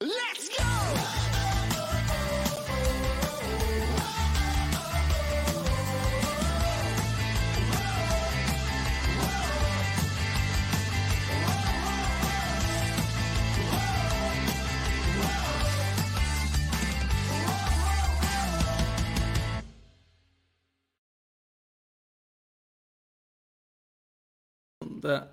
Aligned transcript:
Let's 0.00 0.48
go! 0.58 0.66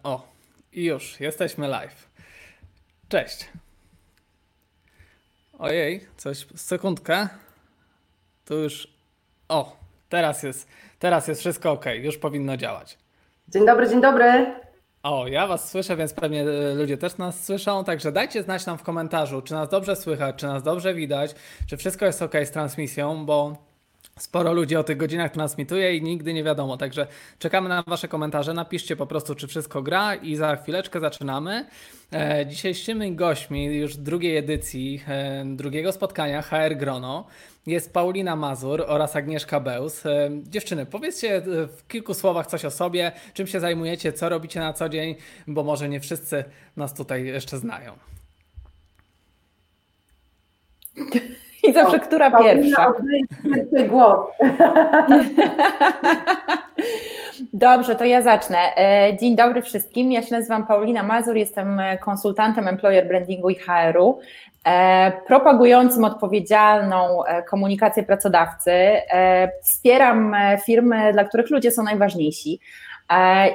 O, 0.04 0.28
i 0.72 0.86
już 0.86 1.20
jesteśmy 1.20 1.68
live. 1.68 2.10
Cześć. 3.10 3.50
Ojej, 5.64 6.02
coś, 6.18 6.48
sekundkę. 6.56 7.28
Tu 8.46 8.60
już, 8.60 8.88
o, 9.50 9.78
teraz 10.10 10.44
jest, 10.44 10.68
teraz 11.00 11.28
jest 11.28 11.42
wszystko 11.42 11.72
ok, 11.72 11.86
już 12.02 12.18
powinno 12.18 12.58
działać. 12.58 12.98
Dzień 13.48 13.66
dobry, 13.66 13.90
dzień 13.90 14.02
dobry. 14.02 14.56
O, 15.04 15.28
ja 15.28 15.48
Was 15.48 15.70
słyszę, 15.70 15.96
więc 15.96 16.14
pewnie 16.14 16.42
e, 16.42 16.74
ludzie 16.76 16.98
też 16.98 17.18
nas 17.18 17.46
słyszą, 17.46 17.84
także 17.84 18.12
dajcie 18.12 18.44
znać 18.44 18.66
nam 18.66 18.78
w 18.78 18.84
komentarzu, 18.84 19.42
czy 19.42 19.54
nas 19.54 19.70
dobrze 19.70 19.96
słychać, 19.96 20.36
czy 20.36 20.48
nas 20.48 20.64
dobrze 20.64 20.94
widać, 20.94 21.36
czy 21.68 21.78
wszystko 21.78 22.06
jest 22.06 22.22
ok 22.22 22.34
z 22.46 22.52
transmisją, 22.52 23.26
bo 23.26 23.58
Sporo 24.20 24.54
ludzi 24.54 24.76
o 24.76 24.84
tych 24.84 24.98
godzinach 24.98 25.32
transmituje 25.32 25.98
i 25.98 26.02
nigdy 26.02 26.34
nie 26.34 26.44
wiadomo, 26.44 26.78
także 26.78 27.08
czekamy 27.40 27.70
na 27.70 27.84
Wasze 27.88 28.08
komentarze. 28.08 28.54
Napiszcie 28.54 28.96
po 28.96 29.08
prostu, 29.08 29.36
czy 29.36 29.48
wszystko 29.48 29.82
gra 29.82 30.16
i 30.16 30.36
za 30.36 30.56
chwileczkę 30.56 31.00
zaczynamy. 31.00 31.66
E, 32.12 32.46
dzisiejszymi 32.48 33.16
gośćmi 33.16 33.66
już 33.66 33.98
drugiej 33.98 34.38
edycji, 34.38 35.04
e, 35.08 35.44
drugiego 35.46 35.92
spotkania 35.92 36.42
HR 36.42 36.76
Grono 36.76 37.28
jest 37.68 37.94
Paulina 37.94 38.36
Mazur 38.36 38.84
oraz 38.88 39.16
Agnieszka 39.16 39.60
Beus. 39.60 40.06
E, 40.06 40.30
dziewczyny, 40.44 40.86
powiedzcie 40.86 41.42
w 41.78 41.88
kilku 41.88 42.14
słowach 42.14 42.48
coś 42.48 42.66
o 42.66 42.72
sobie, 42.72 43.12
czym 43.34 43.48
się 43.48 43.60
zajmujecie, 43.60 44.14
co 44.14 44.30
robicie 44.30 44.60
na 44.60 44.74
co 44.74 44.90
dzień, 44.90 45.16
bo 45.48 45.64
może 45.64 45.90
nie 45.90 46.00
wszyscy 46.00 46.44
nas 46.78 46.94
tutaj 46.94 47.26
jeszcze 47.26 47.58
znają. 47.58 47.94
I 51.64 51.74
zawsze, 51.74 52.00
która 52.00 52.32
pierwsza? 52.44 52.94
głos. 53.90 54.20
Dobrze, 57.54 57.96
to 57.96 58.06
ja 58.06 58.22
zacznę. 58.22 58.58
E, 58.78 59.18
dzień 59.18 59.36
dobry 59.36 59.62
wszystkim. 59.62 60.12
Ja 60.12 60.22
się 60.22 60.36
nazywam 60.36 60.68
Paulina 60.68 61.04
Mazur, 61.04 61.38
jestem 61.38 61.82
konsultantem 62.02 62.68
employer 62.68 63.08
brandingu 63.08 63.50
i 63.50 63.56
HR-u, 63.56 64.20
e, 64.66 65.12
propagującym 65.28 66.04
odpowiedzialną 66.04 67.26
e, 67.26 67.44
komunikację 67.44 68.04
pracodawcy. 68.04 68.72
Wspieram 69.64 70.36
firmy, 70.66 71.14
dla 71.14 71.24
których 71.24 71.50
ludzie 71.50 71.72
są 71.72 71.84
najważniejsi 71.84 72.60
E, 72.60 72.93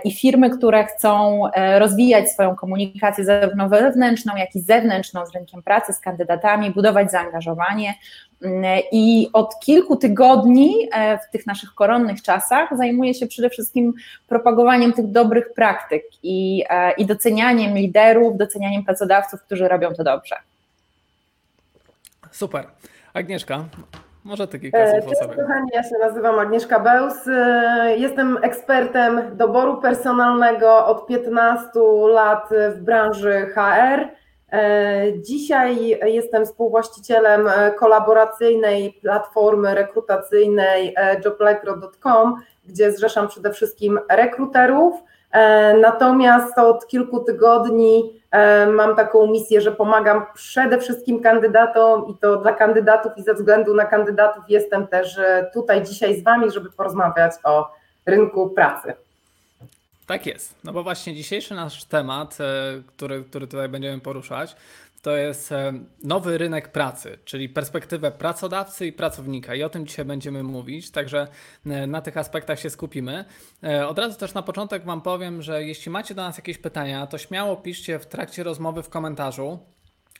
i 0.04 0.12
firmy, 0.12 0.50
które 0.50 0.84
chcą 0.84 1.40
e, 1.46 1.78
rozwijać 1.78 2.30
swoją 2.30 2.56
komunikację 2.56 3.24
zarówno 3.24 3.68
wewnętrzną, 3.68 4.36
jak 4.36 4.56
i 4.56 4.60
zewnętrzną 4.60 5.26
z 5.26 5.34
rynkiem 5.34 5.62
pracy, 5.62 5.92
z 5.92 6.00
kandydatami, 6.00 6.70
budować 6.70 7.10
zaangażowanie. 7.10 7.94
Mm, 8.42 8.64
I 8.92 9.28
od 9.32 9.60
kilku 9.60 9.96
tygodni 9.96 10.88
e, 10.92 11.18
w 11.18 11.30
tych 11.32 11.46
naszych 11.46 11.74
koronnych 11.74 12.22
czasach 12.22 12.76
zajmuję 12.76 13.14
się 13.14 13.26
przede 13.26 13.50
wszystkim 13.50 13.94
propagowaniem 14.28 14.92
tych 14.92 15.06
dobrych 15.06 15.52
praktyk 15.54 16.04
i, 16.22 16.64
i 16.98 17.06
docenianiem 17.06 17.74
liderów, 17.74 18.36
docenianiem 18.36 18.84
pracodawców, 18.84 19.42
którzy 19.42 19.68
robią 19.68 19.94
to 19.94 20.04
dobrze. 20.04 20.36
Super. 22.30 22.66
Agnieszka, 23.14 23.64
może 24.28 24.44
o 24.44 24.46
sobie. 25.14 25.34
Kochani, 25.36 25.68
ja 25.74 25.82
się 25.82 25.98
nazywam 26.00 26.38
Agnieszka 26.38 26.80
Beus. 26.80 27.28
E, 27.28 27.96
jestem 27.96 28.38
ekspertem 28.42 29.20
doboru 29.36 29.80
personalnego 29.80 30.86
od 30.86 31.06
15 31.06 31.70
lat 32.12 32.48
w 32.76 32.80
branży 32.80 33.46
HR. 33.54 34.08
E, 34.52 35.22
dzisiaj 35.22 35.98
jestem 36.04 36.46
współwłaścicielem 36.46 37.48
kolaboracyjnej 37.78 38.92
platformy 39.02 39.74
rekrutacyjnej 39.74 40.94
joblecro.com, 41.24 42.34
gdzie 42.66 42.92
zrzeszam 42.92 43.28
przede 43.28 43.52
wszystkim 43.52 43.98
rekruterów. 44.10 44.94
E, 45.32 45.74
natomiast 45.76 46.58
od 46.58 46.86
kilku 46.86 47.24
tygodni 47.24 48.17
E, 48.17 48.17
mam 48.72 48.96
taką 48.96 49.26
misję, 49.26 49.60
że 49.60 49.72
pomagam 49.72 50.26
przede 50.34 50.80
wszystkim 50.80 51.20
kandydatom 51.22 52.06
i 52.08 52.16
to 52.16 52.36
dla 52.36 52.52
kandydatów 52.52 53.12
i 53.16 53.22
ze 53.22 53.34
względu 53.34 53.74
na 53.74 53.84
kandydatów 53.84 54.44
jestem 54.48 54.86
też 54.86 55.18
e, 55.18 55.50
tutaj 55.54 55.84
dzisiaj 55.84 56.20
z 56.20 56.24
Wami, 56.24 56.50
żeby 56.50 56.70
porozmawiać 56.70 57.32
o 57.44 57.70
rynku 58.06 58.50
pracy. 58.50 58.94
Tak 60.06 60.26
jest, 60.26 60.54
no 60.64 60.72
bo 60.72 60.82
właśnie 60.82 61.14
dzisiejszy 61.14 61.54
nasz 61.54 61.84
temat, 61.84 62.38
e, 62.40 62.82
który, 62.86 63.24
który 63.24 63.46
tutaj 63.46 63.68
będziemy 63.68 64.00
poruszać, 64.00 64.56
to 65.02 65.16
jest 65.16 65.52
e, 65.52 65.72
nowy 66.04 66.38
rynek 66.38 66.68
pracy, 66.72 67.18
czyli 67.24 67.48
perspektywę 67.48 68.10
pracodawcy 68.10 68.86
i 68.86 68.92
pracownika. 68.92 69.54
I 69.54 69.62
o 69.62 69.68
tym 69.68 69.86
dzisiaj 69.86 70.04
będziemy 70.04 70.42
mówić, 70.42 70.90
także 70.90 71.28
e, 71.66 71.86
na 71.86 72.00
tych 72.00 72.16
aspektach 72.16 72.60
się 72.60 72.70
skupimy. 72.70 73.24
E, 73.62 73.88
od 73.88 73.98
razu 73.98 74.18
też 74.18 74.34
na 74.34 74.42
początek 74.42 74.84
Wam 74.84 75.00
powiem, 75.00 75.42
że 75.42 75.64
jeśli 75.64 75.90
macie 75.90 76.14
do 76.14 76.22
nas 76.22 76.36
jakieś 76.36 76.58
pytania, 76.58 77.06
to 77.06 77.18
śmiało 77.18 77.56
piszcie 77.56 77.98
w 77.98 78.06
trakcie 78.06 78.42
rozmowy 78.42 78.82
w 78.82 78.88
komentarzu. 78.88 79.58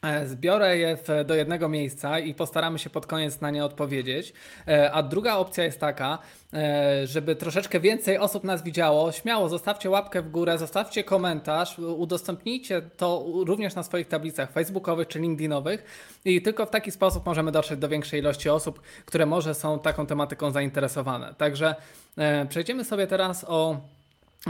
E, 0.03 0.27
zbiorę 0.27 0.79
je 0.79 0.99
do 1.25 1.35
jednego 1.35 1.69
miejsca 1.69 2.19
i 2.19 2.35
postaramy 2.35 2.79
się 2.79 2.91
pod 2.91 3.07
koniec 3.07 3.41
na 3.41 3.51
nie 3.51 3.65
odpowiedzieć. 3.65 4.33
E, 4.69 4.93
a 4.93 5.03
druga 5.03 5.37
opcja 5.37 5.65
jest 5.65 5.81
taka, 5.81 6.19
e, 6.53 7.07
żeby 7.07 7.37
troszeczkę 7.37 7.81
więcej 7.81 8.19
osób 8.19 8.45
nas 8.45 8.63
widziało. 8.63 9.13
Śmiało 9.13 9.49
zostawcie 9.49 9.91
łapkę 9.91 10.23
w 10.23 10.31
górę, 10.31 10.59
zostawcie 10.59 11.05
komentarz, 11.05 11.79
udostępnijcie 11.79 12.83
to 12.97 13.27
również 13.47 13.75
na 13.75 13.83
swoich 13.83 14.09
tablicach 14.09 14.53
facebookowych 14.53 15.09
czy 15.09 15.19
LinkedInowych 15.19 15.85
i 16.25 16.43
tylko 16.43 16.67
w 16.67 16.71
taki 16.71 16.91
sposób 16.91 17.27
możemy 17.27 17.53
dotrzeć 17.53 17.79
do 17.79 17.89
większej 17.89 18.21
ilości 18.21 18.51
osób, 18.51 18.81
które 19.05 19.27
może 19.27 19.55
są 19.55 19.79
taką 19.79 20.07
tematyką 20.07 20.51
zainteresowane. 20.51 21.35
Także 21.35 21.75
przejdziemy 22.49 22.85
sobie 22.85 23.07
teraz 23.07 23.45
o 23.49 23.81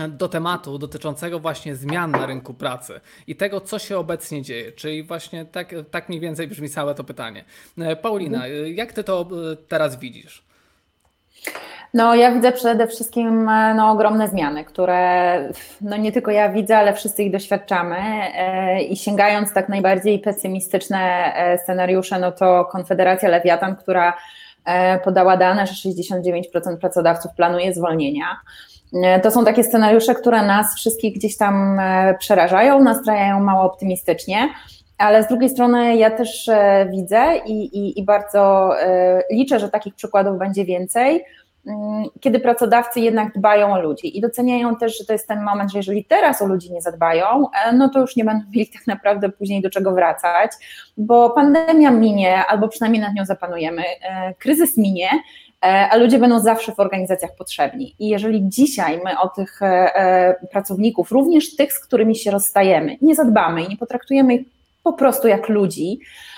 do 0.08 0.28
tematu 0.28 0.78
dotyczącego 0.78 1.40
właśnie 1.40 1.76
zmian 1.76 2.10
na 2.10 2.26
rynku 2.26 2.54
pracy 2.54 3.00
i 3.26 3.36
tego, 3.36 3.60
co 3.60 3.78
się 3.78 3.98
obecnie 3.98 4.42
dzieje. 4.42 4.72
Czyli 4.72 5.02
właśnie 5.02 5.44
tak, 5.44 5.74
tak 5.90 6.08
mniej 6.08 6.20
więcej 6.20 6.48
brzmi 6.48 6.68
całe 6.68 6.94
to 6.94 7.04
pytanie. 7.04 7.44
E, 7.78 7.96
Paulina, 7.96 8.46
mhm. 8.46 8.74
jak 8.74 8.92
ty 8.92 9.04
to 9.04 9.20
e, 9.52 9.56
teraz 9.56 9.98
widzisz? 9.98 10.44
No, 11.94 12.14
ja 12.14 12.32
widzę 12.32 12.52
przede 12.52 12.86
wszystkim 12.86 13.48
e, 13.48 13.74
no, 13.74 13.90
ogromne 13.90 14.28
zmiany, 14.28 14.64
które 14.64 15.48
no, 15.80 15.96
nie 15.96 16.12
tylko 16.12 16.30
ja 16.30 16.48
widzę, 16.48 16.78
ale 16.78 16.94
wszyscy 16.94 17.22
ich 17.22 17.32
doświadczamy. 17.32 17.96
I 18.88 18.96
sięgając 18.96 19.52
tak 19.52 19.68
najbardziej 19.68 20.18
pesymistyczne 20.18 21.32
scenariusze, 21.62 22.18
no 22.18 22.32
to 22.32 22.64
Konfederacja 22.64 23.28
Lewiatan, 23.28 23.76
która 23.76 24.16
podała 25.04 25.36
dane, 25.36 25.66
że 25.66 25.90
69% 25.90 26.76
pracodawców 26.80 27.32
planuje 27.36 27.74
zwolnienia. 27.74 28.40
E, 28.94 29.20
to 29.20 29.30
są 29.30 29.44
takie 29.44 29.64
scenariusze, 29.64 30.14
które 30.14 30.42
nas 30.42 30.74
wszystkich 30.76 31.14
gdzieś 31.14 31.36
tam 31.36 31.80
e, 31.80 32.14
przerażają, 32.18 32.82
nastrajają 32.82 33.40
mało 33.40 33.62
optymistycznie, 33.62 34.48
ale 34.98 35.22
z 35.24 35.28
drugiej 35.28 35.50
strony 35.50 35.96
ja 35.96 36.10
też 36.10 36.48
e, 36.48 36.88
widzę 36.90 37.24
i, 37.46 37.78
i, 37.78 38.00
i 38.00 38.04
bardzo 38.04 38.70
liczę, 39.32 39.60
że 39.60 39.68
takich 39.68 39.94
przykładów 39.94 40.38
będzie 40.38 40.64
więcej, 40.64 41.24
mm, 41.66 42.04
kiedy 42.20 42.40
pracodawcy 42.40 43.00
jednak 43.00 43.32
dbają 43.32 43.72
o 43.72 43.80
ludzi 43.80 44.18
i 44.18 44.20
doceniają 44.20 44.76
też, 44.76 44.98
że 44.98 45.04
to 45.04 45.12
jest 45.12 45.28
ten 45.28 45.42
moment, 45.42 45.72
że 45.72 45.78
jeżeli 45.78 46.04
teraz 46.04 46.42
o 46.42 46.46
ludzi 46.46 46.72
nie 46.72 46.80
zadbają, 46.80 47.46
no 47.72 47.88
to 47.88 48.00
już 48.00 48.16
nie 48.16 48.24
będą 48.24 48.44
mieli 48.54 48.68
tak 48.68 48.86
naprawdę 48.86 49.28
później 49.28 49.62
do 49.62 49.70
czego 49.70 49.92
wracać, 49.92 50.50
bo 50.96 51.30
pandemia 51.30 51.90
minie, 51.90 52.44
albo 52.46 52.68
przynajmniej 52.68 53.02
nad 53.02 53.14
nią 53.14 53.24
zapanujemy, 53.24 53.82
kryzys 54.38 54.76
minie, 54.76 55.08
a 55.60 55.96
ludzie 55.96 56.18
będą 56.18 56.40
zawsze 56.40 56.72
w 56.72 56.80
organizacjach 56.80 57.30
potrzebni. 57.38 57.94
I 57.98 58.08
jeżeli 58.08 58.48
dzisiaj 58.48 59.00
my 59.04 59.20
o 59.20 59.28
tych 59.28 59.62
e, 59.62 59.66
e, 59.96 60.46
pracowników, 60.50 61.10
również 61.10 61.56
tych, 61.56 61.72
z 61.72 61.80
którymi 61.80 62.16
się 62.16 62.30
rozstajemy, 62.30 62.96
nie 63.02 63.14
zadbamy 63.14 63.62
i 63.62 63.68
nie 63.68 63.76
potraktujemy 63.76 64.34
ich 64.34 64.46
po 64.82 64.92
prostu 64.92 65.28
jak 65.28 65.48
ludzi, 65.48 66.00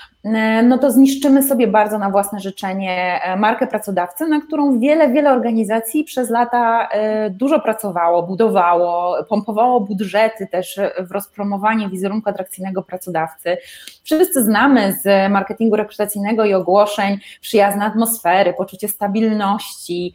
no 0.63 0.77
to 0.77 0.91
zniszczymy 0.91 1.43
sobie 1.43 1.67
bardzo 1.67 1.97
na 1.97 2.09
własne 2.09 2.39
życzenie 2.39 3.21
e, 3.23 3.35
markę 3.35 3.67
pracodawcy, 3.67 4.27
na 4.27 4.41
którą 4.41 4.79
wiele, 4.79 5.09
wiele 5.09 5.31
organizacji 5.31 6.03
przez 6.03 6.29
lata 6.29 6.89
e, 6.91 7.29
dużo 7.29 7.59
pracowało, 7.59 8.23
budowało, 8.23 9.23
pompowało 9.29 9.81
budżety 9.81 10.47
też 10.47 10.79
w 10.99 11.11
rozpromowanie 11.11 11.89
wizerunku 11.89 12.29
atrakcyjnego 12.29 12.83
pracodawcy. 12.83 13.57
Wszyscy 14.03 14.43
znamy 14.43 14.93
z 15.01 15.31
marketingu 15.31 15.75
rekrutacyjnego 15.75 16.45
i 16.45 16.53
ogłoszeń 16.53 17.17
przyjazne 17.41 17.85
atmosfery, 17.85 18.53
poczucie 18.53 18.87
stabilności, 18.87 20.13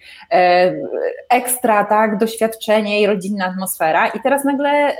ekstra 1.28 1.84
tak, 1.84 2.18
doświadczenie 2.18 3.00
i 3.00 3.06
rodzinna 3.06 3.46
atmosfera 3.46 4.08
i 4.08 4.20
teraz 4.20 4.44
nagle 4.44 4.96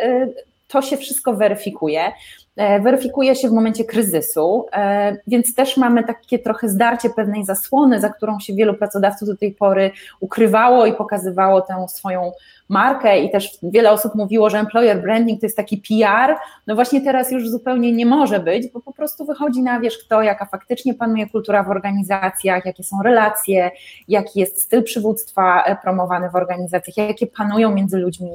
to 0.69 0.83
się 0.83 0.97
wszystko 0.97 1.35
weryfikuje. 1.35 2.13
E, 2.57 2.81
weryfikuje 2.81 3.37
się 3.37 3.49
w 3.49 3.53
momencie 3.53 3.85
kryzysu, 3.85 4.67
e, 4.73 5.17
więc 5.27 5.55
też 5.55 5.77
mamy 5.77 6.05
takie 6.05 6.39
trochę 6.39 6.69
zdarcie 6.69 7.11
pewnej 7.11 7.45
zasłony, 7.45 8.01
za 8.01 8.09
którą 8.09 8.41
się 8.41 8.55
wielu 8.55 8.75
pracodawców 8.75 9.29
do 9.29 9.37
tej 9.37 9.53
pory 9.53 9.91
ukrywało 10.21 10.87
i 10.87 10.93
pokazywało 10.93 11.61
tę 11.61 11.87
swoją 11.89 12.33
markę 12.69 13.19
i 13.19 13.31
też 13.31 13.59
wiele 13.63 13.91
osób 13.91 14.15
mówiło, 14.15 14.51
że 14.51 14.59
employer 14.59 15.03
branding 15.03 15.41
to 15.41 15.47
jest 15.47 15.57
taki 15.57 15.83
PR, 15.89 16.37
no 16.67 16.75
właśnie 16.75 17.01
teraz 17.01 17.33
już 17.33 17.51
zupełnie 17.51 17.93
nie 17.93 18.07
może 18.07 18.41
być, 18.41 18.73
bo 18.73 18.81
po 18.81 18.93
prostu 18.93 19.25
wychodzi 19.25 19.63
na 19.63 19.81
wierzch 19.81 20.09
to, 20.09 20.23
jaka 20.23 20.47
faktycznie 20.47 20.95
panuje 20.95 21.31
kultura 21.31 21.63
w 21.63 21.71
organizacjach, 21.71 22.67
jakie 22.67 22.85
są 22.85 23.03
relacje, 23.03 23.71
jaki 24.09 24.41
jest 24.41 24.63
styl 24.63 24.83
przywództwa 24.83 25.63
e, 25.65 25.77
promowany 25.77 26.31
w 26.31 26.37
organizacjach, 26.37 26.97
jakie 26.97 27.27
panują 27.27 27.73
między 27.73 27.99
ludźmi 27.99 28.31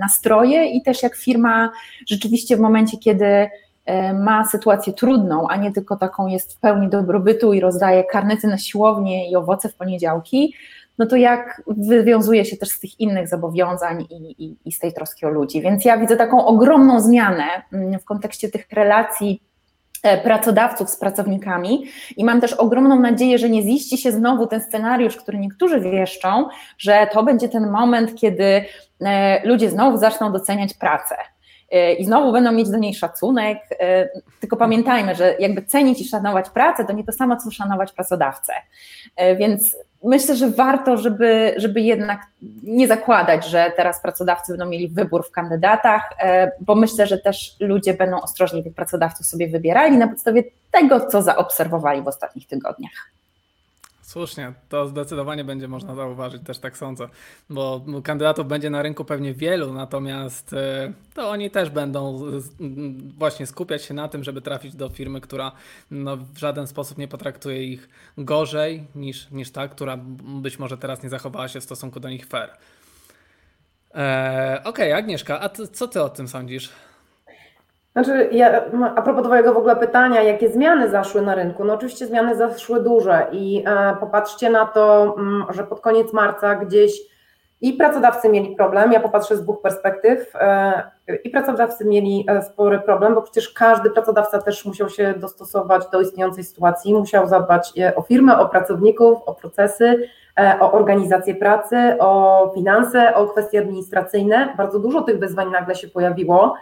nastroje 0.00 0.66
i 0.66 0.82
też 0.82 1.02
jak 1.02 1.16
firma 1.16 1.70
rzeczywiście 2.06 2.56
w 2.56 2.60
momencie, 2.60 2.98
kiedy 2.98 3.50
E, 3.90 4.14
ma 4.14 4.44
sytuację 4.44 4.92
trudną, 4.92 5.48
a 5.48 5.56
nie 5.56 5.72
tylko 5.72 5.96
taką 5.96 6.26
jest 6.26 6.54
w 6.54 6.60
pełni 6.60 6.88
dobrobytu 6.88 7.52
i 7.52 7.60
rozdaje 7.60 8.04
karnety 8.04 8.46
na 8.46 8.58
siłownię 8.58 9.30
i 9.30 9.36
owoce 9.36 9.68
w 9.68 9.74
poniedziałki, 9.74 10.54
no 11.00 11.06
to 11.06 11.16
jak 11.16 11.62
wywiązuje 11.76 12.44
się 12.44 12.56
też 12.56 12.68
z 12.68 12.80
tych 12.80 13.00
innych 13.00 13.28
zobowiązań 13.28 14.06
i, 14.10 14.44
i, 14.44 14.56
i 14.64 14.72
z 14.72 14.78
tej 14.78 14.92
troski 14.92 15.26
o 15.26 15.28
ludzi. 15.28 15.62
Więc 15.62 15.84
ja 15.84 15.98
widzę 15.98 16.16
taką 16.16 16.46
ogromną 16.46 17.00
zmianę 17.00 17.44
mm, 17.72 17.98
w 17.98 18.04
kontekście 18.04 18.48
tych 18.48 18.66
relacji 18.72 19.42
e, 20.02 20.18
pracodawców 20.18 20.90
z 20.90 20.96
pracownikami 20.96 21.84
i 22.16 22.24
mam 22.24 22.40
też 22.40 22.52
ogromną 22.52 23.00
nadzieję, 23.00 23.38
że 23.38 23.48
nie 23.48 23.62
ziści 23.62 23.98
się 23.98 24.12
znowu 24.12 24.46
ten 24.46 24.60
scenariusz, 24.60 25.16
który 25.16 25.38
niektórzy 25.38 25.80
wieszczą, 25.80 26.48
że 26.78 27.06
to 27.12 27.22
będzie 27.22 27.48
ten 27.48 27.70
moment, 27.70 28.14
kiedy 28.14 28.64
e, 29.00 29.48
ludzie 29.48 29.70
znowu 29.70 29.96
zaczną 29.96 30.32
doceniać 30.32 30.74
pracę 30.74 31.16
E, 31.70 31.92
i 31.92 32.04
znowu 32.04 32.32
będą 32.32 32.52
mieć 32.52 32.70
do 32.70 32.78
niej 32.78 32.94
szacunek. 32.94 33.58
Tylko 34.40 34.56
pamiętajmy, 34.56 35.14
że 35.14 35.36
jakby 35.38 35.62
cenić 35.62 36.00
i 36.00 36.08
szanować 36.08 36.50
pracę, 36.50 36.84
to 36.84 36.92
nie 36.92 37.04
to 37.04 37.12
samo, 37.12 37.36
co 37.36 37.50
szanować 37.50 37.92
pracodawcę. 37.92 38.52
Więc 39.38 39.76
myślę, 40.04 40.36
że 40.36 40.50
warto, 40.50 40.96
żeby, 40.96 41.54
żeby 41.56 41.80
jednak 41.80 42.20
nie 42.62 42.88
zakładać, 42.88 43.46
że 43.46 43.72
teraz 43.76 44.02
pracodawcy 44.02 44.52
będą 44.52 44.66
mieli 44.66 44.88
wybór 44.88 45.26
w 45.26 45.30
kandydatach, 45.30 46.10
bo 46.60 46.74
myślę, 46.74 47.06
że 47.06 47.18
też 47.18 47.56
ludzie 47.60 47.94
będą 47.94 48.20
ostrożniej 48.20 48.64
tych 48.64 48.74
pracodawców 48.74 49.26
sobie 49.26 49.48
wybierali 49.48 49.96
na 49.96 50.08
podstawie 50.08 50.44
tego, 50.70 51.06
co 51.06 51.22
zaobserwowali 51.22 52.02
w 52.02 52.08
ostatnich 52.08 52.46
tygodniach. 52.46 53.10
Słusznie, 54.10 54.52
to 54.68 54.88
zdecydowanie 54.88 55.44
będzie 55.44 55.68
można 55.68 55.94
zauważyć, 55.94 56.42
też 56.42 56.58
tak 56.58 56.76
sądzę, 56.78 57.08
bo 57.50 57.84
kandydatów 58.04 58.48
będzie 58.48 58.70
na 58.70 58.82
rynku 58.82 59.04
pewnie 59.04 59.34
wielu, 59.34 59.72
natomiast 59.72 60.52
e, 60.52 60.92
to 61.14 61.30
oni 61.30 61.50
też 61.50 61.70
będą 61.70 62.20
właśnie 63.18 63.46
skupiać 63.46 63.84
się 63.84 63.94
na 63.94 64.08
tym, 64.08 64.24
żeby 64.24 64.40
trafić 64.40 64.76
do 64.76 64.88
firmy, 64.88 65.20
która 65.20 65.52
no, 65.90 66.16
w 66.16 66.38
żaden 66.38 66.66
sposób 66.66 66.98
nie 66.98 67.08
potraktuje 67.08 67.64
ich 67.64 67.88
gorzej 68.18 68.84
niż, 68.94 69.30
niż 69.30 69.50
ta, 69.50 69.68
która 69.68 69.96
być 70.22 70.58
może 70.58 70.78
teraz 70.78 71.02
nie 71.02 71.08
zachowała 71.08 71.48
się 71.48 71.60
w 71.60 71.64
stosunku 71.64 72.00
do 72.00 72.08
nich 72.08 72.26
fair. 72.26 72.50
Eee, 73.94 74.58
Okej, 74.58 74.92
okay, 74.92 74.96
Agnieszka, 74.96 75.40
a 75.40 75.48
ty, 75.48 75.68
co 75.68 75.88
ty 75.88 76.02
o 76.02 76.08
tym 76.08 76.28
sądzisz? 76.28 76.70
Znaczy, 78.04 78.28
ja, 78.32 78.64
a 78.96 79.02
propos 79.02 79.24
Twojego 79.24 79.54
w 79.54 79.56
ogóle 79.56 79.76
pytania, 79.76 80.22
jakie 80.22 80.48
zmiany 80.48 80.90
zaszły 80.90 81.22
na 81.22 81.34
rynku? 81.34 81.64
No 81.64 81.74
oczywiście 81.74 82.06
zmiany 82.06 82.36
zaszły 82.36 82.82
duże 82.82 83.26
i 83.32 83.64
e, 83.66 83.96
popatrzcie 84.00 84.50
na 84.50 84.66
to, 84.66 85.14
m, 85.18 85.44
że 85.50 85.64
pod 85.64 85.80
koniec 85.80 86.12
marca 86.12 86.54
gdzieś 86.54 86.92
i 87.60 87.72
pracodawcy 87.72 88.28
mieli 88.28 88.56
problem, 88.56 88.92
ja 88.92 89.00
popatrzę 89.00 89.36
z 89.36 89.42
dwóch 89.42 89.62
perspektyw, 89.62 90.32
e, 90.34 90.82
i 91.24 91.30
pracodawcy 91.30 91.84
mieli 91.84 92.24
e, 92.28 92.42
spory 92.42 92.78
problem, 92.78 93.14
bo 93.14 93.22
przecież 93.22 93.52
każdy 93.52 93.90
pracodawca 93.90 94.42
też 94.42 94.64
musiał 94.64 94.88
się 94.88 95.14
dostosować 95.16 95.82
do 95.92 96.00
istniejącej 96.00 96.44
sytuacji, 96.44 96.94
musiał 96.94 97.28
zadbać 97.28 97.72
e, 97.78 97.96
o 97.96 98.02
firmę, 98.02 98.38
o 98.38 98.48
pracowników, 98.48 99.18
o 99.26 99.34
procesy, 99.34 100.08
e, 100.38 100.56
o 100.60 100.72
organizację 100.72 101.34
pracy, 101.34 101.96
o 101.98 102.50
finanse, 102.54 103.14
o 103.14 103.26
kwestie 103.26 103.58
administracyjne. 103.58 104.54
Bardzo 104.56 104.78
dużo 104.78 105.02
tych 105.02 105.18
wyzwań 105.18 105.50
nagle 105.50 105.74
się 105.74 105.88
pojawiło. 105.88 106.54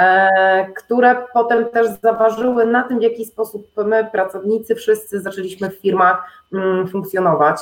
E, 0.00 0.72
które 0.72 1.16
potem 1.34 1.64
też 1.68 1.86
zaważyły 2.02 2.66
na 2.66 2.82
tym, 2.82 2.98
w 2.98 3.02
jaki 3.02 3.24
sposób 3.24 3.70
my, 3.76 4.08
pracownicy, 4.12 4.74
wszyscy 4.74 5.20
zaczęliśmy 5.20 5.70
w 5.70 5.74
firmach 5.74 6.30
mm, 6.52 6.88
funkcjonować. 6.88 7.60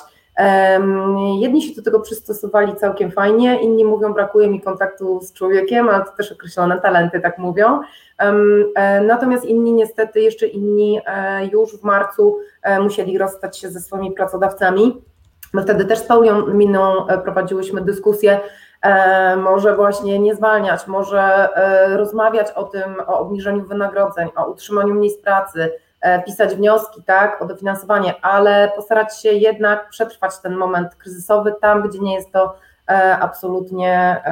Jedni 1.40 1.62
się 1.62 1.74
do 1.74 1.82
tego 1.82 2.00
przystosowali 2.00 2.76
całkiem 2.76 3.10
fajnie, 3.10 3.62
inni 3.62 3.84
mówią, 3.84 4.12
brakuje 4.12 4.50
mi 4.50 4.60
kontaktu 4.60 5.20
z 5.20 5.32
człowiekiem, 5.32 5.88
ale 5.88 6.04
to 6.04 6.10
też 6.10 6.32
określone 6.32 6.80
talenty 6.80 7.20
tak 7.20 7.38
mówią. 7.38 7.80
E, 8.18 9.00
natomiast 9.00 9.44
inni, 9.44 9.72
niestety, 9.72 10.20
jeszcze 10.20 10.46
inni 10.46 11.00
e, 11.06 11.46
już 11.46 11.76
w 11.76 11.82
marcu 11.82 12.38
musieli 12.80 13.18
rozstać 13.18 13.58
się 13.58 13.68
ze 13.68 13.80
swoimi 13.80 14.12
pracodawcami. 14.12 15.02
My 15.52 15.62
wtedy 15.62 15.84
też 15.84 15.98
z 15.98 16.02
Paulią 16.02 16.46
Miną 16.46 17.06
prowadziłyśmy 17.24 17.80
dyskusję, 17.80 18.40
może 19.36 19.76
właśnie 19.76 20.18
nie 20.18 20.34
zwalniać, 20.34 20.86
może 20.86 21.48
e, 21.56 21.96
rozmawiać 21.96 22.50
o 22.50 22.64
tym, 22.64 22.96
o 23.06 23.18
obniżeniu 23.18 23.64
wynagrodzeń, 23.64 24.28
o 24.36 24.46
utrzymaniu 24.46 24.94
miejsc 24.94 25.22
pracy, 25.22 25.72
e, 26.00 26.22
pisać 26.22 26.54
wnioski, 26.54 27.02
tak, 27.02 27.42
o 27.42 27.46
dofinansowanie, 27.46 28.14
ale 28.22 28.72
postarać 28.76 29.20
się 29.20 29.32
jednak 29.32 29.88
przetrwać 29.88 30.38
ten 30.42 30.56
moment 30.56 30.94
kryzysowy 30.94 31.54
tam, 31.60 31.88
gdzie 31.88 31.98
nie 31.98 32.14
jest 32.14 32.32
to 32.32 32.56
absolutnie 33.20 34.22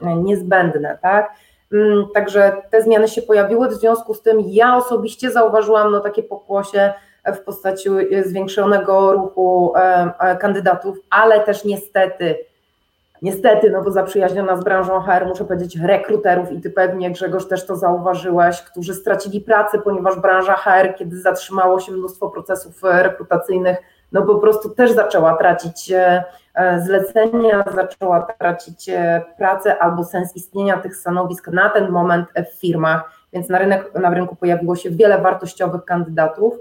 niezbędne, 0.00 0.98
tak. 1.02 1.30
Mm, 1.72 2.06
także 2.14 2.56
te 2.70 2.82
zmiany 2.82 3.08
się 3.08 3.22
pojawiły, 3.22 3.68
w 3.68 3.72
związku 3.72 4.14
z 4.14 4.22
tym 4.22 4.38
ja 4.46 4.76
osobiście 4.76 5.30
zauważyłam 5.30 5.92
no, 5.92 6.00
takie 6.00 6.22
pokłosie 6.22 6.92
w 7.26 7.38
postaci 7.38 7.88
zwiększonego 8.24 9.12
ruchu 9.12 9.72
kandydatów, 10.40 10.98
ale 11.10 11.40
też 11.40 11.64
niestety 11.64 12.38
Niestety, 13.26 13.70
no 13.70 13.82
bo 13.82 13.90
zaprzyjaźniona 13.90 14.56
z 14.56 14.64
branżą 14.64 15.00
HR, 15.00 15.26
muszę 15.26 15.44
powiedzieć, 15.44 15.76
rekruterów 15.76 16.52
i 16.52 16.60
ty 16.60 16.70
pewnie 16.70 17.10
Grzegorz 17.10 17.48
też 17.48 17.66
to 17.66 17.76
zauważyłeś, 17.76 18.62
którzy 18.62 18.94
stracili 18.94 19.40
pracę, 19.40 19.78
ponieważ 19.78 20.20
branża 20.20 20.56
HR, 20.56 20.94
kiedy 20.94 21.20
zatrzymało 21.20 21.80
się 21.80 21.92
mnóstwo 21.92 22.30
procesów 22.30 22.84
e, 22.84 23.02
rekrutacyjnych, 23.02 23.76
no 24.12 24.22
po 24.22 24.34
prostu 24.34 24.70
też 24.70 24.92
zaczęła 24.92 25.36
tracić 25.36 25.92
e, 25.92 26.24
e, 26.54 26.80
zlecenia, 26.80 27.64
zaczęła 27.74 28.22
tracić 28.22 28.90
pracę 29.38 29.78
albo 29.78 30.04
sens 30.04 30.36
istnienia 30.36 30.78
tych 30.78 30.96
stanowisk 30.96 31.48
na 31.48 31.70
ten 31.70 31.90
moment 31.90 32.28
w 32.52 32.60
firmach, 32.60 33.10
więc 33.32 33.48
na, 33.48 33.58
rynek, 33.58 33.94
na 33.94 34.10
rynku 34.10 34.36
pojawiło 34.36 34.76
się 34.76 34.90
wiele 34.90 35.18
wartościowych 35.18 35.84
kandydatów, 35.84 36.54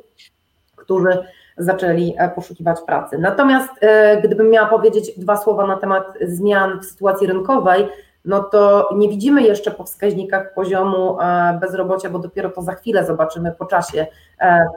którzy 0.75 1.23
zaczęli 1.57 2.15
e, 2.17 2.29
poszukiwać 2.29 2.81
pracy. 2.81 3.17
Natomiast 3.17 3.69
e, 3.81 4.21
gdybym 4.21 4.49
miała 4.49 4.67
powiedzieć 4.67 5.19
dwa 5.19 5.37
słowa 5.37 5.67
na 5.67 5.77
temat 5.77 6.03
zmian 6.21 6.79
w 6.79 6.85
sytuacji 6.85 7.27
rynkowej, 7.27 7.87
no 8.25 8.43
to 8.43 8.89
nie 8.95 9.09
widzimy 9.09 9.41
jeszcze 9.41 9.71
po 9.71 9.83
wskaźnikach 9.83 10.53
poziomu 10.53 11.21
e, 11.21 11.57
bezrobocia, 11.61 12.09
bo 12.09 12.19
dopiero 12.19 12.49
to 12.49 12.61
za 12.61 12.73
chwilę 12.73 13.05
zobaczymy 13.05 13.51
po 13.51 13.65
czasie 13.65 14.07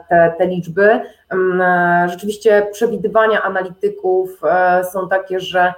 te, 0.09 0.33
te 0.37 0.47
liczby. 0.47 1.01
Mm, 1.29 2.09
rzeczywiście 2.09 2.67
przewidywania 2.71 3.41
analityków 3.41 4.41
są 4.93 5.09
takie, 5.09 5.39
że 5.39 5.73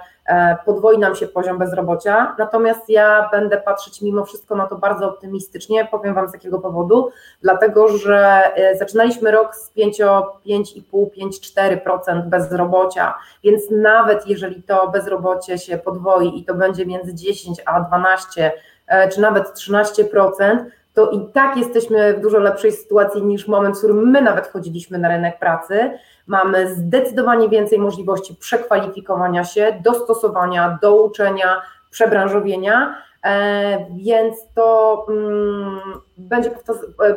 podwoi 0.66 0.98
nam 0.98 1.14
się 1.14 1.26
poziom 1.26 1.58
bezrobocia, 1.58 2.34
natomiast 2.38 2.88
ja 2.88 3.28
będę 3.32 3.60
patrzeć 3.60 4.02
mimo 4.02 4.24
wszystko 4.24 4.56
na 4.56 4.66
to 4.66 4.76
bardzo 4.76 5.08
optymistycznie, 5.08 5.84
powiem 5.84 6.14
Wam 6.14 6.28
z 6.28 6.32
jakiego 6.32 6.58
powodu, 6.58 7.10
dlatego 7.42 7.88
że 7.88 8.42
e, 8.54 8.76
zaczynaliśmy 8.76 9.30
rok 9.30 9.54
z 9.54 9.72
5,5-5,4% 9.76 12.22
bezrobocia, 12.22 13.14
więc 13.44 13.62
nawet 13.70 14.26
jeżeli 14.26 14.62
to 14.62 14.88
bezrobocie 14.88 15.58
się 15.58 15.78
podwoi 15.78 16.38
i 16.38 16.44
to 16.44 16.54
będzie 16.54 16.86
między 16.86 17.14
10 17.14 17.62
a 17.66 17.80
12 17.80 18.52
e, 18.86 19.08
czy 19.08 19.20
nawet 19.20 19.48
13%, 19.48 20.64
to 20.94 21.10
i 21.10 21.26
tak 21.32 21.56
jesteśmy 21.56 22.14
w 22.14 22.20
dużo 22.20 22.38
lepszej 22.38 22.72
sytuacji 22.72 23.22
niż 23.22 23.48
moment, 23.48 23.74
w 23.76 23.78
którym 23.78 24.10
my 24.10 24.22
nawet 24.22 24.46
wchodziliśmy 24.46 24.98
na 24.98 25.08
rynek 25.08 25.38
pracy. 25.38 25.90
Mamy 26.26 26.74
zdecydowanie 26.74 27.48
więcej 27.48 27.78
możliwości 27.78 28.34
przekwalifikowania 28.34 29.44
się, 29.44 29.80
dostosowania, 29.84 30.78
douczenia, 30.82 31.62
przebranżowienia, 31.90 32.94
e, 33.24 33.86
więc 33.96 34.36
to 34.54 35.06
mm, 35.08 35.80
będzie, 36.16 36.50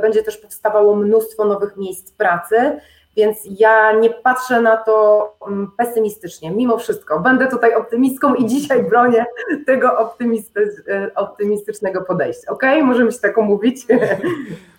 będzie 0.02 0.24
też 0.24 0.38
powstawało 0.38 0.96
mnóstwo 0.96 1.46
nowych 1.46 1.78
miejsc 1.78 2.12
pracy. 2.12 2.80
Więc 3.16 3.38
ja 3.60 3.92
nie 3.92 4.10
patrzę 4.10 4.62
na 4.62 4.78
to 4.78 5.38
mm, 5.48 5.72
pesymistycznie, 5.78 6.52
mimo 6.52 6.78
wszystko. 6.78 7.20
Będę 7.20 7.48
tutaj 7.48 7.76
optymistką 7.76 8.36
i 8.36 8.46
dzisiaj 8.46 8.84
bronię 8.84 9.26
tego 9.66 9.98
optymisty, 9.98 10.76
optymistycznego 11.16 12.02
podejścia. 12.02 12.52
Ok? 12.52 12.64
Możemy 12.84 13.12
się 13.12 13.20
tak 13.20 13.38
omówić? 13.38 13.86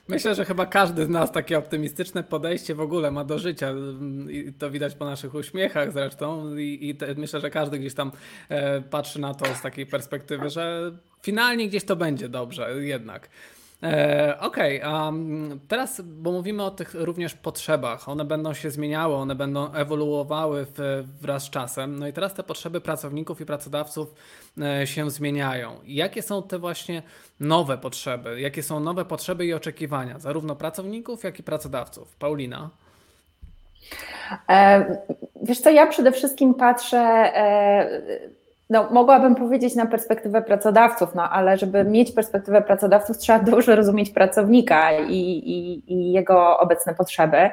Myślę, 0.09 0.35
że 0.35 0.45
chyba 0.45 0.67
każdy 0.67 1.05
z 1.05 1.09
nas 1.09 1.33
takie 1.33 1.59
optymistyczne 1.59 2.23
podejście 2.23 2.75
w 2.75 2.81
ogóle 2.81 3.11
ma 3.11 3.25
do 3.25 3.39
życia. 3.39 3.75
I 4.29 4.53
to 4.53 4.71
widać 4.71 4.95
po 4.95 5.05
naszych 5.05 5.35
uśmiechach 5.35 5.93
zresztą. 5.93 6.57
I, 6.57 6.79
i 6.89 6.95
te, 6.95 7.15
myślę, 7.15 7.41
że 7.41 7.51
każdy 7.51 7.79
gdzieś 7.79 7.95
tam 7.95 8.13
e, 8.49 8.81
patrzy 8.81 9.21
na 9.21 9.35
to 9.35 9.55
z 9.55 9.63
takiej 9.63 9.87
perspektywy, 9.87 10.51
że 10.51 10.93
finalnie 11.23 11.69
gdzieś 11.69 11.85
to 11.85 11.97
będzie 11.97 12.29
dobrze 12.29 12.85
jednak. 12.85 13.29
E, 13.83 14.39
Okej, 14.41 14.83
okay, 14.83 14.91
a 14.93 15.13
teraz, 15.69 16.01
bo 16.01 16.33
mówimy 16.33 16.63
o 16.65 16.71
tych 16.71 16.95
również 16.95 17.35
potrzebach, 17.35 18.09
one 18.09 18.25
będą 18.25 18.55
się 18.55 18.71
zmieniały, 18.71 19.15
one 19.15 19.35
będą 19.35 19.73
ewoluowały 19.73 20.67
w, 20.75 21.05
wraz 21.21 21.43
z 21.43 21.51
czasem. 21.51 21.99
No 21.99 22.09
i 22.09 22.13
teraz 22.13 22.35
te 22.35 22.43
potrzeby 22.43 22.81
pracowników 22.81 23.41
i 23.41 23.47
pracodawców 23.47 24.15
e, 24.61 24.87
się 24.87 25.11
zmieniają. 25.11 25.73
Jakie 25.87 26.23
są 26.23 26.43
te 26.43 26.59
właśnie 26.59 27.03
nowe 27.41 27.79
potrzeby? 27.79 28.41
Jakie 28.41 28.63
są 28.63 28.81
nowe 28.81 29.05
potrzeby 29.05 29.47
i 29.47 29.55
oczekiwania, 29.55 30.19
zarówno 30.19 30.57
pracowników, 30.57 31.25
jak 31.25 31.39
i 31.39 31.43
pracodawców? 31.43 32.17
Paulina? 32.17 32.71
E, 34.49 34.85
wiesz 35.43 35.61
co, 35.61 35.71
ja 35.71 35.87
przede 35.87 36.13
wszystkim 36.13 36.55
patrzę 36.55 37.33
no, 38.71 38.89
mogłabym 38.91 39.35
powiedzieć 39.35 39.75
na 39.75 39.87
perspektywę 39.87 40.43
pracodawców, 40.43 41.15
no 41.15 41.31
ale 41.31 41.59
żeby 41.59 41.85
mieć 41.85 42.13
perspektywę 42.13 42.63
pracodawców, 42.63 43.19
trzeba 43.19 43.39
dobrze 43.39 43.77
rozumieć 43.77 44.11
pracownika 44.11 44.93
i, 44.93 45.19
i, 45.19 45.83
i 45.93 46.13
jego 46.13 46.59
obecne 46.59 46.95
potrzeby. 46.95 47.51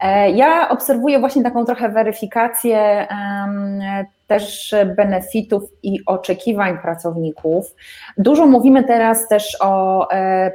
E, 0.00 0.30
ja 0.30 0.68
obserwuję 0.68 1.18
właśnie 1.18 1.42
taką 1.42 1.64
trochę 1.64 1.88
weryfikację 1.88 3.06
um, 3.10 3.80
też 4.26 4.74
benefitów 4.96 5.62
i 5.82 6.00
oczekiwań 6.06 6.78
pracowników. 6.78 7.74
Dużo 8.18 8.46
mówimy 8.46 8.84
teraz 8.84 9.28
też 9.28 9.56
o 9.60 10.06
e, 10.10 10.52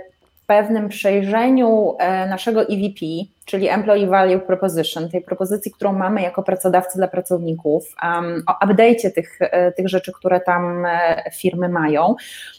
pewnym 0.48 0.90
przejrzeniu 0.90 1.96
e, 2.00 2.28
naszego 2.28 2.62
EVP, 2.62 3.06
czyli 3.46 3.70
Employee 3.70 4.08
Value 4.08 4.40
Proposition, 4.40 5.10
tej 5.10 5.22
propozycji, 5.22 5.72
którą 5.72 5.94
mamy 5.94 6.22
jako 6.22 6.44
pracodawcy 6.44 6.98
dla 6.98 7.08
pracowników, 7.08 7.96
um, 8.04 8.44
o 8.48 8.66
update'cie 8.66 9.12
tych, 9.12 9.38
e, 9.42 9.72
tych 9.72 9.90
rzeczy, 9.90 10.12
które 10.12 10.40
tam 10.40 10.86
e, 10.86 11.24
firmy 11.34 11.70
mają, 11.70 12.16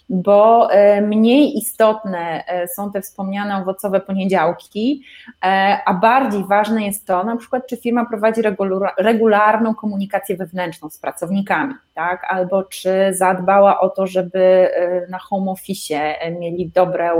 bo 0.08 0.68
mniej 1.02 1.58
istotne 1.58 2.44
są 2.76 2.92
te 2.92 3.00
wspomniane 3.00 3.56
owocowe 3.56 4.00
poniedziałki, 4.00 5.02
a 5.86 5.94
bardziej 5.94 6.44
ważne 6.44 6.86
jest 6.86 7.06
to, 7.06 7.24
na 7.24 7.36
przykład, 7.36 7.66
czy 7.66 7.76
firma 7.76 8.06
prowadzi 8.06 8.42
regularną 8.98 9.74
komunikację 9.74 10.36
wewnętrzną 10.36 10.90
z 10.90 10.98
pracownikami, 10.98 11.74
tak? 11.94 12.26
albo 12.28 12.62
czy 12.62 12.90
zadbała 13.12 13.80
o 13.80 13.88
to, 13.88 14.06
żeby 14.06 14.68
na 15.08 15.18
home 15.18 15.50
office 15.50 16.14
mieli 16.40 16.70
dobre, 16.74 17.10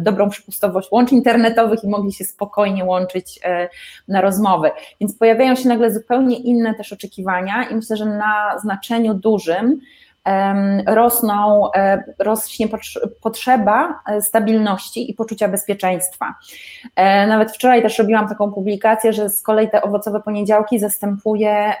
dobrą 0.00 0.30
przepustowość 0.30 0.92
łączy 0.92 1.14
internetowych 1.14 1.84
i 1.84 1.88
mogli 1.88 2.12
się 2.12 2.24
spokojnie 2.24 2.84
łączyć 2.84 3.13
e, 3.44 3.68
na 4.08 4.20
rozmowy. 4.20 4.70
Więc 5.00 5.18
pojawiają 5.18 5.54
się 5.54 5.68
nagle 5.68 5.90
zupełnie 5.90 6.36
inne 6.36 6.74
też 6.74 6.92
oczekiwania 6.92 7.68
i 7.70 7.74
myślę, 7.74 7.96
że 7.96 8.06
na 8.06 8.58
znaczeniu 8.58 9.14
dużym 9.14 9.80
rosną, 10.86 11.70
e, 11.72 12.04
rośnie 12.18 12.68
potrzeba 13.22 14.00
e, 14.06 14.22
stabilności 14.22 15.10
i 15.10 15.14
poczucia 15.14 15.48
bezpieczeństwa. 15.48 16.34
Nawet 17.28 17.52
wczoraj 17.52 17.82
też 17.82 17.98
robiłam 17.98 18.28
taką 18.28 18.52
publikację, 18.52 19.12
że 19.12 19.30
z 19.30 19.42
kolei 19.42 19.70
te 19.70 19.82
owocowe 19.82 20.20
poniedziałki 20.20 20.78
zastępuje 20.78 21.72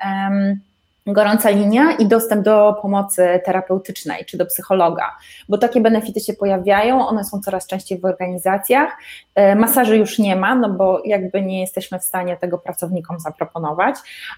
gorąca 1.06 1.50
linia 1.50 1.92
i 1.92 2.06
dostęp 2.06 2.44
do 2.44 2.76
pomocy 2.82 3.40
terapeutycznej 3.44 4.24
czy 4.24 4.36
do 4.36 4.46
psychologa, 4.46 5.16
bo 5.48 5.58
takie 5.58 5.80
benefity 5.80 6.20
się 6.20 6.32
pojawiają, 6.32 7.06
one 7.06 7.24
są 7.24 7.40
coraz 7.40 7.66
częściej 7.66 7.98
w 7.98 8.04
organizacjach. 8.04 8.92
E, 9.34 9.54
masaży 9.54 9.96
już 9.96 10.18
nie 10.18 10.36
ma, 10.36 10.54
no 10.54 10.70
bo 10.70 11.02
jakby 11.04 11.42
nie 11.42 11.60
jesteśmy 11.60 11.98
w 11.98 12.04
stanie 12.04 12.36
tego 12.36 12.58
pracownikom 12.58 13.20
zaproponować, 13.20 13.96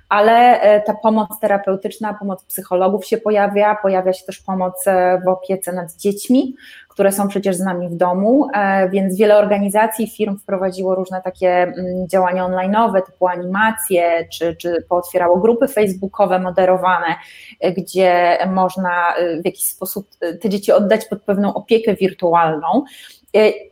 ale 0.09 0.61
e, 0.61 0.81
ta 0.81 0.95
pomoc 0.95 1.41
terapeutyczna, 1.41 2.15
pomoc 2.15 2.45
psychologów 2.45 3.07
się 3.07 3.19
pojawia, 3.19 3.75
pojawia 3.83 4.13
się 4.13 4.25
też 4.25 4.39
pomoc 4.39 4.87
e, 4.87 5.21
w 5.25 5.29
opiece 5.29 5.73
nad 5.73 5.97
dziećmi, 5.97 6.57
które 6.97 7.13
są 7.13 7.29
przecież 7.29 7.57
z 7.57 7.61
nami 7.61 7.89
w 7.89 7.95
domu, 7.95 8.49
e, 8.55 8.89
więc 8.89 9.17
wiele 9.17 9.39
organizacji, 9.39 10.11
firm 10.11 10.39
wprowadziło 10.39 10.95
różne 10.95 11.23
takie 11.23 11.63
mm, 11.63 12.09
działania 12.09 12.49
online'owe, 12.49 13.03
typu 13.03 13.29
animacje, 13.29 14.29
czy, 14.33 14.57
czy 14.57 14.85
pootwierało 14.89 15.37
grupy 15.39 15.69
facebookowe 15.69 16.39
moderowane, 16.39 17.07
e, 17.61 17.73
gdzie 17.73 18.39
można 18.55 19.17
e, 19.17 19.43
w 19.43 19.45
jakiś 19.45 19.69
sposób 19.69 20.09
te 20.43 20.49
dzieci 20.49 20.73
oddać 20.73 21.05
pod 21.05 21.23
pewną 21.23 21.55
opiekę 21.55 21.95
wirtualną. 21.95 22.85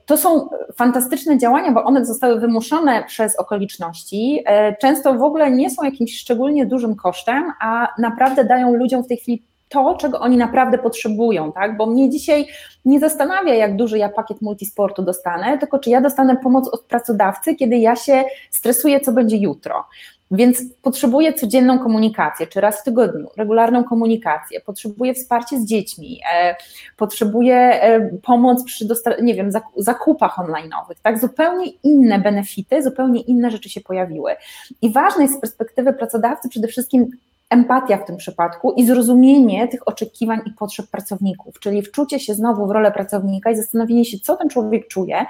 To 0.06 0.16
są 0.16 0.48
fantastyczne 0.76 1.38
działania, 1.38 1.72
bo 1.72 1.84
one 1.84 2.06
zostały 2.06 2.40
wymuszone 2.40 3.04
przez 3.04 3.36
okoliczności. 3.36 4.44
Często 4.80 5.14
w 5.14 5.22
ogóle 5.22 5.50
nie 5.50 5.70
są 5.70 5.84
jakimś 5.84 6.18
szczególnie 6.18 6.66
dużym 6.66 6.96
kosztem, 6.96 7.52
a 7.60 7.88
naprawdę 7.98 8.44
dają 8.44 8.74
ludziom 8.74 9.04
w 9.04 9.08
tej 9.08 9.16
chwili 9.16 9.42
to, 9.74 9.94
czego 9.94 10.20
oni 10.20 10.36
naprawdę 10.36 10.78
potrzebują, 10.78 11.52
tak? 11.52 11.76
Bo 11.76 11.86
mnie 11.86 12.10
dzisiaj 12.10 12.46
nie 12.84 13.00
zastanawia, 13.00 13.54
jak 13.54 13.76
duży 13.76 13.98
ja 13.98 14.08
pakiet 14.08 14.42
multisportu 14.42 15.02
dostanę, 15.02 15.58
tylko 15.58 15.78
czy 15.78 15.90
ja 15.90 16.00
dostanę 16.00 16.36
pomoc 16.36 16.68
od 16.68 16.82
pracodawcy, 16.82 17.54
kiedy 17.54 17.76
ja 17.76 17.96
się 17.96 18.24
stresuję, 18.50 19.00
co 19.00 19.12
będzie 19.12 19.36
jutro. 19.36 19.84
Więc 20.30 20.62
potrzebuję 20.82 21.32
codzienną 21.32 21.78
komunikację, 21.78 22.46
czy 22.46 22.60
raz 22.60 22.80
w 22.80 22.84
tygodniu, 22.84 23.28
regularną 23.36 23.84
komunikację, 23.84 24.60
potrzebuję 24.60 25.14
wsparcie 25.14 25.60
z 25.60 25.64
dziećmi, 25.64 26.20
e, 26.34 26.56
potrzebuję 26.96 27.56
e, 27.56 28.10
pomoc 28.22 28.64
przy 28.64 28.88
nie 29.22 29.34
wiem, 29.34 29.50
zakupach 29.76 30.36
online'owych, 30.38 30.96
tak? 31.02 31.18
Zupełnie 31.18 31.66
inne 31.66 32.18
benefity, 32.18 32.82
zupełnie 32.82 33.20
inne 33.20 33.50
rzeczy 33.50 33.68
się 33.68 33.80
pojawiły. 33.80 34.36
I 34.82 34.92
ważne 34.92 35.22
jest 35.22 35.34
z 35.34 35.40
perspektywy 35.40 35.92
pracodawcy 35.92 36.48
przede 36.48 36.68
wszystkim 36.68 37.10
empatia 37.54 37.96
w 37.96 38.04
tym 38.04 38.16
przypadku 38.16 38.72
i 38.72 38.86
zrozumienie 38.86 39.68
tych 39.68 39.88
oczekiwań 39.88 40.40
i 40.46 40.50
potrzeb 40.50 40.86
pracowników, 40.86 41.60
czyli 41.60 41.82
wczucie 41.82 42.20
się 42.20 42.34
znowu 42.34 42.66
w 42.66 42.70
rolę 42.70 42.92
pracownika 42.92 43.50
i 43.50 43.56
zastanowienie 43.56 44.04
się, 44.04 44.18
co 44.18 44.36
ten 44.36 44.48
człowiek 44.48 44.88
czuje. 44.88 45.26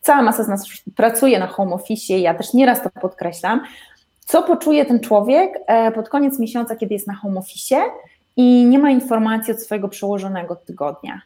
Cała 0.00 0.22
masa 0.22 0.44
z 0.44 0.48
nas 0.48 0.64
pracuje 0.96 1.38
na 1.38 1.46
home 1.46 1.74
office, 1.74 2.18
ja 2.18 2.34
też 2.34 2.54
nieraz 2.54 2.82
to 2.82 2.90
podkreślam. 3.00 3.60
Co 4.20 4.42
poczuje 4.42 4.84
ten 4.84 5.00
człowiek 5.00 5.58
e, 5.66 5.92
pod 5.92 6.08
koniec 6.08 6.38
miesiąca, 6.38 6.76
kiedy 6.76 6.94
jest 6.94 7.06
na 7.06 7.14
home 7.14 7.38
office 7.38 7.76
i 8.36 8.64
nie 8.64 8.78
ma 8.78 8.90
informacji 8.90 9.52
od 9.52 9.60
swojego 9.60 9.88
przełożonego 9.88 10.56
tygodnia? 10.56 11.20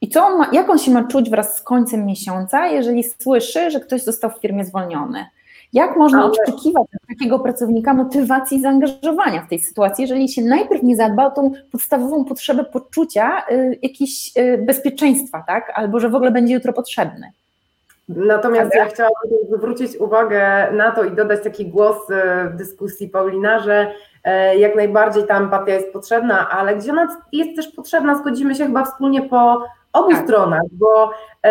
I 0.00 0.08
co 0.08 0.26
on 0.26 0.38
ma, 0.38 0.50
jak 0.52 0.70
on 0.70 0.78
się 0.78 0.90
ma 0.90 1.04
czuć 1.04 1.30
wraz 1.30 1.56
z 1.56 1.62
końcem 1.62 2.06
miesiąca, 2.06 2.66
jeżeli 2.66 3.04
słyszy, 3.04 3.70
że 3.70 3.80
ktoś 3.80 4.02
został 4.02 4.30
w 4.30 4.40
firmie 4.40 4.64
zwolniony? 4.64 5.26
Jak 5.72 5.96
można 5.96 6.18
Ale... 6.18 6.30
oczekiwać 6.30 6.82
od 6.82 7.08
takiego 7.08 7.38
pracownika 7.38 7.94
motywacji 7.94 8.58
i 8.58 8.60
zaangażowania 8.60 9.42
w 9.42 9.48
tej 9.48 9.58
sytuacji, 9.58 10.02
jeżeli 10.02 10.28
się 10.28 10.42
najpierw 10.42 10.82
nie 10.82 10.96
zadba 10.96 11.26
o 11.26 11.30
tą 11.30 11.52
podstawową 11.72 12.24
potrzebę 12.24 12.64
poczucia 12.64 13.42
y, 13.50 13.78
jakiejś 13.82 14.36
y, 14.38 14.58
bezpieczeństwa, 14.58 15.44
tak? 15.46 15.72
Albo 15.74 16.00
że 16.00 16.08
w 16.08 16.14
ogóle 16.14 16.30
będzie 16.30 16.54
jutro 16.54 16.72
potrzebny. 16.72 17.32
Natomiast 18.08 18.74
ja 18.74 18.86
chciałabym 18.86 19.58
zwrócić 19.58 19.96
uwagę 19.96 20.68
na 20.72 20.90
to 20.90 21.04
i 21.04 21.10
dodać 21.12 21.42
taki 21.44 21.66
głos 21.66 22.10
y, 22.10 22.50
w 22.50 22.56
dyskusji 22.56 23.08
Paulina, 23.08 23.58
że 23.58 23.92
e, 24.24 24.56
jak 24.56 24.76
najbardziej 24.76 25.26
ta 25.26 25.36
empatia 25.36 25.74
jest 25.74 25.92
potrzebna, 25.92 26.50
ale 26.50 26.76
gdzie 26.76 26.92
ona 26.92 27.08
jest 27.32 27.56
też 27.56 27.68
potrzebna, 27.68 28.18
zgodzimy 28.18 28.54
się 28.54 28.66
chyba 28.66 28.84
wspólnie 28.84 29.22
po 29.22 29.64
obu 29.92 30.10
tak. 30.10 30.24
stronach, 30.24 30.62
bo 30.72 31.10
e, 31.44 31.48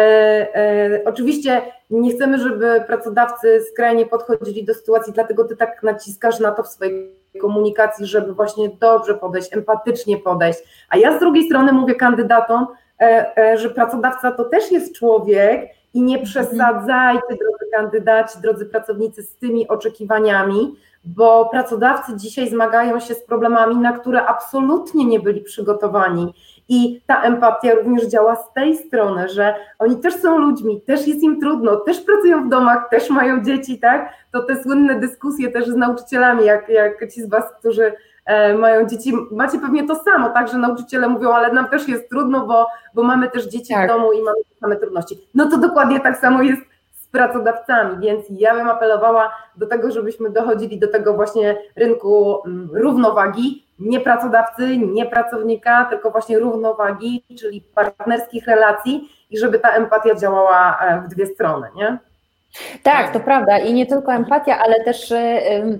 e, 0.56 1.02
oczywiście 1.06 1.62
nie 1.90 2.12
chcemy, 2.12 2.40
żeby 2.40 2.84
pracodawcy 2.88 3.62
skrajnie 3.72 4.06
podchodzili 4.06 4.66
do 4.66 4.74
sytuacji, 4.74 5.14
dlatego 5.14 5.44
ty 5.44 5.56
tak 5.56 5.84
naciskasz 5.84 6.40
na 6.40 6.52
to 6.52 6.64
w 6.64 6.68
swojej 6.68 7.10
komunikacji, 7.42 8.06
żeby 8.06 8.34
właśnie 8.34 8.70
dobrze 8.80 9.16
podejść, 9.16 9.54
empatycznie 9.54 10.18
podejść. 10.18 10.60
A 10.90 10.98
ja 10.98 11.18
z 11.18 11.20
drugiej 11.20 11.44
strony 11.44 11.72
mówię 11.72 11.96
kandydatom, 11.96 12.68
e, 13.00 13.38
e, 13.38 13.58
że 13.58 13.70
pracodawca 13.70 14.32
to 14.32 14.46
też 14.46 14.72
jest 14.72 14.96
człowiek 14.96 15.70
i 15.94 16.02
nie 16.02 16.20
przesadzajcie, 16.20 17.28
drodzy 17.28 17.72
kandydaci, 17.74 18.40
drodzy 18.42 18.66
pracownicy, 18.66 19.24
z 19.24 19.36
tymi 19.36 19.68
oczekiwaniami, 19.68 20.76
bo 21.04 21.50
pracodawcy 21.52 22.12
dzisiaj 22.16 22.50
zmagają 22.50 23.00
się 23.00 23.14
z 23.14 23.24
problemami, 23.24 23.76
na 23.76 23.94
które 24.00 24.26
absolutnie 24.26 25.06
nie 25.06 25.20
byli 25.20 25.42
przygotowani. 25.42 26.34
I 26.70 27.02
ta 27.08 27.22
empatia 27.22 27.74
również 27.74 28.06
działa 28.06 28.36
z 28.36 28.54
tej 28.54 28.78
strony, 28.78 29.30
że 29.30 29.56
oni 29.80 30.00
też 30.00 30.16
są 30.16 30.38
ludźmi, 30.38 30.82
też 30.82 31.08
jest 31.08 31.24
im 31.24 31.40
trudno, 31.40 31.76
też 31.76 32.02
pracują 32.02 32.46
w 32.46 32.50
domach, 32.50 32.90
też 32.90 33.10
mają 33.10 33.44
dzieci, 33.44 33.80
tak? 33.80 34.14
To 34.32 34.44
te 34.44 34.64
słynne 34.64 35.00
dyskusje 35.00 35.52
też 35.52 35.68
z 35.68 35.76
nauczycielami, 35.76 36.46
jak, 36.46 36.70
jak 36.70 37.12
ci 37.14 37.22
z 37.22 37.30
Was, 37.30 37.44
którzy 37.60 37.94
e, 38.26 38.54
mają 38.54 38.88
dzieci, 38.88 39.14
macie 39.32 39.60
pewnie 39.60 39.88
to 39.88 39.96
samo, 39.96 40.30
tak, 40.30 40.48
że 40.48 40.58
nauczyciele 40.58 41.08
mówią, 41.08 41.32
ale 41.32 41.54
nam 41.54 41.68
też 41.68 41.88
jest 41.88 42.10
trudno, 42.10 42.48
bo, 42.48 42.68
bo 42.96 43.04
mamy 43.04 43.30
też 43.30 43.48
dzieci 43.48 43.74
tak. 43.74 43.90
w 43.90 43.94
domu 43.94 44.12
i 44.12 44.22
mamy 44.24 44.38
te 44.50 44.60
same 44.62 44.76
trudności. 44.76 45.20
No 45.36 45.50
to 45.50 45.58
dokładnie 45.58 46.00
tak 46.00 46.18
samo 46.18 46.42
jest 46.42 46.62
z 47.10 47.12
pracodawcami, 47.12 48.00
więc 48.00 48.26
ja 48.30 48.54
bym 48.54 48.70
apelowała 48.70 49.32
do 49.56 49.68
tego, 49.68 49.92
żebyśmy 49.92 50.30
dochodzili 50.30 50.80
do 50.80 50.88
tego 50.88 51.14
właśnie 51.14 51.58
rynku 51.76 52.42
mm, 52.46 52.70
równowagi, 52.74 53.66
nie 53.80 54.00
pracodawcy, 54.00 54.78
nie 54.78 55.06
pracownika, 55.06 55.86
tylko 55.90 56.12
właśnie 56.12 56.40
równowagi, 56.40 57.24
czyli 57.40 57.62
partnerskich 57.62 58.48
relacji 58.48 59.10
i 59.30 59.38
żeby 59.38 59.60
ta 59.60 59.70
empatia 59.70 60.16
działała 60.16 60.80
e, 60.82 61.02
w 61.02 61.08
dwie 61.08 61.26
strony, 61.26 61.68
nie? 61.76 61.98
Tak, 62.84 63.14
to 63.14 63.20
prawda 63.20 63.58
i 63.58 63.74
nie 63.74 63.86
tylko 63.86 64.14
empatia, 64.14 64.60
ale 64.60 64.84
też 64.84 65.14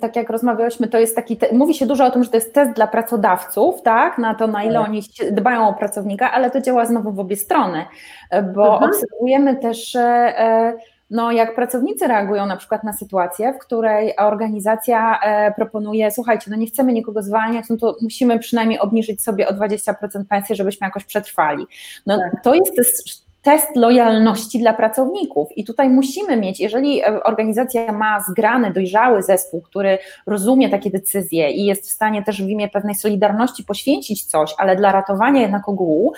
tak 0.02 0.16
jak 0.16 0.30
rozmawiałyśmy, 0.30 0.88
to 0.88 0.98
jest 0.98 1.16
taki, 1.16 1.38
mówi 1.52 1.74
się 1.74 1.86
dużo 1.86 2.06
o 2.06 2.12
tym, 2.12 2.24
że 2.24 2.30
to 2.30 2.38
jest 2.38 2.54
test 2.54 2.72
dla 2.72 2.88
pracodawców, 2.88 3.82
tak, 3.82 4.18
na 4.18 4.36
to 4.36 4.48
na 4.48 4.64
ile 4.64 4.80
tak. 4.80 4.90
oni 4.90 5.02
dbają 5.32 5.68
o 5.68 5.74
pracownika, 5.74 6.32
ale 6.32 6.52
to 6.52 6.62
działa 6.62 6.86
znowu 6.86 7.12
w 7.12 7.20
obie 7.20 7.36
strony, 7.36 7.86
bo 8.54 8.74
mhm. 8.74 8.92
obserwujemy 8.92 9.56
też 9.56 9.96
e, 9.96 10.74
no, 11.10 11.32
jak 11.32 11.56
pracownicy 11.56 12.08
reagują 12.08 12.46
na 12.46 12.58
przykład 12.58 12.84
na 12.84 12.94
sytuację, 12.94 13.54
w 13.54 13.58
której 13.58 14.18
organizacja 14.18 15.20
e, 15.20 15.52
proponuje, 15.52 16.12
słuchajcie, 16.12 16.52
no 16.52 16.58
nie 16.58 16.68
chcemy 16.68 16.94
nikogo 16.94 17.22
zwalniać, 17.22 17.66
no 17.70 17.78
to 17.78 17.96
musimy 18.02 18.40
przynajmniej 18.40 18.80
obniżyć 18.80 19.24
sobie 19.24 19.48
o 19.48 19.54
20% 19.54 19.94
pensji, 20.30 20.56
żebyśmy 20.56 20.88
jakoś 20.88 21.06
przetrwali. 21.06 21.68
No, 22.06 22.18
tak. 22.18 22.44
To 22.44 22.56
jest 22.56 22.76
test 23.42 23.76
lojalności 23.76 24.60
dla 24.60 24.74
pracowników. 24.74 25.58
I 25.58 25.64
tutaj 25.64 25.90
musimy 25.90 26.38
mieć, 26.38 26.60
jeżeli 26.60 27.02
e, 27.02 27.24
organizacja 27.24 27.92
ma 27.92 28.24
zgrany, 28.30 28.74
dojrzały 28.74 29.24
zespół, 29.24 29.62
który 29.62 29.98
rozumie 30.28 30.70
takie 30.70 30.90
decyzje 30.90 31.52
i 31.52 31.66
jest 31.66 31.88
w 31.88 31.92
stanie 31.92 32.24
też 32.24 32.44
w 32.44 32.50
imię 32.50 32.70
pewnej 32.70 32.96
solidarności 32.96 33.64
poświęcić 33.64 34.26
coś, 34.26 34.54
ale 34.58 34.76
dla 34.76 34.92
ratowania 34.92 35.42
jednak 35.42 35.70
ogółu, 35.70 36.14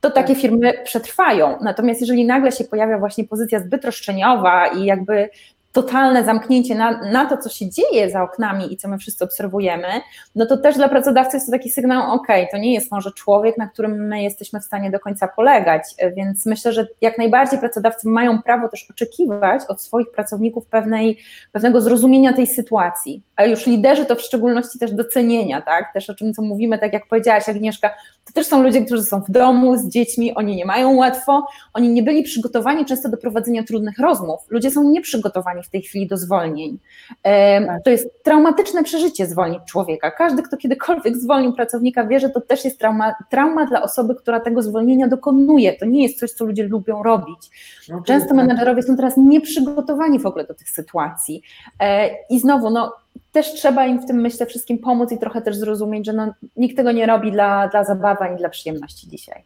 to 0.00 0.10
takie 0.10 0.34
tak. 0.34 0.42
firmy 0.42 0.72
przetrwają. 0.84 1.58
Natomiast 1.60 2.00
jeżeli 2.00 2.26
nagle 2.26 2.52
się 2.52 2.64
pojawia 2.64 2.98
właśnie 2.98 3.24
pozycja 3.24 3.60
zbyt 3.60 3.84
roszczeniowa 3.84 4.66
i 4.66 4.84
jakby 4.84 5.28
totalne 5.72 6.24
zamknięcie 6.24 6.74
na, 6.74 7.00
na 7.12 7.26
to, 7.26 7.36
co 7.36 7.48
się 7.48 7.70
dzieje 7.70 8.10
za 8.10 8.22
oknami 8.22 8.72
i 8.72 8.76
co 8.76 8.88
my 8.88 8.98
wszyscy 8.98 9.24
obserwujemy, 9.24 9.88
no 10.34 10.46
to 10.46 10.56
też 10.56 10.76
dla 10.76 10.88
pracodawcy 10.88 11.36
jest 11.36 11.46
to 11.46 11.52
taki 11.52 11.70
sygnał, 11.70 12.12
ok, 12.12 12.26
to 12.50 12.58
nie 12.58 12.74
jest 12.74 12.92
może 12.92 13.12
człowiek, 13.12 13.58
na 13.58 13.68
którym 13.68 14.06
my 14.06 14.22
jesteśmy 14.22 14.60
w 14.60 14.64
stanie 14.64 14.90
do 14.90 15.00
końca 15.00 15.28
polegać, 15.28 15.82
więc 16.16 16.46
myślę, 16.46 16.72
że 16.72 16.86
jak 17.00 17.18
najbardziej 17.18 17.58
pracodawcy 17.58 18.08
mają 18.08 18.42
prawo 18.42 18.68
też 18.68 18.90
oczekiwać 18.90 19.62
od 19.68 19.82
swoich 19.82 20.10
pracowników 20.10 20.66
pewnej, 20.66 21.18
pewnego 21.52 21.80
zrozumienia 21.80 22.32
tej 22.32 22.46
sytuacji, 22.46 23.22
a 23.36 23.44
już 23.44 23.66
liderzy 23.66 24.06
to 24.06 24.16
w 24.16 24.20
szczególności 24.20 24.78
też 24.78 24.92
docenienia, 24.92 25.62
tak, 25.62 25.92
też 25.92 26.10
o 26.10 26.14
czym 26.14 26.34
co 26.34 26.42
mówimy, 26.42 26.78
tak 26.78 26.92
jak 26.92 27.06
powiedziałaś 27.06 27.48
Agnieszka, 27.48 27.90
to 28.30 28.34
też 28.34 28.46
są 28.46 28.62
ludzie, 28.62 28.84
którzy 28.84 29.02
są 29.02 29.20
w 29.20 29.30
domu 29.30 29.76
z 29.76 29.88
dziećmi, 29.88 30.34
oni 30.34 30.56
nie 30.56 30.64
mają 30.64 30.94
łatwo, 30.94 31.46
oni 31.74 31.88
nie 31.88 32.02
byli 32.02 32.22
przygotowani 32.22 32.84
często 32.84 33.08
do 33.08 33.16
prowadzenia 33.16 33.62
trudnych 33.62 33.98
rozmów, 33.98 34.40
ludzie 34.48 34.70
są 34.70 34.82
nieprzygotowani 34.82 35.62
w 35.62 35.68
tej 35.68 35.82
chwili 35.82 36.06
do 36.06 36.16
zwolnień. 36.16 36.78
Tak. 37.22 37.84
To 37.84 37.90
jest 37.90 38.22
traumatyczne 38.22 38.82
przeżycie 38.82 39.26
zwolnić 39.26 39.60
człowieka. 39.66 40.10
Każdy, 40.10 40.42
kto 40.42 40.56
kiedykolwiek 40.56 41.16
zwolnił 41.16 41.52
pracownika, 41.52 42.06
wie, 42.06 42.20
że 42.20 42.30
to 42.30 42.40
też 42.40 42.64
jest 42.64 42.78
trauma, 42.78 43.14
trauma 43.30 43.66
dla 43.66 43.82
osoby, 43.82 44.14
która 44.14 44.40
tego 44.40 44.62
zwolnienia 44.62 45.08
dokonuje. 45.08 45.72
To 45.72 45.86
nie 45.86 46.02
jest 46.02 46.18
coś, 46.18 46.32
co 46.32 46.44
ludzie 46.44 46.64
lubią 46.64 47.02
robić. 47.02 47.50
No 47.88 48.02
Często 48.02 48.28
tak. 48.28 48.36
menedżerowie 48.36 48.82
są 48.82 48.96
teraz 48.96 49.16
nieprzygotowani 49.16 50.18
w 50.18 50.26
ogóle 50.26 50.44
do 50.44 50.54
tych 50.54 50.70
sytuacji. 50.70 51.42
E, 51.80 52.10
I 52.30 52.40
znowu, 52.40 52.70
no, 52.70 52.92
też 53.32 53.52
trzeba 53.54 53.86
im 53.86 54.02
w 54.02 54.06
tym, 54.06 54.20
myślę, 54.20 54.46
wszystkim 54.46 54.78
pomóc 54.78 55.12
i 55.12 55.18
trochę 55.18 55.42
też 55.42 55.56
zrozumieć, 55.56 56.06
że 56.06 56.12
no, 56.12 56.34
nikt 56.56 56.76
tego 56.76 56.92
nie 56.92 57.06
robi 57.06 57.32
dla, 57.32 57.68
dla 57.68 57.84
zabawy 57.84 58.20
ani 58.20 58.36
dla 58.36 58.48
przyjemności 58.48 59.08
dzisiaj. 59.08 59.42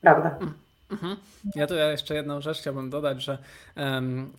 Prawda. 0.00 0.38
Mhm. 0.90 1.16
Ja 1.54 1.66
tu 1.66 1.74
jeszcze 1.74 2.14
jedną 2.14 2.40
rzecz 2.40 2.58
chciałbym 2.58 2.90
dodać, 2.90 3.22
że 3.22 3.38
um, 3.76 4.32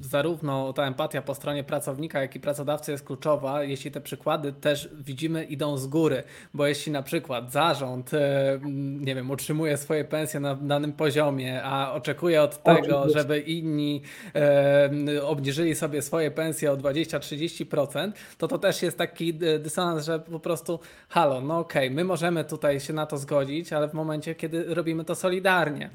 zarówno 0.00 0.72
ta 0.72 0.86
empatia 0.86 1.22
po 1.22 1.34
stronie 1.34 1.64
pracownika, 1.64 2.20
jak 2.20 2.36
i 2.36 2.40
pracodawcy 2.40 2.92
jest 2.92 3.04
kluczowa, 3.04 3.64
jeśli 3.64 3.90
te 3.90 4.00
przykłady 4.00 4.52
też 4.52 4.88
widzimy 4.94 5.44
idą 5.44 5.78
z 5.78 5.86
góry, 5.86 6.22
bo 6.54 6.66
jeśli 6.66 6.92
na 6.92 7.02
przykład 7.02 7.52
zarząd, 7.52 8.14
e, 8.14 8.60
nie 9.00 9.14
wiem, 9.14 9.30
utrzymuje 9.30 9.76
swoje 9.76 10.04
pensje 10.04 10.40
na 10.40 10.54
danym 10.54 10.92
poziomie, 10.92 11.62
a 11.64 11.92
oczekuje 11.92 12.42
od 12.42 12.62
tego, 12.62 13.08
żeby 13.14 13.40
inni 13.40 14.02
e, 14.34 15.22
obniżyli 15.24 15.74
sobie 15.74 16.02
swoje 16.02 16.30
pensje 16.30 16.72
o 16.72 16.76
20-30%, 16.76 18.12
to 18.38 18.48
to 18.48 18.58
też 18.58 18.82
jest 18.82 18.98
taki 18.98 19.34
dysonans, 19.34 20.04
że 20.04 20.20
po 20.20 20.40
prostu 20.40 20.80
halo, 21.08 21.40
no 21.40 21.58
okej, 21.58 21.86
okay, 21.86 21.96
my 21.96 22.04
możemy 22.04 22.44
tutaj 22.44 22.80
się 22.80 22.92
na 22.92 23.06
to 23.06 23.18
zgodzić, 23.18 23.72
ale 23.72 23.88
w 23.88 23.92
momencie, 23.92 24.34
kiedy 24.34 24.74
robimy 24.74 25.04
to 25.04 25.14
solidarnie. 25.14 25.91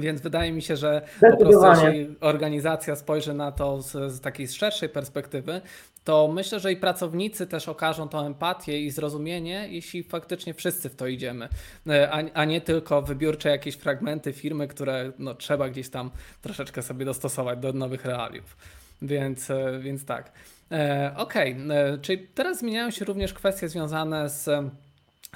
Więc 0.00 0.20
wydaje 0.20 0.52
mi 0.52 0.62
się, 0.62 0.76
że 0.76 1.02
po 1.20 1.36
prostu 1.36 1.86
jeśli 1.86 2.16
organizacja 2.20 2.96
spojrzy 2.96 3.34
na 3.34 3.52
to 3.52 3.82
z, 3.82 4.12
z, 4.12 4.20
takiej 4.20 4.48
szerszej 4.48 4.88
perspektywy, 4.88 5.60
to 6.04 6.28
myślę, 6.28 6.60
że 6.60 6.72
i 6.72 6.76
pracownicy 6.76 7.46
też 7.46 7.68
okażą 7.68 8.08
tą 8.08 8.26
empatię 8.26 8.80
i 8.80 8.90
zrozumienie, 8.90 9.68
jeśli 9.70 10.02
faktycznie 10.02 10.54
wszyscy 10.54 10.88
w 10.88 10.96
to 10.96 11.06
idziemy, 11.06 11.48
e, 11.86 12.10
a, 12.10 12.22
a 12.34 12.44
nie 12.44 12.60
tylko 12.60 13.02
wybiórcze 13.02 13.48
jakieś 13.48 13.74
fragmenty 13.74 14.32
firmy, 14.32 14.68
które 14.68 15.12
no, 15.18 15.34
trzeba 15.34 15.68
gdzieś 15.68 15.88
tam 15.88 16.10
troszeczkę 16.42 16.82
sobie 16.82 17.04
dostosować 17.04 17.58
do 17.58 17.72
nowych 17.72 18.04
realiów. 18.04 18.56
Więc, 19.02 19.50
e, 19.50 19.78
więc 19.80 20.04
tak. 20.04 20.32
E, 20.72 21.12
Okej, 21.16 21.52
okay. 21.52 21.98
czyli 22.02 22.28
teraz 22.34 22.58
zmieniają 22.58 22.90
się 22.90 23.04
również 23.04 23.34
kwestie 23.34 23.68
związane 23.68 24.28
z 24.28 24.48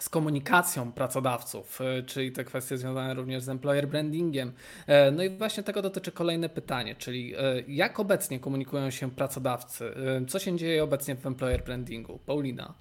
z 0.01 0.09
komunikacją 0.09 0.93
pracodawców, 0.93 1.81
e, 1.81 2.03
czyli 2.03 2.33
te 2.33 2.45
kwestie 2.45 2.79
związane 2.79 3.15
również 3.15 3.43
z 3.43 3.49
employer 3.49 3.89
brandingiem. 3.89 4.53
E, 4.87 5.11
no 5.11 5.23
i 5.23 5.31
właśnie 5.31 5.63
tego 5.63 5.83
dotyczy 5.83 6.13
kolejne 6.13 6.49
pytanie, 6.49 6.95
czyli 6.95 7.35
e, 7.35 7.41
jak 7.69 8.01
obecnie 8.01 8.41
komunikują 8.41 8.91
się 8.91 9.11
pracodawcy? 9.11 9.95
Co 10.29 10.39
się 10.39 10.57
dzieje 10.57 10.85
obecnie 10.85 11.17
w 11.17 11.27
employer 11.27 11.65
brandingu? 11.65 12.19
Paulina. 12.27 12.75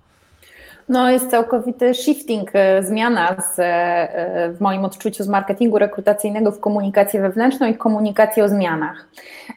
No 0.89 1.11
jest 1.11 1.29
całkowity 1.29 1.93
shifting, 1.93 2.49
e, 2.53 2.83
zmiana 2.83 3.35
z, 3.41 3.59
e, 3.59 4.53
w 4.53 4.61
moim 4.61 4.85
odczuciu 4.85 5.23
z 5.23 5.27
marketingu 5.27 5.77
rekrutacyjnego 5.77 6.51
w 6.51 6.59
komunikację 6.59 7.21
wewnętrzną 7.21 7.67
i 7.67 7.73
komunikację 7.73 8.43
o 8.43 8.49
zmianach. 8.49 9.09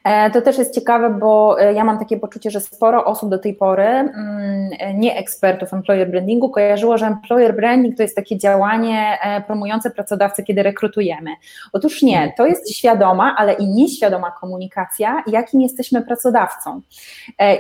E, 0.05 0.31
to 0.31 0.43
też 0.43 0.59
jest 0.59 0.75
ciekawe, 0.75 1.11
bo 1.11 1.59
ja 1.59 1.85
mam 1.85 1.99
takie 1.99 2.17
poczucie, 2.17 2.51
że 2.51 2.61
sporo 2.61 3.05
osób 3.05 3.31
do 3.31 3.39
tej 3.39 3.55
pory, 3.55 3.85
mm, 3.85 4.71
nie 4.95 5.17
ekspertów 5.17 5.75
employer 5.75 6.11
brandingu, 6.11 6.51
kojarzyło, 6.51 6.99
że 6.99 7.07
employer 7.07 7.57
branding 7.57 7.97
to 7.97 8.03
jest 8.03 8.17
takie 8.17 8.39
działanie 8.39 9.19
promujące 9.47 9.91
pracodawcę, 9.91 10.43
kiedy 10.43 10.63
rekrutujemy. 10.63 11.31
Otóż 11.73 12.03
nie, 12.03 12.33
to 12.37 12.47
jest 12.47 12.75
świadoma, 12.75 13.35
ale 13.39 13.53
i 13.53 13.67
nieświadoma 13.67 14.31
komunikacja, 14.31 15.23
jakim 15.27 15.61
jesteśmy 15.61 16.03
pracodawcą. 16.03 16.81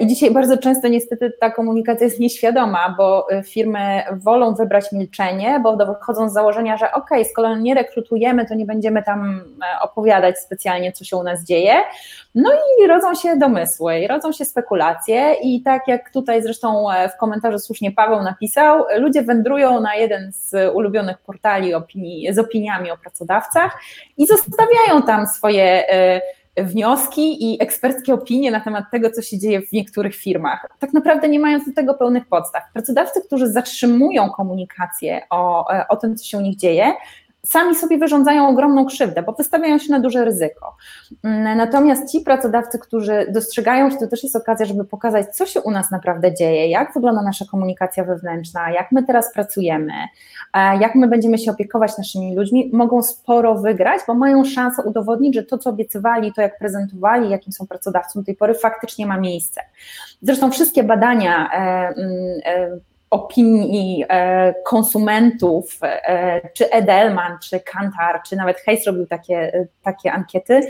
I 0.00 0.06
dzisiaj 0.06 0.30
bardzo 0.30 0.58
często 0.58 0.88
niestety 0.88 1.32
ta 1.40 1.50
komunikacja 1.50 2.04
jest 2.04 2.20
nieświadoma, 2.20 2.94
bo 2.98 3.26
firmy 3.44 3.61
firmy 3.62 4.02
wolą 4.12 4.54
wybrać 4.54 4.92
milczenie, 4.92 5.60
bo 5.62 5.76
wychodzą 5.76 6.28
z 6.28 6.32
założenia, 6.32 6.76
że 6.76 6.92
ok, 6.92 7.10
skoro 7.30 7.56
nie 7.56 7.74
rekrutujemy, 7.74 8.46
to 8.46 8.54
nie 8.54 8.66
będziemy 8.66 9.02
tam 9.02 9.40
e, 9.62 9.80
opowiadać 9.80 10.38
specjalnie, 10.38 10.92
co 10.92 11.04
się 11.04 11.16
u 11.16 11.22
nas 11.22 11.44
dzieje. 11.44 11.74
No 12.34 12.50
i 12.52 12.86
rodzą 12.86 13.14
się 13.14 13.36
domysły, 13.36 14.06
rodzą 14.08 14.32
się 14.32 14.44
spekulacje 14.44 15.34
i 15.42 15.62
tak 15.62 15.88
jak 15.88 16.10
tutaj 16.10 16.42
zresztą 16.42 16.92
e, 16.92 17.08
w 17.08 17.16
komentarzu 17.16 17.58
słusznie 17.58 17.92
Paweł 17.92 18.22
napisał, 18.22 18.84
ludzie 18.98 19.22
wędrują 19.22 19.80
na 19.80 19.94
jeden 19.94 20.32
z 20.32 20.74
ulubionych 20.74 21.18
portali 21.18 21.74
opinii, 21.74 22.34
z 22.34 22.38
opiniami 22.38 22.90
o 22.90 22.96
pracodawcach 22.96 23.80
i 24.16 24.26
zostawiają 24.26 25.02
tam 25.06 25.26
swoje 25.26 25.88
e, 25.88 26.20
wnioski 26.56 27.52
i 27.52 27.62
eksperckie 27.62 28.14
opinie 28.14 28.50
na 28.50 28.60
temat 28.60 28.84
tego, 28.90 29.10
co 29.10 29.22
się 29.22 29.38
dzieje 29.38 29.62
w 29.62 29.72
niektórych 29.72 30.14
firmach, 30.14 30.66
tak 30.78 30.92
naprawdę 30.92 31.28
nie 31.28 31.40
mając 31.40 31.66
do 31.66 31.72
tego 31.72 31.94
pełnych 31.94 32.26
podstaw. 32.26 32.62
Pracodawcy, 32.72 33.22
którzy 33.26 33.52
zatrzymują 33.52 34.30
komunikację 34.30 35.22
o, 35.30 35.66
o 35.88 35.96
tym, 35.96 36.16
co 36.16 36.24
się 36.24 36.38
u 36.38 36.40
nich 36.40 36.56
dzieje, 36.56 36.92
sami 37.46 37.74
sobie 37.74 37.98
wyrządzają 37.98 38.48
ogromną 38.48 38.86
krzywdę, 38.86 39.22
bo 39.22 39.32
wystawiają 39.32 39.78
się 39.78 39.92
na 39.92 40.00
duże 40.00 40.24
ryzyko. 40.24 40.76
Mm, 41.24 41.58
natomiast 41.58 42.12
ci 42.12 42.20
pracodawcy, 42.20 42.78
którzy 42.78 43.26
dostrzegają, 43.28 43.90
że 43.90 43.96
to 43.96 44.06
też 44.06 44.22
jest 44.22 44.36
okazja, 44.36 44.66
żeby 44.66 44.84
pokazać, 44.84 45.36
co 45.36 45.46
się 45.46 45.60
u 45.60 45.70
nas 45.70 45.90
naprawdę 45.90 46.34
dzieje, 46.34 46.68
jak 46.68 46.94
wygląda 46.94 47.22
nasza 47.22 47.44
komunikacja 47.50 48.04
wewnętrzna, 48.04 48.70
jak 48.70 48.92
my 48.92 49.02
teraz 49.02 49.32
pracujemy, 49.32 49.92
jak 50.54 50.94
my 50.94 51.08
będziemy 51.08 51.38
się 51.38 51.50
opiekować 51.50 51.98
naszymi 51.98 52.36
ludźmi, 52.36 52.70
mogą 52.72 53.02
sporo 53.02 53.54
wygrać, 53.54 54.00
bo 54.06 54.14
mają 54.14 54.44
szansę 54.44 54.82
udowodnić, 54.82 55.34
że 55.34 55.42
to, 55.42 55.58
co 55.58 55.70
obiecywali, 55.70 56.32
to 56.32 56.42
jak 56.42 56.58
prezentowali, 56.58 57.30
jakim 57.30 57.52
są 57.52 57.66
pracodawcą 57.66 58.20
do 58.20 58.26
tej 58.26 58.36
pory, 58.36 58.54
faktycznie 58.54 59.06
ma 59.06 59.18
miejsce. 59.18 59.60
Zresztą 60.22 60.50
wszystkie 60.50 60.84
badania 60.84 61.50
e, 61.52 61.58
mm, 61.96 62.40
e, 62.44 62.91
opinii 63.12 64.04
e, 64.08 64.54
konsumentów, 64.64 65.78
e, 65.82 66.48
czy 66.54 66.70
Edelman, 66.70 67.38
czy 67.42 67.60
Kantar, 67.60 68.20
czy 68.28 68.36
nawet 68.36 68.60
Hayes 68.60 68.86
robił 68.86 69.06
takie, 69.06 69.66
takie 69.82 70.12
ankiety, 70.12 70.60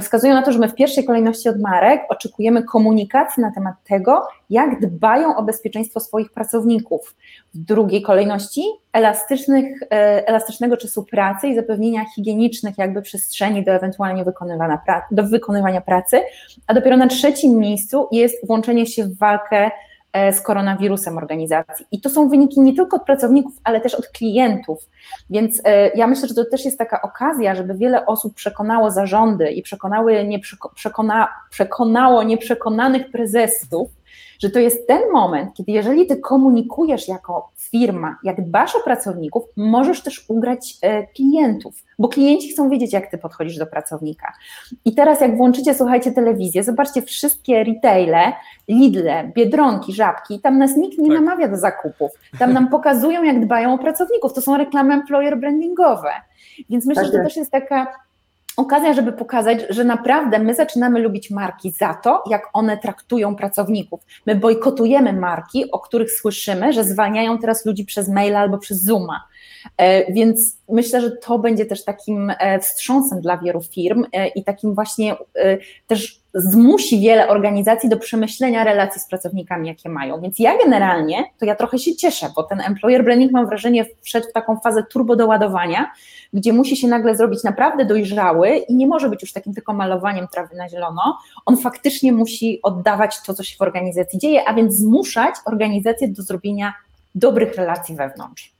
wskazują 0.00 0.34
na 0.34 0.42
to, 0.42 0.52
że 0.52 0.58
my 0.58 0.68
w 0.68 0.74
pierwszej 0.74 1.04
kolejności 1.04 1.48
od 1.48 1.60
marek 1.60 2.02
oczekujemy 2.08 2.62
komunikacji 2.62 3.40
na 3.42 3.52
temat 3.52 3.74
tego, 3.84 4.26
jak 4.50 4.80
dbają 4.80 5.36
o 5.36 5.42
bezpieczeństwo 5.42 6.00
swoich 6.00 6.32
pracowników. 6.32 7.16
W 7.54 7.58
drugiej 7.58 8.02
kolejności 8.02 8.62
elastycznych, 8.92 9.82
e, 9.82 10.28
elastycznego 10.28 10.76
czasu 10.76 11.04
pracy 11.04 11.48
i 11.48 11.54
zapewnienia 11.54 12.04
higienicznych 12.14 12.78
jakby 12.78 13.02
przestrzeni 13.02 13.64
do 13.64 13.72
ewentualnie 13.72 14.24
wykonywania, 14.24 14.80
do 15.10 15.22
wykonywania 15.22 15.80
pracy, 15.80 16.20
a 16.66 16.74
dopiero 16.74 16.96
na 16.96 17.06
trzecim 17.06 17.58
miejscu 17.58 18.08
jest 18.12 18.46
włączenie 18.46 18.86
się 18.86 19.04
w 19.04 19.18
walkę 19.18 19.56
e, 19.56 19.70
z 20.32 20.40
koronawirusem 20.40 21.18
organizacji. 21.18 21.86
I 21.92 22.00
to 22.00 22.10
są 22.10 22.28
wyniki 22.28 22.60
nie 22.60 22.74
tylko 22.74 22.96
od 22.96 23.04
pracowników, 23.04 23.52
ale 23.64 23.80
też 23.80 23.94
od 23.94 24.08
klientów. 24.08 24.88
Więc 25.30 25.60
e, 25.64 25.88
ja 25.88 26.06
myślę, 26.06 26.28
że 26.28 26.34
to 26.34 26.44
też 26.44 26.64
jest 26.64 26.78
taka 26.78 27.02
okazja, 27.02 27.54
żeby 27.54 27.74
wiele 27.74 28.06
osób 28.06 28.34
przekonało 28.34 28.90
zarządy 28.90 29.50
i 29.50 29.62
przekonały 29.62 30.24
nie 30.24 30.38
przekona, 30.74 31.28
przekonało 31.50 32.22
nieprzekonanych 32.22 33.10
prezesów, 33.10 33.90
że 34.38 34.50
to 34.50 34.58
jest 34.58 34.86
ten 34.86 35.02
moment, 35.12 35.54
kiedy 35.54 35.72
jeżeli 35.72 36.06
ty 36.06 36.16
komunikujesz 36.16 37.08
jako 37.08 37.50
firma, 37.56 38.18
jak 38.24 38.44
dbasz 38.44 38.76
o 38.76 38.80
pracowników, 38.80 39.42
możesz 39.56 40.02
też 40.02 40.24
ugrać 40.28 40.76
e, 40.82 41.06
klientów, 41.06 41.84
bo 41.98 42.08
klienci 42.08 42.48
chcą 42.48 42.70
wiedzieć, 42.70 42.92
jak 42.92 43.10
ty 43.10 43.18
podchodzisz 43.18 43.56
do 43.56 43.66
pracownika. 43.66 44.32
I 44.84 44.94
teraz 44.94 45.20
jak 45.20 45.36
włączycie, 45.36 45.74
słuchajcie, 45.74 46.12
telewizję, 46.12 46.64
zobaczcie 46.64 47.02
wszystkie 47.02 47.64
retaile, 47.64 48.32
Lidle, 48.68 49.32
Biedronki, 49.34 49.92
Żabki, 49.92 50.40
tam 50.40 50.58
nas 50.58 50.76
nikt 50.76 50.98
nie 50.98 51.08
tak. 51.10 51.20
namawia 51.20 51.48
do 51.48 51.56
zakupów, 51.56 52.10
tam 52.38 52.52
nam 52.52 52.68
pokazują, 52.68 53.22
jak 53.22 53.44
dbają 53.44 53.74
o 53.74 53.78
pracowników, 53.78 54.32
to 54.32 54.40
są 54.40 54.56
reklamy 54.56 54.94
employer 54.94 55.40
brandingowe. 55.40 56.10
Więc 56.70 56.86
myślę, 56.86 57.02
tak 57.02 57.12
że 57.12 57.18
to 57.18 57.24
też 57.24 57.36
jest 57.36 57.50
taka 57.50 58.07
okazja, 58.58 58.94
żeby 58.94 59.12
pokazać, 59.12 59.58
że 59.70 59.84
naprawdę 59.84 60.38
my 60.38 60.54
zaczynamy 60.54 61.00
lubić 61.00 61.30
marki 61.30 61.70
za 61.70 61.94
to, 61.94 62.24
jak 62.30 62.42
one 62.52 62.78
traktują 62.78 63.36
pracowników. 63.36 64.00
My 64.26 64.34
bojkotujemy 64.34 65.12
marki, 65.12 65.70
o 65.70 65.78
których 65.78 66.12
słyszymy, 66.12 66.72
że 66.72 66.84
zwalniają 66.84 67.38
teraz 67.38 67.66
ludzi 67.66 67.84
przez 67.84 68.08
maila 68.08 68.40
albo 68.40 68.58
przez 68.58 68.82
Zooma. 68.82 69.24
E, 69.76 70.12
więc 70.12 70.58
myślę, 70.68 71.00
że 71.00 71.10
to 71.10 71.38
będzie 71.38 71.66
też 71.66 71.84
takim 71.84 72.32
e, 72.38 72.58
wstrząsem 72.60 73.20
dla 73.20 73.38
wielu 73.38 73.60
firm 73.62 74.04
e, 74.12 74.28
i 74.28 74.44
takim 74.44 74.74
właśnie 74.74 75.16
też 75.86 76.20
zmusi 76.34 77.00
wiele 77.00 77.28
organizacji 77.28 77.88
do 77.88 77.96
przemyślenia 77.96 78.64
relacji 78.64 79.00
z 79.00 79.08
pracownikami, 79.08 79.68
jakie 79.68 79.88
mają. 79.88 80.20
Więc 80.20 80.38
ja 80.38 80.58
generalnie, 80.64 81.24
to 81.38 81.46
ja 81.46 81.56
trochę 81.56 81.78
się 81.78 81.96
cieszę, 81.96 82.26
bo 82.36 82.42
ten 82.42 82.60
employer 82.60 83.04
branding 83.04 83.32
mam 83.32 83.46
wrażenie 83.46 83.84
wszedł 84.02 84.28
w 84.28 84.32
taką 84.32 84.56
fazę 84.56 84.82
turbo 84.82 85.16
doładowania, 85.16 85.90
gdzie 86.32 86.52
musi 86.52 86.76
się 86.76 86.88
nagle 86.88 87.16
zrobić 87.16 87.44
naprawdę 87.44 87.84
dojrzały 87.84 88.56
i 88.56 88.74
nie 88.74 88.86
może 88.86 89.08
być 89.08 89.22
już 89.22 89.32
takim 89.32 89.54
tylko 89.54 89.72
malowaniem 89.72 90.26
trawy 90.32 90.56
na 90.56 90.68
zielono. 90.68 91.18
On 91.46 91.56
faktycznie 91.56 92.12
musi 92.12 92.62
oddawać 92.62 93.22
to, 93.22 93.34
co 93.34 93.42
się 93.42 93.56
w 93.56 93.62
organizacji 93.62 94.18
dzieje, 94.18 94.48
a 94.48 94.54
więc 94.54 94.74
zmuszać 94.74 95.34
organizację 95.44 96.08
do 96.08 96.22
zrobienia 96.22 96.74
dobrych 97.14 97.54
relacji 97.54 97.94
wewnątrz. 97.94 98.57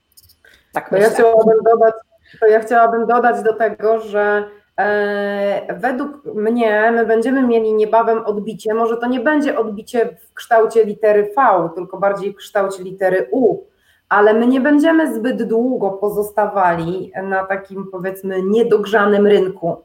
Tak 0.72 0.90
to 0.90 0.96
ja 0.96 1.10
chciałabym 1.10 1.58
dodać, 1.64 1.94
to 2.40 2.46
ja 2.46 2.60
chciałabym 2.60 3.06
dodać 3.06 3.42
do 3.42 3.52
tego, 3.52 4.00
że 4.00 4.44
e, 4.78 5.74
według 5.74 6.24
mnie 6.24 6.90
my 6.92 7.06
będziemy 7.06 7.42
mieli 7.42 7.74
niebawem 7.74 8.26
odbicie, 8.26 8.74
może 8.74 8.96
to 8.96 9.06
nie 9.06 9.20
będzie 9.20 9.58
odbicie 9.58 10.16
w 10.20 10.34
kształcie 10.34 10.84
litery 10.84 11.32
V, 11.36 11.68
tylko 11.74 11.98
bardziej 11.98 12.32
w 12.32 12.36
kształcie 12.36 12.82
litery 12.82 13.28
U, 13.30 13.58
ale 14.08 14.34
my 14.34 14.46
nie 14.46 14.60
będziemy 14.60 15.14
zbyt 15.14 15.42
długo 15.42 15.90
pozostawali 15.90 17.12
na 17.22 17.44
takim 17.44 17.86
powiedzmy 17.92 18.42
niedogrzanym 18.42 19.26
rynku. 19.26 19.76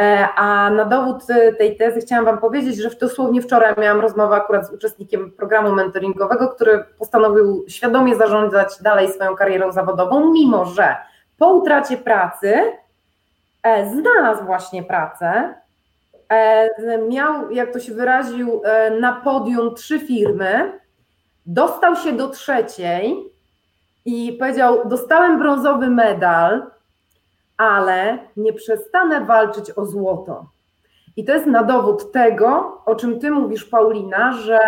E, 0.00 0.28
a 0.36 0.70
na 0.70 0.84
dowód 0.84 1.26
tej 1.58 1.76
tezy 1.76 2.00
chciałam 2.00 2.24
Wam 2.24 2.38
powiedzieć, 2.38 2.76
że 2.76 2.90
dosłownie 2.90 3.42
wczoraj 3.42 3.74
miałam 3.78 4.00
rozmowę 4.00 4.36
akurat 4.36 4.66
z 4.66 4.72
uczestnikiem 4.72 5.32
programu 5.32 5.72
mentoringowego, 5.72 6.48
który 6.48 6.84
postanowił 6.98 7.64
świadomie 7.68 8.16
zarządzać 8.16 8.82
dalej 8.82 9.08
swoją 9.08 9.36
karierą 9.36 9.72
zawodową, 9.72 10.32
mimo 10.32 10.64
że 10.64 10.96
po 11.38 11.52
utracie 11.52 11.96
pracy 11.96 12.54
e, 13.62 13.90
znalazł 13.90 14.44
właśnie 14.44 14.82
pracę, 14.82 15.54
e, 16.28 16.98
miał, 17.08 17.50
jak 17.50 17.72
to 17.72 17.80
się 17.80 17.94
wyraził, 17.94 18.62
na 19.00 19.12
podium 19.12 19.74
trzy 19.74 19.98
firmy, 19.98 20.72
dostał 21.46 21.96
się 21.96 22.12
do 22.12 22.28
trzeciej 22.28 23.16
i 24.04 24.32
powiedział: 24.32 24.88
Dostałem 24.88 25.38
brązowy 25.38 25.90
medal 25.90 26.70
ale 27.60 28.18
nie 28.36 28.52
przestanę 28.52 29.20
walczyć 29.20 29.70
o 29.76 29.86
złoto. 29.86 30.46
I 31.16 31.24
to 31.24 31.32
jest 31.32 31.46
na 31.46 31.64
dowód 31.64 32.12
tego, 32.12 32.78
o 32.86 32.94
czym 32.94 33.20
ty 33.20 33.30
mówisz, 33.30 33.64
Paulina, 33.64 34.32
że 34.32 34.58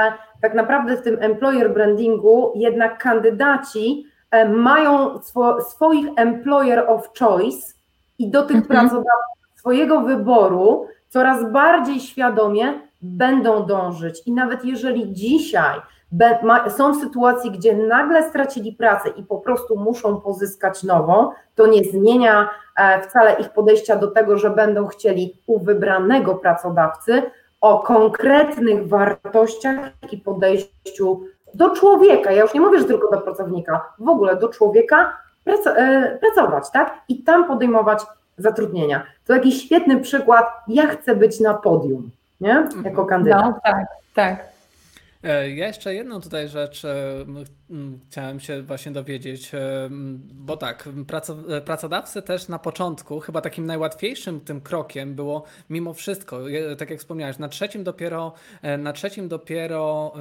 tak 0.42 0.54
naprawdę 0.54 0.96
w 0.96 1.02
tym 1.02 1.16
employer 1.20 1.74
brandingu 1.74 2.52
jednak 2.54 3.02
kandydaci 3.02 4.06
e, 4.30 4.48
mają 4.48 5.22
swo, 5.22 5.60
swoich 5.60 6.06
employer 6.16 6.84
of 6.88 7.10
choice 7.18 7.72
i 8.18 8.30
do 8.30 8.42
tych 8.42 8.56
mhm. 8.56 8.68
pracodawców 8.68 9.32
swojego 9.54 10.00
wyboru 10.00 10.86
coraz 11.08 11.52
bardziej 11.52 12.00
świadomie 12.00 12.80
będą 13.02 13.66
dążyć. 13.66 14.22
I 14.26 14.32
nawet 14.32 14.64
jeżeli 14.64 15.12
dzisiaj 15.12 15.80
są 16.76 16.92
w 16.92 17.00
sytuacji, 17.00 17.50
gdzie 17.50 17.76
nagle 17.76 18.28
stracili 18.28 18.72
pracę 18.72 19.08
i 19.08 19.22
po 19.22 19.38
prostu 19.38 19.76
muszą 19.76 20.20
pozyskać 20.20 20.82
nową, 20.82 21.30
to 21.54 21.66
nie 21.66 21.84
zmienia 21.84 22.50
e, 22.76 23.00
wcale 23.02 23.32
ich 23.32 23.50
podejścia 23.50 23.96
do 23.96 24.10
tego, 24.10 24.38
że 24.38 24.50
będą 24.50 24.86
chcieli 24.86 25.36
u 25.46 25.58
wybranego 25.58 26.34
pracodawcy 26.34 27.22
o 27.60 27.78
konkretnych 27.78 28.88
wartościach 28.88 29.90
i 30.12 30.18
podejściu 30.18 31.20
do 31.54 31.70
człowieka. 31.70 32.32
Ja 32.32 32.42
już 32.42 32.54
nie 32.54 32.60
mówię, 32.60 32.78
że 32.78 32.84
tylko 32.84 33.10
do 33.10 33.20
pracownika, 33.20 33.92
w 33.98 34.08
ogóle 34.08 34.36
do 34.36 34.48
człowieka 34.48 35.16
e, 35.46 36.18
pracować, 36.18 36.70
tak? 36.70 36.98
I 37.08 37.22
tam 37.22 37.46
podejmować 37.46 38.02
zatrudnienia. 38.38 39.02
To 39.26 39.32
jakiś 39.32 39.64
świetny 39.64 40.00
przykład. 40.00 40.46
Ja 40.68 40.86
chcę 40.86 41.16
być 41.16 41.40
na 41.40 41.54
podium, 41.54 42.10
nie? 42.40 42.68
Jako 42.84 43.06
kandydat. 43.06 43.44
No, 43.44 43.60
tak, 43.64 43.86
tak. 44.14 44.51
E, 45.22 45.50
ja 45.50 45.66
jeszcze 45.66 45.94
jedną 45.94 46.20
tutaj 46.20 46.48
rzecz 46.48 46.84
e, 46.84 47.24
chciałem 48.08 48.40
się 48.40 48.62
właśnie 48.62 48.92
dowiedzieć, 48.92 49.54
e, 49.54 49.88
bo 50.34 50.56
tak, 50.56 50.88
pracodawcy 51.64 52.22
też 52.22 52.48
na 52.48 52.58
początku, 52.58 53.20
chyba 53.20 53.40
takim 53.40 53.66
najłatwiejszym 53.66 54.40
tym 54.40 54.60
krokiem 54.60 55.14
było 55.14 55.44
mimo 55.70 55.94
wszystko, 55.94 56.40
tak 56.78 56.90
jak 56.90 56.98
wspomniałeś, 56.98 57.38
na 57.38 57.48
trzecim 57.48 57.84
dopiero, 57.84 58.32
na 58.78 58.92
trzecim 58.92 59.28
dopiero 59.28 60.14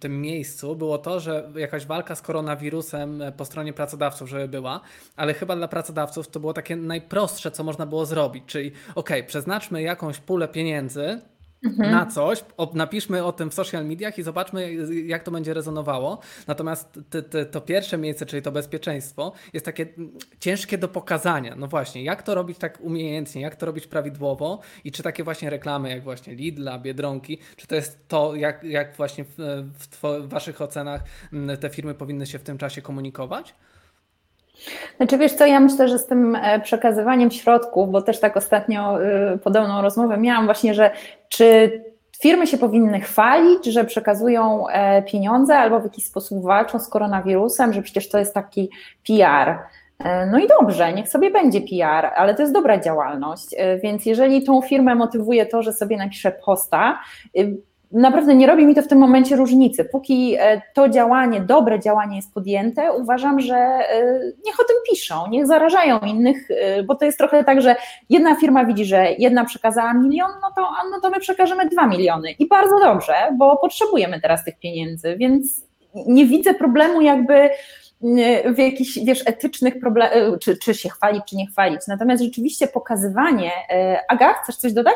tym 0.00 0.20
miejscu 0.20 0.76
było 0.76 0.98
to, 0.98 1.20
że 1.20 1.50
jakaś 1.56 1.86
walka 1.86 2.14
z 2.14 2.22
koronawirusem 2.22 3.22
po 3.36 3.44
stronie 3.44 3.72
pracodawców, 3.72 4.28
żeby 4.28 4.48
była, 4.48 4.80
ale 5.16 5.34
chyba 5.34 5.56
dla 5.56 5.68
pracodawców 5.68 6.28
to 6.28 6.40
było 6.40 6.52
takie 6.52 6.76
najprostsze, 6.76 7.50
co 7.50 7.64
można 7.64 7.86
było 7.86 8.06
zrobić, 8.06 8.44
czyli 8.46 8.72
ok, 8.94 9.10
przeznaczmy 9.26 9.82
jakąś 9.82 10.18
pulę 10.18 10.48
pieniędzy, 10.48 11.20
mhm. 11.64 11.90
na 11.90 12.06
coś, 12.06 12.44
napiszmy 12.74 13.24
o 13.24 13.32
tym 13.32 13.50
w 13.50 13.54
social 13.54 13.86
mediach 13.86 14.18
i 14.18 14.22
zobaczmy, 14.22 14.74
jak 15.06 15.22
to 15.22 15.30
będzie 15.30 15.54
rezonowało. 15.54 16.18
Natomiast 16.46 17.00
te, 17.10 17.22
te, 17.22 17.46
to 17.46 17.60
pierwsze 17.60 17.98
miejsce, 17.98 18.26
czyli 18.26 18.42
to 18.42 18.52
bezpieczeństwo, 18.52 19.32
jest 19.52 19.66
takie 19.66 19.86
ciężkie 20.40 20.78
do 20.78 20.88
pokazania. 20.88 21.54
No 21.56 21.66
właśnie, 21.66 22.04
jak 22.04 22.22
to 22.22 22.34
robić 22.34 22.58
tak 22.58 22.80
umiejętnie, 22.80 23.42
jak 23.42 23.56
to 23.56 23.66
robić 23.66 23.86
prawidłowo 23.86 24.60
i 24.84 24.92
czy 24.92 25.02
takie 25.02 25.24
właśnie 25.24 25.50
reklamy 25.50 25.90
jak 25.90 26.02
właśnie 26.02 26.34
Lidla, 26.34 26.78
Biedronki, 26.78 27.38
czy 27.56 27.66
to 27.66 27.74
jest 27.74 28.08
to, 28.08 28.34
jak, 28.34 28.64
jak 28.64 28.96
właśnie 28.96 29.24
w, 29.24 29.36
w, 29.78 30.02
w 30.02 30.28
waszych 30.28 30.60
ocenach 30.60 31.00
te 31.60 31.70
firmy 31.70 31.94
powinny 31.94 32.26
się 32.26 32.38
w 32.38 32.42
tym 32.42 32.58
czasie 32.58 32.82
komunikować? 32.82 33.54
Znaczy 34.96 35.18
wiesz 35.18 35.32
co, 35.32 35.46
ja 35.46 35.60
myślę, 35.60 35.88
że 35.88 35.98
z 35.98 36.06
tym 36.06 36.36
e, 36.36 36.60
przekazywaniem 36.60 37.30
środków, 37.30 37.90
bo 37.90 38.02
też 38.02 38.20
tak 38.20 38.36
ostatnio 38.36 39.02
y, 39.34 39.38
podobną 39.38 39.82
rozmowę 39.82 40.16
miałam 40.16 40.44
właśnie, 40.44 40.74
że 40.74 40.90
czy 41.30 41.80
firmy 42.22 42.46
się 42.46 42.58
powinny 42.58 43.00
chwalić, 43.00 43.64
że 43.64 43.84
przekazują 43.84 44.68
e, 44.68 45.02
pieniądze 45.02 45.58
albo 45.58 45.80
w 45.80 45.84
jakiś 45.84 46.04
sposób 46.04 46.42
walczą 46.42 46.78
z 46.78 46.88
koronawirusem, 46.88 47.72
że 47.72 47.82
przecież 47.82 48.08
to 48.08 48.18
jest 48.18 48.34
taki 48.34 48.70
PR. 49.06 49.58
E, 49.98 50.26
no 50.26 50.38
i 50.38 50.48
dobrze, 50.48 50.92
niech 50.92 51.08
sobie 51.08 51.30
będzie 51.30 51.60
PR, 51.60 52.10
ale 52.16 52.34
to 52.34 52.42
jest 52.42 52.54
dobra 52.54 52.80
działalność, 52.80 53.48
więc 53.82 54.06
jeżeli 54.06 54.44
tą 54.44 54.62
firmę 54.62 54.94
motywuje 54.94 55.46
to, 55.46 55.62
że 55.62 55.72
sobie 55.72 55.96
napisze 55.96 56.32
posta, 56.32 56.98
naprawdę 57.92 58.34
nie 58.34 58.46
robi 58.46 58.66
mi 58.66 58.74
to 58.74 58.82
w 58.82 58.88
tym 58.88 58.98
momencie 58.98 59.36
różnicy. 59.36 59.84
Póki 59.84 60.36
e, 60.38 60.62
to 60.74 60.88
działanie, 60.88 61.40
dobre 61.40 61.80
działanie 61.80 62.16
jest 62.16 62.34
podjęte, 62.34 62.92
uważam, 62.92 63.40
że 63.40 63.56
e, 63.56 64.20
niech 64.46 64.60
o 64.60 64.64
tym 64.64 64.76
piszą, 64.90 65.26
niech 65.30 65.46
zarażają 65.46 65.98
innych, 65.98 66.50
e, 66.50 66.82
bo 66.82 66.94
to 66.94 67.04
jest 67.04 67.18
trochę 67.18 67.44
tak, 67.44 67.62
że 67.62 67.76
jedna 68.10 68.36
firma 68.36 68.64
widzi, 68.64 68.84
że 68.84 69.06
jedna 69.18 69.44
przekazała 69.44 69.94
milion, 69.94 70.30
no 70.42 70.48
to, 70.56 70.70
no 70.90 71.00
to 71.00 71.10
my 71.10 71.20
przekażemy 71.20 71.68
dwa 71.68 71.86
miliony. 71.86 72.30
I 72.30 72.48
bardzo 72.48 72.78
dobrze, 72.78 73.14
bo 73.38 73.56
potrzebujemy 73.56 74.20
teraz 74.20 74.44
tych 74.44 74.58
pieniędzy, 74.58 75.16
więc 75.16 75.66
nie 76.06 76.26
widzę 76.26 76.54
problemu 76.54 77.00
jakby 77.00 77.50
w 78.54 78.58
jakichś, 78.58 78.98
wiesz, 79.04 79.22
etycznych 79.26 79.80
problemach, 79.80 80.12
czy, 80.40 80.58
czy 80.58 80.74
się 80.74 80.88
chwalić, 80.88 81.22
czy 81.24 81.36
nie 81.36 81.46
chwalić. 81.46 81.80
Natomiast 81.88 82.22
rzeczywiście 82.22 82.68
pokazywanie, 82.68 83.50
Aga, 84.08 84.32
chcesz 84.32 84.56
coś 84.56 84.72
dodać? 84.72 84.94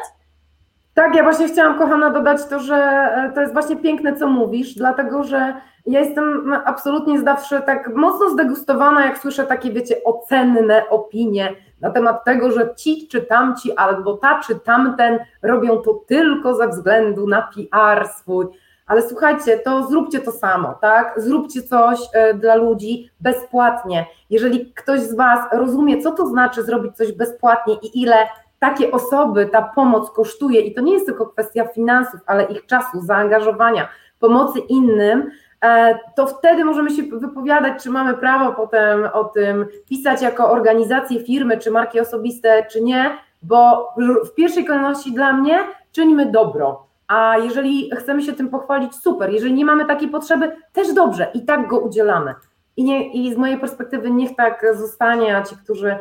Tak, 0.95 1.15
ja 1.15 1.23
właśnie 1.23 1.49
chciałam, 1.49 1.79
kochana, 1.79 2.11
dodać 2.11 2.47
to, 2.51 2.61
że 2.61 2.77
e, 2.77 3.33
to 3.35 3.41
jest 3.41 3.53
właśnie 3.53 3.77
piękne, 3.77 4.17
co 4.17 4.27
mówisz, 4.27 4.75
dlatego 4.75 5.25
że 5.25 5.55
ja 5.87 6.01
jestem 6.01 6.53
absolutnie 6.65 7.19
zdawszy 7.19 7.63
tak 7.67 7.95
mocno 7.95 8.31
zdegustowana, 8.31 9.07
jak 9.07 9.19
słyszę 9.19 9.45
takie, 9.45 9.71
wiecie, 9.71 9.97
ocenne 10.05 10.89
opinie 10.89 11.55
na 11.81 11.91
temat 11.91 12.25
tego, 12.25 12.53
że 12.53 12.75
ci 12.75 13.09
czy 13.09 13.23
tamci, 13.23 13.77
albo 13.77 14.17
ta 14.17 14.41
czy 14.47 14.61
tamten 14.61 15.19
robią 15.43 15.77
to 15.77 15.95
tylko 15.95 16.55
ze 16.55 16.69
względu 16.69 17.27
na 17.27 17.43
PR 17.43 18.09
swój. 18.09 18.47
ale 18.87 19.03
słuchajcie, 19.03 19.59
to 19.59 19.87
zróbcie 19.87 20.21
to 20.21 20.33
samo, 20.33 20.75
tak? 20.81 21.15
Zróbcie 21.17 21.63
coś 21.63 21.99
e, 22.13 22.35
dla 22.35 22.55
ludzi 22.55 23.11
bezpłatnie. 23.21 24.07
Jeżeli 24.31 24.73
ktoś 24.73 25.01
z 25.01 25.15
Was 25.15 25.41
rozumie, 25.53 26.03
co 26.03 26.13
to 26.13 26.27
znaczy 26.27 26.63
zrobić 26.63 26.97
coś 26.97 27.13
bezpłatnie 27.13 27.75
i 27.75 28.03
ile 28.03 28.17
takie 28.65 28.91
osoby 28.91 29.47
ta 29.47 29.63
pomoc 29.63 30.11
kosztuje, 30.11 30.61
i 30.61 30.75
to 30.75 30.81
nie 30.81 30.93
jest 30.93 31.07
tylko 31.07 31.27
kwestia 31.27 31.65
finansów, 31.65 32.21
ale 32.27 32.45
ich 32.45 32.67
czasu, 32.67 33.01
zaangażowania, 33.01 33.89
pomocy 34.19 34.59
innym, 34.59 35.31
e, 35.65 35.99
to 36.17 36.27
wtedy 36.27 36.65
możemy 36.65 36.91
się 36.91 37.03
wypowiadać, 37.03 37.83
czy 37.83 37.91
mamy 37.91 38.15
prawo 38.15 38.53
potem 38.53 39.09
o 39.13 39.25
tym 39.25 39.67
pisać 39.89 40.23
jako 40.23 40.51
organizacje, 40.51 41.25
firmy, 41.25 41.59
czy 41.59 41.71
marki 41.71 42.01
osobiste, 42.01 42.67
czy 42.73 42.83
nie, 42.83 43.19
bo 43.43 43.89
w 44.25 44.35
pierwszej 44.35 44.65
kolejności 44.65 45.13
dla 45.13 45.33
mnie 45.33 45.59
czynimy 45.93 46.27
dobro. 46.27 46.87
A 47.09 47.37
jeżeli 47.39 47.91
chcemy 47.97 48.23
się 48.23 48.33
tym 48.33 48.49
pochwalić, 48.49 48.95
super. 48.95 49.31
Jeżeli 49.31 49.55
nie 49.55 49.65
mamy 49.65 49.85
takiej 49.85 50.09
potrzeby, 50.09 50.57
też 50.73 50.93
dobrze 50.93 51.31
i 51.35 51.45
tak 51.45 51.69
go 51.69 51.79
udzielamy. 51.79 52.35
I, 52.77 52.85
nie, 52.85 53.13
i 53.13 53.35
z 53.35 53.37
mojej 53.37 53.59
perspektywy 53.59 54.11
niech 54.11 54.37
tak 54.37 54.67
zostanie, 54.75 55.37
a 55.37 55.43
ci, 55.43 55.57
którzy 55.57 55.99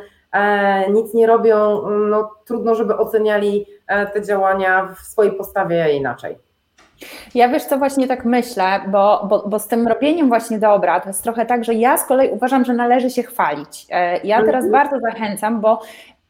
nic 0.94 1.14
nie 1.14 1.28
robią, 1.28 1.90
no 2.10 2.30
trudno, 2.46 2.76
żeby 2.76 2.98
oceniali 2.98 3.66
e, 3.88 4.08
te 4.08 4.22
działania 4.22 4.96
w 4.96 5.00
swojej 5.00 5.32
postawie 5.32 5.94
inaczej. 5.94 6.38
Ja 7.36 7.50
wiesz, 7.50 7.64
co 7.64 7.78
właśnie 7.78 8.08
tak 8.08 8.26
myślę, 8.26 8.82
bo, 8.88 9.26
bo, 9.30 9.44
bo 9.48 9.60
z 9.60 9.68
tym 9.68 9.88
robieniem 9.88 10.28
właśnie 10.28 10.60
dobra, 10.60 11.00
to 11.00 11.10
jest 11.10 11.24
trochę 11.24 11.46
tak, 11.46 11.64
że 11.64 11.74
ja 11.74 11.98
z 11.98 12.06
kolei 12.06 12.30
uważam, 12.30 12.66
że 12.66 12.74
należy 12.74 13.10
się 13.10 13.24
chwalić. 13.24 13.88
E, 13.90 14.18
ja 14.18 14.44
teraz 14.44 14.66
mhm. 14.66 14.72
bardzo 14.72 15.00
zachęcam, 15.00 15.62
bo 15.62 15.82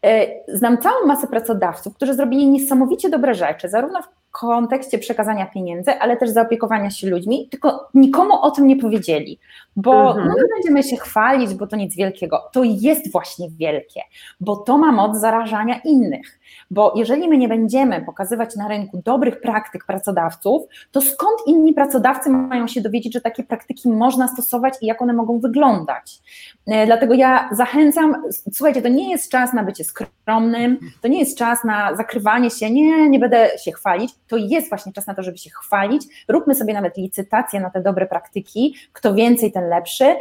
e, 0.06 0.28
znam 0.48 0.78
całą 0.78 1.06
masę 1.06 1.28
pracodawców, 1.28 1.96
którzy 1.96 2.14
zrobili 2.14 2.48
niesamowicie 2.48 3.10
dobre 3.10 3.34
rzeczy, 3.34 3.70
zarówno 3.70 4.02
w 4.02 4.23
kontekście 4.34 5.00
przekazania 5.00 5.46
pieniędzy, 5.46 5.92
ale 5.92 6.18
też 6.18 6.30
zaopiekowania 6.30 6.90
się 6.90 7.10
ludźmi, 7.10 7.48
tylko 7.52 7.90
nikomu 7.94 8.42
o 8.42 8.52
tym 8.52 8.68
nie 8.68 8.76
powiedzieli, 8.76 9.40
bo 9.76 10.08
mhm. 10.08 10.28
no 10.28 10.34
będziemy 10.56 10.84
się 10.84 10.98
chwalić, 10.98 11.54
bo 11.54 11.68
to 11.68 11.76
nic 11.76 11.96
wielkiego. 11.96 12.50
To 12.54 12.64
jest 12.64 13.12
właśnie 13.12 13.50
wielkie, 13.50 14.02
bo 14.40 14.56
to 14.56 14.78
ma 14.78 14.92
moc 14.92 15.18
zarażania 15.18 15.80
innych. 15.86 16.40
Bo 16.72 16.94
jeżeli 16.96 17.28
my 17.28 17.38
nie 17.38 17.48
będziemy 17.48 18.02
pokazywać 18.02 18.56
na 18.56 18.68
rynku 18.68 19.02
dobrych 19.06 19.42
praktyk 19.42 19.86
pracodawców, 19.86 20.64
to 20.92 21.02
skąd 21.02 21.40
inni 21.48 21.74
pracodawcy 21.74 22.30
mają 22.30 22.68
się 22.68 22.82
dowiedzieć, 22.82 23.14
że 23.14 23.22
takie 23.22 23.44
praktyki 23.44 23.90
można 23.90 24.28
stosować 24.28 24.74
i 24.82 24.86
jak 24.86 25.02
one 25.02 25.14
mogą 25.14 25.40
wyglądać? 25.40 26.20
E, 26.68 26.86
dlatego 26.86 27.14
ja 27.14 27.50
zachęcam, 27.52 28.24
słuchajcie, 28.54 28.82
to 28.82 28.90
nie 28.90 29.12
jest 29.12 29.32
czas 29.32 29.54
na 29.54 29.64
bycie 29.64 29.84
skromnym, 29.84 30.78
to 31.02 31.08
nie 31.08 31.20
jest 31.20 31.38
czas 31.38 31.64
na 31.64 31.96
zakrywanie 31.96 32.50
się, 32.50 32.72
nie, 32.72 33.10
nie 33.10 33.20
będę 33.20 33.50
się 33.64 33.72
chwalić, 33.72 34.12
to 34.28 34.38
jest 34.38 34.70
właśnie 34.70 34.94
czas 34.94 35.08
na 35.08 35.14
to, 35.14 35.24
żeby 35.24 35.38
się 35.38 35.50
chwalić. 35.50 36.26
Róbmy 36.28 36.56
sobie 36.56 36.74
nawet 36.74 36.98
licytacje 36.98 37.60
na 37.60 37.70
te 37.70 37.82
dobre 37.82 38.06
praktyki, 38.06 38.76
kto 38.94 39.16
więcej, 39.16 39.52
ten 39.52 39.70
lepszy 39.70 40.16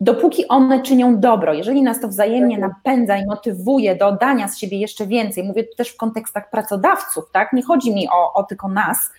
dopóki 0.00 0.48
one 0.48 0.82
czynią 0.82 1.20
dobro, 1.20 1.54
jeżeli 1.54 1.82
nas 1.82 2.00
to 2.00 2.08
wzajemnie 2.08 2.58
napędza 2.58 3.16
i 3.16 3.26
motywuje 3.26 3.96
do 3.96 4.12
dania 4.12 4.48
z 4.48 4.58
siebie 4.58 4.78
jeszcze 4.78 5.06
więcej, 5.06 5.44
mówię 5.44 5.64
tu 5.64 5.76
też 5.76 5.88
w 5.88 5.96
kontekstach 5.96 6.50
pracodawców, 6.50 7.24
tak? 7.32 7.52
Nie 7.52 7.62
chodzi 7.62 7.94
mi 7.94 8.08
o, 8.08 8.32
o 8.32 8.42
tylko 8.42 8.68
nas 8.68 9.10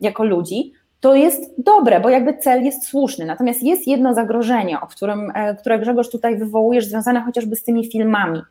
jako 0.00 0.24
ludzi, 0.24 0.72
to 1.00 1.14
jest 1.14 1.54
dobre, 1.58 2.00
bo 2.00 2.08
jakby 2.08 2.38
cel 2.38 2.64
jest 2.64 2.86
słuszny. 2.86 3.24
Natomiast 3.24 3.62
jest 3.62 3.86
jedno 3.86 4.14
zagrożenie, 4.14 4.80
o 4.80 4.86
którym, 4.86 5.32
e, 5.34 5.54
które 5.54 5.78
Grzegorz 5.78 6.10
tutaj 6.10 6.36
wywołujesz, 6.36 6.86
związane 6.86 7.20
chociażby 7.22 7.56
z 7.56 7.64
tymi 7.64 7.90
filmami. 7.90 8.42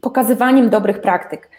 Pokazywaniem 0.00 0.70
dobrych 0.70 1.00
praktyk. 1.00 1.50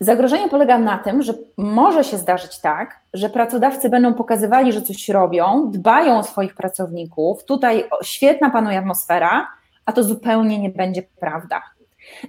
Zagrożenie 0.00 0.48
polega 0.48 0.78
na 0.78 0.98
tym, 0.98 1.22
że 1.22 1.34
może 1.56 2.04
się 2.04 2.16
zdarzyć 2.16 2.58
tak, 2.58 3.00
że 3.14 3.28
pracodawcy 3.28 3.88
będą 3.88 4.14
pokazywali, 4.14 4.72
że 4.72 4.82
coś 4.82 5.08
robią, 5.08 5.70
dbają 5.70 6.18
o 6.18 6.22
swoich 6.22 6.54
pracowników, 6.54 7.44
tutaj 7.44 7.84
świetna 8.02 8.50
panuje 8.50 8.78
atmosfera, 8.78 9.48
a 9.86 9.92
to 9.92 10.02
zupełnie 10.02 10.58
nie 10.58 10.70
będzie 10.70 11.02
prawda. 11.20 11.62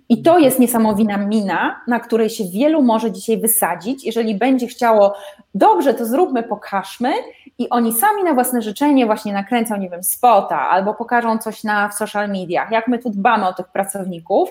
I 0.09 0.21
to 0.21 0.39
jest 0.39 0.59
niesamowita 0.59 1.17
mina, 1.17 1.81
na 1.87 1.99
której 1.99 2.29
się 2.29 2.43
wielu 2.53 2.81
może 2.81 3.11
dzisiaj 3.11 3.37
wysadzić. 3.37 4.05
Jeżeli 4.05 4.35
będzie 4.35 4.67
chciało, 4.67 5.15
dobrze, 5.55 5.93
to 5.93 6.05
zróbmy, 6.05 6.43
pokażmy, 6.43 7.13
i 7.59 7.69
oni 7.69 7.93
sami 7.93 8.23
na 8.23 8.33
własne 8.33 8.61
życzenie 8.61 9.05
właśnie 9.05 9.33
nakręcą, 9.33 9.77
nie 9.77 9.89
wiem, 9.89 10.03
spota 10.03 10.69
albo 10.69 10.93
pokażą 10.93 11.37
coś 11.37 11.63
na 11.63 11.89
w 11.89 11.93
social 11.93 12.29
mediach, 12.29 12.71
jak 12.71 12.87
my 12.87 12.99
tu 12.99 13.09
dbamy 13.09 13.47
o 13.47 13.53
tych 13.53 13.67
pracowników, 13.67 14.49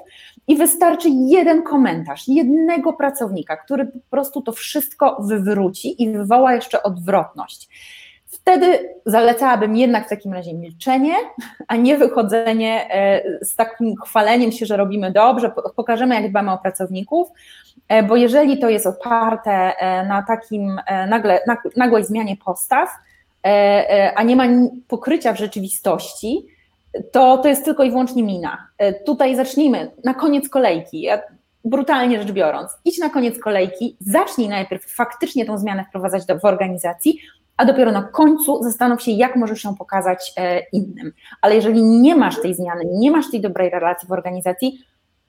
i 0.48 0.56
wystarczy 0.56 1.08
jeden 1.08 1.62
komentarz, 1.62 2.28
jednego 2.28 2.92
pracownika, 2.92 3.56
który 3.56 3.86
po 3.86 3.98
prostu 4.10 4.42
to 4.42 4.52
wszystko 4.52 5.16
wywróci 5.20 6.02
i 6.02 6.12
wywoła 6.12 6.54
jeszcze 6.54 6.82
odwrotność. 6.82 7.68
Wtedy 8.44 8.94
zalecałabym 9.06 9.76
jednak 9.76 10.06
w 10.06 10.08
takim 10.08 10.32
razie 10.32 10.54
milczenie, 10.54 11.14
a 11.68 11.76
nie 11.76 11.98
wychodzenie 11.98 12.90
e, 12.90 13.22
z 13.44 13.56
takim 13.56 13.94
chwaleniem 13.96 14.52
się, 14.52 14.66
że 14.66 14.76
robimy 14.76 15.12
dobrze, 15.12 15.52
pokażemy, 15.76 16.14
jak 16.14 16.30
dbamy 16.30 16.52
o 16.52 16.58
pracowników, 16.58 17.28
e, 17.88 18.02
bo 18.02 18.16
jeżeli 18.16 18.58
to 18.58 18.68
jest 18.68 18.86
oparte 18.86 19.50
e, 19.50 20.06
na 20.06 20.22
takim 20.22 20.80
nagle, 21.08 21.40
nagłej 21.76 22.04
zmianie 22.04 22.36
postaw, 22.44 22.88
a 24.16 24.22
nie 24.22 24.36
ma 24.36 24.44
pokrycia 24.88 25.32
w 25.32 25.38
rzeczywistości, 25.38 26.46
to, 27.12 27.38
to 27.38 27.48
jest 27.48 27.64
tylko 27.64 27.84
i 27.84 27.90
wyłącznie 27.90 28.22
mina. 28.22 28.66
Tutaj 29.06 29.36
zacznijmy 29.36 29.90
na 30.04 30.14
koniec 30.14 30.48
kolejki. 30.48 31.06
brutalnie 31.64 32.22
rzecz 32.22 32.32
biorąc, 32.32 32.70
idź 32.84 32.98
na 32.98 33.10
koniec 33.10 33.38
kolejki, 33.38 33.96
zacznij 34.00 34.48
najpierw 34.48 34.94
faktycznie 34.94 35.44
tą 35.44 35.58
zmianę 35.58 35.84
wprowadzać 35.84 36.26
do, 36.26 36.38
w 36.38 36.44
organizacji, 36.44 37.20
a 37.56 37.64
dopiero 37.64 37.92
na 37.92 38.02
końcu 38.02 38.62
zastanów 38.62 39.02
się, 39.02 39.10
jak 39.10 39.36
możesz 39.36 39.64
ją 39.64 39.74
pokazać 39.74 40.32
e, 40.36 40.60
innym. 40.72 41.12
Ale 41.40 41.54
jeżeli 41.54 41.82
nie 41.82 42.16
masz 42.16 42.42
tej 42.42 42.54
zmiany, 42.54 42.84
nie 42.92 43.10
masz 43.10 43.30
tej 43.30 43.40
dobrej 43.40 43.70
relacji 43.70 44.08
w 44.08 44.12
organizacji, 44.12 44.78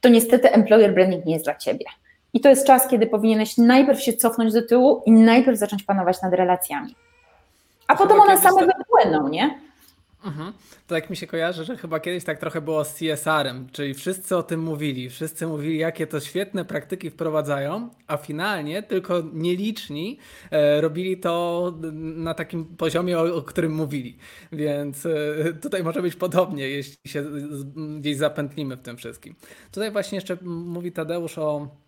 to 0.02 0.10
niestety 0.10 0.52
employer 0.52 0.94
branding 0.94 1.26
nie 1.26 1.34
jest 1.34 1.46
dla 1.46 1.56
ciebie. 1.56 1.86
I 2.34 2.40
to 2.42 2.50
jest 2.50 2.68
czas, 2.68 2.88
kiedy 2.88 3.08
powinieneś 3.08 3.58
najpierw 3.58 4.02
się 4.02 4.14
cofnąć 4.14 4.54
do 4.54 4.68
tyłu 4.68 5.04
i 5.06 5.12
najpierw 5.12 5.58
zacząć 5.58 5.84
panować 5.84 6.22
nad 6.22 6.34
relacjami. 6.34 6.96
A 7.88 7.96
potem 7.96 8.20
one 8.20 8.38
same 8.38 8.68
wypłyną, 8.78 9.28
nie? 9.28 9.60
Mhm. 10.26 10.54
To 10.88 10.96
jak 10.96 11.10
mi 11.10 11.16
się 11.16 11.28
kojarzy, 11.28 11.66
że 11.66 11.78
chyba 11.78 12.00
kiedyś 12.00 12.24
tak 12.24 12.40
trochę 12.40 12.62
było 12.62 12.86
z 12.86 12.94
CSR-em, 12.94 13.68
czyli 13.72 13.94
wszyscy 13.94 14.38
o 14.38 14.44
tym 14.44 14.60
mówili, 14.64 15.10
wszyscy 15.10 15.48
mówili, 15.48 15.78
jakie 15.78 16.08
to 16.08 16.20
świetne 16.20 16.66
praktyki 16.66 17.10
wprowadzają, 17.10 17.90
a 18.08 18.18
finalnie 18.18 18.84
tylko 18.84 19.24
nieliczni 19.34 20.18
e, 20.52 20.82
robili 20.82 21.18
to 21.18 21.74
na 21.94 22.34
takim 22.34 22.66
poziomie, 22.66 23.20
o, 23.20 23.42
którym 23.42 23.76
mówili. 23.76 24.18
Więc 24.52 25.06
e, 25.06 25.54
tutaj 25.62 25.84
może 25.84 26.02
być 26.02 26.16
podobnie, 26.16 26.70
jeśli 26.70 26.96
się 27.08 27.24
gdzieś 28.00 28.18
zapętlimy 28.18 28.78
w 28.78 28.82
tym 28.82 28.98
wszystkim. 28.98 29.36
Tutaj 29.72 29.92
właśnie 29.92 30.16
jeszcze 30.16 30.38
mówi 30.44 30.92
Tadeusz 30.92 31.38
o 31.38 31.85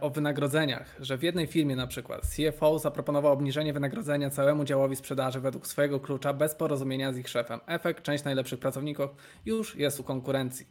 o 0.00 0.10
wynagrodzeniach, 0.10 0.96
że 1.00 1.18
w 1.18 1.22
jednej 1.22 1.46
firmie 1.46 1.76
na 1.76 1.86
przykład 1.86 2.22
CFO 2.22 2.78
zaproponował 2.78 3.32
obniżenie 3.32 3.72
wynagrodzenia 3.72 4.30
całemu 4.30 4.64
działowi 4.64 4.96
sprzedaży 4.96 5.40
według 5.40 5.66
swojego 5.66 6.00
klucza 6.00 6.32
bez 6.32 6.54
porozumienia 6.54 7.12
z 7.12 7.18
ich 7.18 7.28
szefem. 7.28 7.60
Efekt, 7.66 8.02
część 8.02 8.24
najlepszych 8.24 8.60
pracowników 8.60 9.10
już 9.46 9.76
jest 9.76 10.00
u 10.00 10.04
konkurencji. 10.04 10.66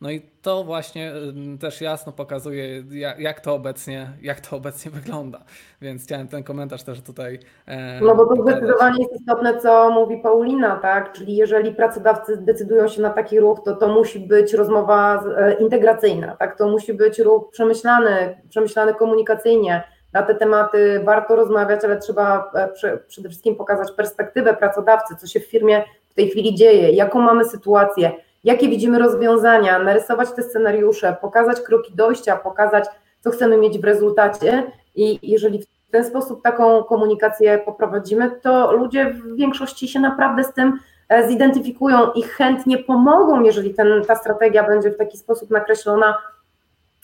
No 0.00 0.10
i 0.10 0.20
to 0.42 0.64
właśnie 0.64 1.12
też 1.60 1.80
jasno 1.80 2.12
pokazuje, 2.12 2.84
jak 3.18 3.40
to 3.40 3.54
obecnie, 3.54 4.10
jak 4.22 4.40
to 4.40 4.56
obecnie 4.56 4.90
wygląda. 5.00 5.40
Więc 5.82 6.04
chciałem 6.04 6.28
ten 6.28 6.44
komentarz 6.44 6.82
też 6.82 7.00
tutaj. 7.00 7.38
E, 7.66 8.00
no 8.00 8.14
bo 8.14 8.26
to 8.26 8.36
pokazać. 8.36 8.58
zdecydowanie 8.58 8.98
jest 9.02 9.20
istotne, 9.20 9.60
co 9.60 9.90
mówi 9.90 10.18
Paulina, 10.18 10.76
tak? 10.76 11.12
Czyli 11.12 11.36
jeżeli 11.36 11.72
pracodawcy 11.72 12.36
decydują 12.36 12.88
się 12.88 13.02
na 13.02 13.10
taki 13.10 13.40
ruch, 13.40 13.60
to 13.64 13.76
to 13.76 13.88
musi 13.88 14.20
być 14.20 14.52
rozmowa 14.52 15.24
e, 15.36 15.52
integracyjna, 15.54 16.36
tak? 16.36 16.58
To 16.58 16.68
musi 16.68 16.94
być 16.94 17.18
ruch 17.18 17.50
przemyślany, 17.50 18.40
przemyślany 18.48 18.94
komunikacyjnie. 18.94 19.82
Na 20.12 20.22
te 20.22 20.34
tematy 20.34 21.00
warto 21.04 21.36
rozmawiać, 21.36 21.84
ale 21.84 21.98
trzeba 21.98 22.50
e, 22.54 22.98
przede 23.08 23.28
wszystkim 23.28 23.56
pokazać 23.56 23.92
perspektywę 23.92 24.56
pracodawcy, 24.56 25.16
co 25.16 25.26
się 25.26 25.40
w 25.40 25.46
firmie 25.46 25.84
w 26.08 26.14
tej 26.14 26.30
chwili 26.30 26.54
dzieje, 26.54 26.90
jaką 26.90 27.20
mamy 27.20 27.44
sytuację 27.44 28.12
jakie 28.44 28.68
widzimy 28.68 28.98
rozwiązania, 28.98 29.78
narysować 29.78 30.32
te 30.32 30.42
scenariusze, 30.42 31.16
pokazać 31.20 31.60
kroki 31.60 31.94
dojścia, 31.94 32.36
pokazać, 32.36 32.84
co 33.20 33.30
chcemy 33.30 33.56
mieć 33.56 33.78
w 33.78 33.84
rezultacie. 33.84 34.72
I 34.94 35.18
jeżeli 35.22 35.62
w 35.62 35.90
ten 35.90 36.04
sposób 36.04 36.42
taką 36.42 36.84
komunikację 36.84 37.58
poprowadzimy, 37.58 38.30
to 38.30 38.72
ludzie 38.72 39.10
w 39.10 39.36
większości 39.36 39.88
się 39.88 40.00
naprawdę 40.00 40.44
z 40.44 40.52
tym 40.52 40.78
e, 41.08 41.28
zidentyfikują 41.28 42.12
i 42.12 42.22
chętnie 42.22 42.78
pomogą, 42.78 43.42
jeżeli 43.42 43.74
ten, 43.74 44.04
ta 44.04 44.16
strategia 44.16 44.66
będzie 44.66 44.90
w 44.90 44.96
taki 44.96 45.18
sposób 45.18 45.50
nakreślona, 45.50 46.18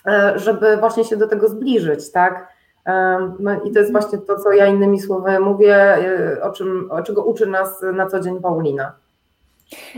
e, 0.07 0.33
żeby 0.37 0.77
właśnie 0.77 1.05
się 1.05 1.16
do 1.16 1.29
tego 1.29 1.49
zbliżyć, 1.49 2.12
tak? 2.12 2.49
E, 2.87 3.18
no 3.40 3.62
I 3.62 3.72
to 3.72 3.79
jest 3.79 3.92
właśnie 3.92 4.18
to, 4.18 4.38
co 4.38 4.53
ja 4.53 4.66
innymi 4.66 5.01
słowy 5.01 5.40
mówię, 5.40 5.99
o 6.42 6.51
czym, 6.51 6.90
o 6.90 7.03
czego 7.03 7.25
uczy 7.25 7.46
nas 7.46 7.83
na 7.94 8.07
co 8.07 8.20
dzień 8.20 8.40
Paulina. 8.40 8.92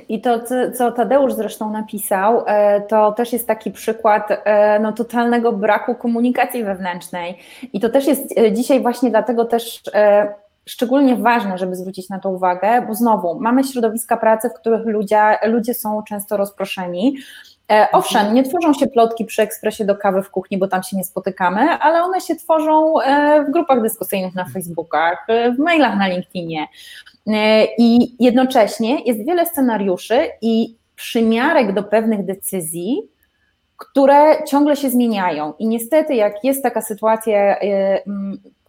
I 0.08 0.20
to, 0.20 0.40
co 0.74 0.92
Tadeusz 0.92 1.32
zresztą 1.32 1.70
napisał, 1.70 2.44
e, 2.46 2.80
to 2.80 3.12
też 3.12 3.32
jest 3.32 3.46
taki 3.46 3.70
przykład 3.70 4.28
e, 4.30 4.78
no, 4.80 4.92
totalnego 4.92 5.52
braku 5.52 5.94
komunikacji 5.94 6.64
wewnętrznej. 6.64 7.38
I 7.72 7.80
to 7.80 7.88
też 7.88 8.06
jest 8.06 8.38
e, 8.38 8.52
dzisiaj 8.52 8.80
właśnie 8.80 9.10
dlatego 9.10 9.44
też 9.44 9.82
szczególnie 10.66 11.16
ważne, 11.16 11.58
żeby 11.58 11.76
zwrócić 11.76 12.08
na 12.08 12.18
to 12.18 12.30
uwagę, 12.30 12.84
bo 12.86 12.94
znowu 12.94 13.40
mamy 13.40 13.64
środowiska 13.64 14.16
pracy, 14.16 14.50
w 14.50 14.60
których 14.60 14.86
ludzie, 14.86 15.38
ludzie 15.46 15.74
są 15.74 16.02
często 16.02 16.36
rozproszeni. 16.36 17.16
Owszem, 17.92 18.34
nie 18.34 18.42
tworzą 18.42 18.74
się 18.74 18.86
plotki 18.86 19.24
przy 19.24 19.42
ekspresie 19.42 19.84
do 19.84 19.96
kawy 19.96 20.22
w 20.22 20.30
kuchni, 20.30 20.58
bo 20.58 20.68
tam 20.68 20.82
się 20.82 20.96
nie 20.96 21.04
spotykamy, 21.04 21.60
ale 21.60 22.02
one 22.02 22.20
się 22.20 22.36
tworzą 22.36 22.94
w 23.48 23.50
grupach 23.50 23.82
dyskusyjnych 23.82 24.34
na 24.34 24.44
Facebookach, 24.44 25.26
w 25.56 25.58
mailach 25.58 25.98
na 25.98 26.08
LinkedInie. 26.08 26.66
E, 27.26 27.64
I 27.78 28.16
jednocześnie 28.24 29.00
jest 29.00 29.26
wiele 29.26 29.46
scenariuszy 29.46 30.28
i 30.42 30.76
przymiarek 30.96 31.74
do 31.74 31.82
pewnych 31.82 32.24
decyzji, 32.24 33.02
które 33.76 34.44
ciągle 34.46 34.76
się 34.76 34.90
zmieniają. 34.90 35.54
I 35.58 35.66
niestety, 35.66 36.14
jak 36.14 36.44
jest 36.44 36.62
taka 36.62 36.82
sytuacja 36.82 37.60
e, 37.60 38.02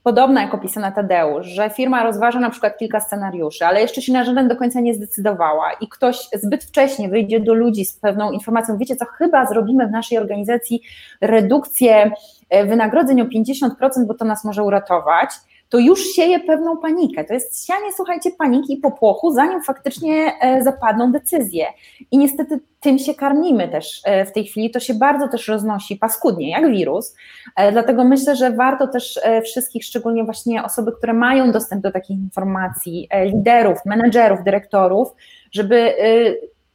podobna, 0.03 0.41
jak 0.41 0.53
opisana 0.53 0.91
Tadeusz, 0.91 1.47
że 1.47 1.69
firma 1.69 2.03
rozważa 2.03 2.39
na 2.39 2.49
przykład 2.49 2.77
kilka 2.77 2.99
scenariuszy, 2.99 3.65
ale 3.65 3.81
jeszcze 3.81 4.01
się 4.01 4.13
na 4.13 4.23
żaden 4.23 4.47
do 4.47 4.55
końca 4.55 4.79
nie 4.79 4.93
zdecydowała 4.93 5.71
i 5.81 5.87
ktoś 5.87 6.27
zbyt 6.33 6.63
wcześnie 6.63 7.09
wyjdzie 7.09 7.39
do 7.39 7.53
ludzi 7.53 7.85
z 7.85 7.93
pewną 7.93 8.31
informacją, 8.31 8.77
wiecie 8.77 8.95
co, 8.95 9.05
chyba 9.05 9.45
zrobimy 9.45 9.87
w 9.87 9.91
naszej 9.91 10.17
organizacji 10.17 10.81
redukcję 11.21 12.11
e, 12.49 12.65
wynagrodzeń 12.65 13.21
o 13.21 13.25
50%, 13.25 13.69
bo 14.07 14.13
to 14.13 14.25
nas 14.25 14.43
może 14.43 14.63
uratować 14.63 15.29
to 15.69 15.79
już 15.79 16.03
sieje 16.03 16.39
pewną 16.39 16.77
panikę. 16.77 17.23
To 17.23 17.33
jest 17.33 17.67
sianie, 17.67 17.93
słuchajcie, 17.95 18.31
paniki 18.37 18.73
i 18.73 18.77
popłochu, 18.77 19.31
zanim 19.31 19.63
faktycznie 19.63 20.33
e, 20.41 20.63
zapadną 20.63 21.11
decyzje. 21.11 21.65
I 22.11 22.17
niestety 22.17 22.59
tym 22.79 22.99
się 22.99 23.13
karmimy 23.13 23.67
też 23.67 24.01
e, 24.05 24.25
w 24.25 24.31
tej 24.31 24.45
chwili. 24.45 24.71
To 24.71 24.79
się 24.79 24.93
bardzo 24.93 25.27
też 25.27 25.47
roznosi 25.47 25.95
paskudnie, 25.95 26.49
jak 26.49 26.71
wirus. 26.71 27.15
E, 27.55 27.71
dlatego 27.71 28.03
myślę, 28.03 28.35
że 28.35 28.51
warto 28.51 28.87
też 28.87 29.19
wszystkich, 29.43 29.83
szczególnie 29.83 30.23
właśnie 30.23 30.63
osoby, 30.63 30.91
które 30.91 31.13
mają 31.13 31.51
dostęp 31.51 31.83
do 31.83 31.91
takich 31.91 32.17
informacji, 32.17 33.09
liderów, 33.25 33.77
menedżerów, 33.85 34.43
dyrektorów, 34.43 35.07
żeby 35.51 35.93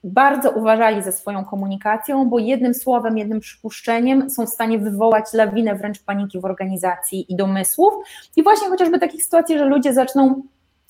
bardzo 0.05 0.51
uważali 0.51 1.03
ze 1.03 1.13
swoją 1.13 1.45
komunikacją, 1.45 2.29
bo 2.29 2.39
jednym 2.39 2.75
słowem, 2.75 3.19
jednym 3.19 3.41
przypuszczeniem 3.41 4.31
są 4.31 4.47
w 4.47 4.49
stanie 4.49 4.79
wywołać 4.79 5.25
lawinę 5.33 5.75
wręcz 5.75 6.03
paniki 6.03 6.41
w 6.41 6.45
organizacji 6.45 7.33
i 7.33 7.37
domysłów. 7.37 7.95
I 8.37 8.43
właśnie 8.43 8.69
chociażby 8.69 8.99
takich 8.99 9.25
sytuacji, 9.25 9.59
że 9.59 9.65
ludzie 9.65 9.95
zaczną 9.95 10.43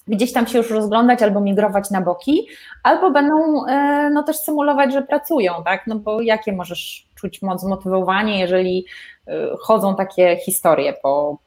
gdzieś 0.09 0.33
tam 0.33 0.47
się 0.47 0.59
już 0.59 0.71
rozglądać 0.71 1.23
albo 1.23 1.41
migrować 1.41 1.91
na 1.91 2.01
boki, 2.01 2.49
albo 2.83 3.11
będą 3.11 3.67
e, 3.67 4.11
no, 4.11 4.23
też 4.23 4.37
symulować, 4.37 4.93
że 4.93 5.03
pracują, 5.03 5.53
tak? 5.65 5.87
No 5.87 5.95
bo 5.95 6.21
jakie 6.21 6.53
możesz 6.53 7.09
czuć 7.15 7.43
moc 7.43 7.61
zmotywowanie, 7.61 8.41
jeżeli 8.41 8.87
e, 9.27 9.33
chodzą 9.61 9.97
takie 9.97 10.37
historie 10.37 10.95
po, 11.03 11.39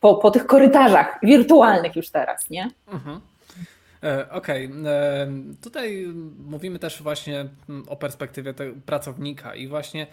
po, 0.00 0.14
po 0.14 0.30
tych 0.30 0.46
korytarzach 0.46 1.18
wirtualnych 1.22 1.96
już 1.96 2.10
teraz, 2.10 2.50
nie? 2.50 2.70
Mhm. 2.92 3.20
E, 4.04 4.30
okej, 4.30 4.66
okay. 4.66 4.90
E, 4.90 5.28
tutaj 5.62 6.06
mówimy 6.46 6.78
też 6.78 7.02
właśnie 7.02 7.48
mm, 7.68 7.88
o 7.88 7.96
perspektywie 7.96 8.54
pracownika 8.86 9.54
i 9.54 9.68
właśnie 9.68 10.06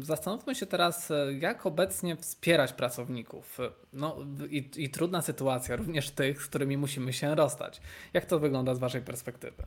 zastanówmy 0.00 0.54
się 0.54 0.66
teraz, 0.66 1.10
e, 1.10 1.32
jak 1.32 1.66
obecnie 1.66 2.16
wspierać 2.16 2.72
pracowników. 2.72 3.58
No 3.92 4.16
i, 4.50 4.70
i 4.76 4.90
trudna 4.90 5.22
sytuacja, 5.22 5.76
również 5.76 6.10
tych, 6.10 6.42
z 6.42 6.46
którymi 6.46 6.76
musimy 6.76 7.12
się 7.12 7.34
rozstać. 7.34 7.80
Jak 8.12 8.24
to 8.24 8.38
wygląda 8.38 8.74
z 8.74 8.78
Waszej 8.78 9.02
perspektywy? 9.02 9.62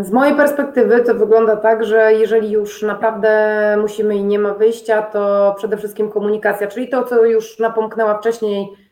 Z 0.00 0.10
mojej 0.10 0.34
perspektywy 0.34 1.04
to 1.04 1.14
wygląda 1.14 1.56
tak, 1.56 1.84
że 1.84 2.14
jeżeli 2.14 2.50
już 2.50 2.82
naprawdę 2.82 3.76
musimy 3.80 4.16
i 4.16 4.24
nie 4.24 4.38
ma 4.38 4.54
wyjścia, 4.54 5.02
to 5.02 5.54
przede 5.58 5.76
wszystkim 5.76 6.10
komunikacja, 6.10 6.66
czyli 6.66 6.88
to, 6.88 7.04
co 7.04 7.24
już 7.24 7.58
napomknęła 7.58 8.18
wcześniej 8.18 8.85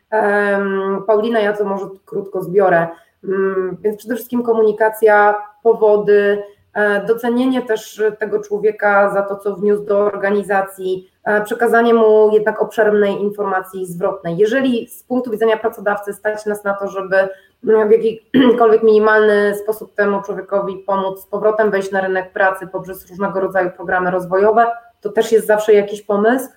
Paulina, 1.07 1.39
ja 1.39 1.53
to 1.53 1.65
może 1.65 1.85
krótko 2.05 2.43
zbiorę. 2.43 2.87
Mm, 3.23 3.77
więc 3.81 3.97
przede 3.97 4.15
wszystkim 4.15 4.43
komunikacja, 4.43 5.35
powody, 5.63 6.43
e, 6.73 7.05
docenienie 7.05 7.61
też 7.61 8.03
tego 8.19 8.39
człowieka 8.39 9.13
za 9.13 9.21
to, 9.21 9.35
co 9.35 9.55
wniósł 9.55 9.83
do 9.83 9.99
organizacji, 9.99 11.11
e, 11.23 11.41
przekazanie 11.41 11.93
mu 11.93 12.29
jednak 12.33 12.61
obszernej 12.61 13.21
informacji 13.21 13.85
zwrotnej. 13.85 14.37
Jeżeli 14.37 14.87
z 14.87 15.03
punktu 15.03 15.31
widzenia 15.31 15.57
pracodawcy 15.57 16.13
stać 16.13 16.45
nas 16.45 16.63
na 16.63 16.73
to, 16.73 16.87
żeby 16.87 17.29
w 17.63 17.91
jakikolwiek 17.91 18.83
minimalny 18.83 19.55
sposób 19.55 19.95
temu 19.95 20.21
człowiekowi 20.21 20.77
pomóc 20.77 21.21
z 21.21 21.25
powrotem 21.25 21.71
wejść 21.71 21.91
na 21.91 22.01
rynek 22.01 22.33
pracy 22.33 22.67
poprzez 22.67 23.09
różnego 23.09 23.39
rodzaju 23.39 23.71
programy 23.71 24.11
rozwojowe, 24.11 24.67
to 25.01 25.09
też 25.09 25.31
jest 25.31 25.47
zawsze 25.47 25.73
jakiś 25.73 26.01
pomysł. 26.01 26.49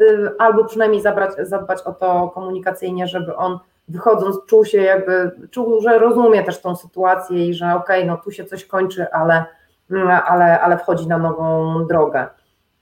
Y, 0.00 0.30
albo 0.38 0.64
przynajmniej 0.64 1.02
zabrać, 1.02 1.30
zadbać 1.38 1.82
o 1.82 1.92
to 1.92 2.30
komunikacyjnie, 2.34 3.06
żeby 3.06 3.36
on 3.36 3.58
wychodząc 3.88 4.46
czuł 4.46 4.64
się 4.64 4.78
jakby, 4.82 5.30
czuł, 5.50 5.80
że 5.80 5.98
rozumie 5.98 6.44
też 6.44 6.60
tą 6.60 6.76
sytuację 6.76 7.48
i 7.48 7.54
że 7.54 7.66
okej, 7.66 8.02
okay, 8.02 8.04
no 8.04 8.16
tu 8.16 8.30
się 8.30 8.44
coś 8.44 8.64
kończy, 8.64 9.10
ale, 9.12 9.44
ale, 10.26 10.60
ale 10.60 10.78
wchodzi 10.78 11.08
na 11.08 11.18
nową 11.18 11.74
drogę. 11.86 12.26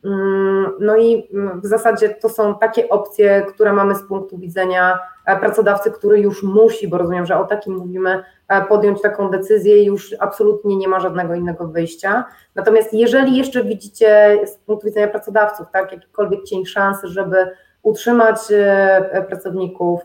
Mm, 0.04 0.72
no 0.80 0.96
i 0.96 1.28
w 1.62 1.66
zasadzie 1.66 2.08
to 2.08 2.28
są 2.28 2.58
takie 2.58 2.88
opcje, 2.88 3.42
które 3.42 3.72
mamy 3.72 3.94
z 3.94 4.02
punktu 4.02 4.38
widzenia 4.38 4.98
e, 5.26 5.36
pracodawcy, 5.36 5.90
który 5.90 6.20
już 6.20 6.42
musi, 6.42 6.88
bo 6.88 6.98
rozumiem, 6.98 7.26
że 7.26 7.38
o 7.38 7.44
takim 7.44 7.76
mówimy, 7.76 8.24
e, 8.48 8.64
podjąć 8.64 9.02
taką 9.02 9.30
decyzję 9.30 9.82
i 9.82 9.86
już 9.86 10.14
absolutnie 10.18 10.76
nie 10.76 10.88
ma 10.88 11.00
żadnego 11.00 11.34
innego 11.34 11.68
wyjścia. 11.68 12.24
Natomiast 12.54 12.94
jeżeli 12.94 13.36
jeszcze 13.36 13.64
widzicie 13.64 14.38
z 14.46 14.58
punktu 14.58 14.86
widzenia 14.86 15.08
pracodawców, 15.08 15.66
tak, 15.72 15.92
jakikolwiek 15.92 16.44
cień 16.44 16.66
szansy, 16.66 17.08
żeby 17.08 17.50
utrzymać 17.82 18.38
e, 18.50 19.24
pracowników, 19.28 20.00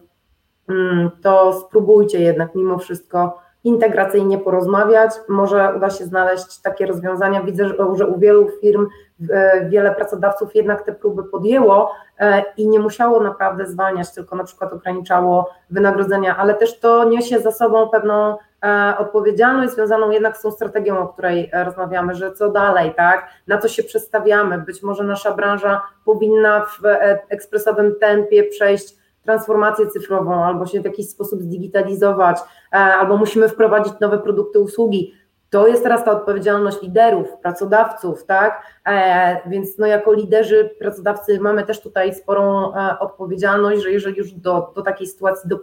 mm, 0.69 1.09
to 1.21 1.53
spróbujcie 1.53 2.21
jednak 2.21 2.55
mimo 2.55 2.77
wszystko 2.77 3.46
integracyjnie 3.67 4.37
porozmawiać. 4.37 5.11
Może 5.27 5.73
uda 5.75 5.89
się 5.89 6.05
znaleźć 6.05 6.61
takie 6.61 6.85
rozwiązania. 6.85 7.43
Widzę, 7.43 7.67
że 7.67 8.05
u 8.07 8.19
wielu 8.19 8.49
firm 8.61 8.87
e, 9.29 9.69
wiele 9.69 9.95
pracodawców 9.95 10.55
jednak 10.55 10.81
te 10.81 10.93
próby 10.93 11.23
podjęło 11.23 11.91
e, 12.19 12.43
i 12.57 12.67
nie 12.67 12.79
musiało 12.79 13.19
naprawdę 13.19 13.65
zwalniać, 13.65 14.13
tylko 14.13 14.35
na 14.35 14.43
przykład 14.43 14.73
ograniczało 14.73 15.49
wynagrodzenia, 15.69 16.37
ale 16.37 16.53
też 16.53 16.79
to 16.79 17.03
niesie 17.03 17.39
za 17.39 17.51
sobą 17.51 17.89
pewną 17.89 18.37
e, 18.63 18.95
odpowiedzialność 18.97 19.73
związaną 19.73 20.09
jednak 20.09 20.37
z 20.37 20.41
tą 20.41 20.51
strategią, 20.51 20.99
o 20.99 21.07
której 21.07 21.51
rozmawiamy, 21.63 22.15
że 22.15 22.31
co 22.31 22.49
dalej, 22.49 22.93
tak? 22.97 23.27
Na 23.47 23.57
co 23.57 23.67
się 23.67 23.83
przestawiamy? 23.83 24.57
Być 24.57 24.83
może 24.83 25.03
nasza 25.03 25.31
branża 25.33 25.81
powinna 26.05 26.65
w 26.65 26.81
ekspresowym 27.29 27.95
tempie 27.99 28.43
przejść 28.43 28.96
transformację 29.27 29.87
cyfrową, 29.87 30.43
albo 30.43 30.65
się 30.65 30.81
w 30.81 30.85
jakiś 30.85 31.09
sposób 31.09 31.41
zdigitalizować, 31.41 32.37
e, 32.73 32.75
albo 32.75 33.17
musimy 33.17 33.49
wprowadzić 33.49 33.93
nowe 34.01 34.19
produkty, 34.19 34.59
usługi. 34.59 35.13
To 35.49 35.67
jest 35.67 35.83
teraz 35.83 36.05
ta 36.05 36.11
odpowiedzialność 36.11 36.81
liderów, 36.81 37.27
pracodawców, 37.41 38.25
tak? 38.25 38.61
E, 38.85 39.49
więc 39.49 39.77
no 39.77 39.87
jako 39.87 40.13
liderzy, 40.13 40.69
pracodawcy 40.79 41.39
mamy 41.39 41.63
też 41.63 41.81
tutaj 41.81 42.13
sporą 42.13 42.73
e, 42.73 42.99
odpowiedzialność, 42.99 43.81
że 43.81 43.91
jeżeli 43.91 44.17
już 44.17 44.33
do, 44.33 44.71
do 44.75 44.81
takiej 44.81 45.07
sytuacji 45.07 45.49
do, 45.49 45.59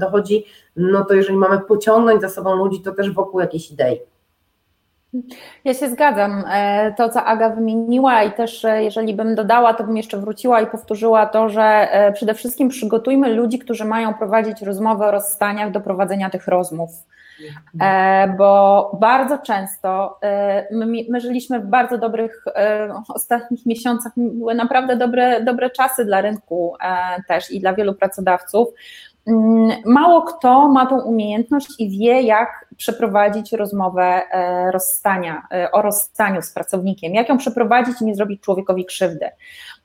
dochodzi, 0.00 0.44
no 0.76 1.04
to 1.04 1.14
jeżeli 1.14 1.38
mamy 1.38 1.60
pociągnąć 1.60 2.20
za 2.20 2.28
sobą 2.28 2.56
ludzi, 2.56 2.82
to 2.82 2.92
też 2.92 3.10
wokół 3.10 3.40
jakiejś 3.40 3.70
idei. 3.70 4.00
Ja 5.64 5.74
się 5.74 5.88
zgadzam. 5.88 6.44
E, 6.52 6.94
to, 6.96 7.08
co 7.08 7.24
Aga 7.24 7.50
wymieniła, 7.50 8.22
i 8.22 8.32
też 8.32 8.64
e, 8.64 8.84
jeżeli 8.84 9.14
bym 9.14 9.34
dodała, 9.34 9.74
to 9.74 9.84
bym 9.84 9.96
jeszcze 9.96 10.18
wróciła 10.18 10.60
i 10.60 10.66
powtórzyła 10.66 11.26
to, 11.26 11.48
że 11.48 11.62
e, 11.62 12.12
przede 12.12 12.34
wszystkim 12.34 12.68
przygotujmy 12.68 13.34
ludzi, 13.34 13.58
którzy 13.58 13.84
mają 13.84 14.14
prowadzić 14.14 14.62
rozmowy 14.62 15.04
o 15.04 15.10
rozstaniach 15.10 15.70
do 15.70 15.80
prowadzenia 15.80 16.30
tych 16.30 16.48
rozmów. 16.48 16.90
Bo 18.38 18.90
bardzo 19.00 19.38
często 19.38 20.18
my, 20.70 20.86
my 21.10 21.20
żyliśmy 21.20 21.60
w 21.60 21.66
bardzo 21.66 21.98
dobrych 21.98 22.44
ostatnich 23.14 23.66
miesiącach, 23.66 24.12
były 24.16 24.54
naprawdę 24.54 24.96
dobre, 24.96 25.44
dobre 25.44 25.70
czasy 25.70 26.04
dla 26.04 26.20
rynku 26.20 26.74
też 27.28 27.50
i 27.50 27.60
dla 27.60 27.72
wielu 27.72 27.94
pracodawców. 27.94 28.68
Mm, 29.28 29.70
mało 29.84 30.22
kto 30.22 30.68
ma 30.68 30.86
tą 30.86 31.00
umiejętność 31.00 31.68
i 31.78 31.90
wie, 31.98 32.22
jak 32.22 32.67
przeprowadzić 32.78 33.52
rozmowę 33.52 34.02
e, 34.02 34.70
rozstania, 34.70 35.42
e, 35.52 35.72
o 35.72 35.82
rozstaniu 35.82 36.42
z 36.42 36.50
pracownikiem, 36.50 37.14
jak 37.14 37.28
ją 37.28 37.38
przeprowadzić 37.38 38.00
i 38.00 38.04
nie 38.04 38.14
zrobić 38.14 38.40
człowiekowi 38.40 38.84
krzywdy. 38.84 39.26
E, 39.26 39.32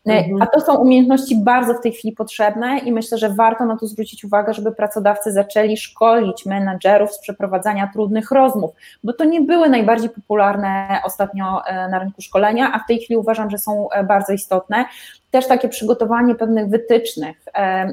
mhm. 0.06 0.42
A 0.42 0.46
to 0.46 0.62
są 0.62 0.76
umiejętności 0.76 1.36
bardzo 1.44 1.74
w 1.74 1.82
tej 1.82 1.92
chwili 1.92 2.16
potrzebne 2.16 2.78
i 2.78 2.92
myślę, 2.92 3.18
że 3.18 3.30
warto 3.30 3.66
na 3.66 3.78
to 3.78 3.88
zwrócić 3.88 4.24
uwagę, 4.24 4.54
żeby 4.54 4.72
pracodawcy 4.72 5.32
zaczęli 5.32 5.78
szkolić 5.78 6.46
menadżerów 6.46 7.14
z 7.14 7.20
przeprowadzania 7.20 7.90
trudnych 7.94 8.32
rozmów, 8.32 8.72
bo 9.04 9.14
to 9.14 9.26
nie 9.26 9.42
były 9.42 9.70
najbardziej 9.70 10.10
popularne 10.10 11.02
ostatnio 11.06 11.62
na 11.90 12.00
rynku 12.00 12.22
szkolenia, 12.22 12.72
a 12.74 12.80
w 12.80 12.88
tej 12.88 13.00
chwili 13.00 13.18
uważam, 13.18 13.50
że 13.50 13.58
są 13.58 13.88
bardzo 14.08 14.34
istotne. 14.34 14.86
Też 15.34 15.48
takie 15.48 15.70
przygotowanie 15.70 16.36
pewnych 16.36 16.68
wytycznych. 16.68 17.38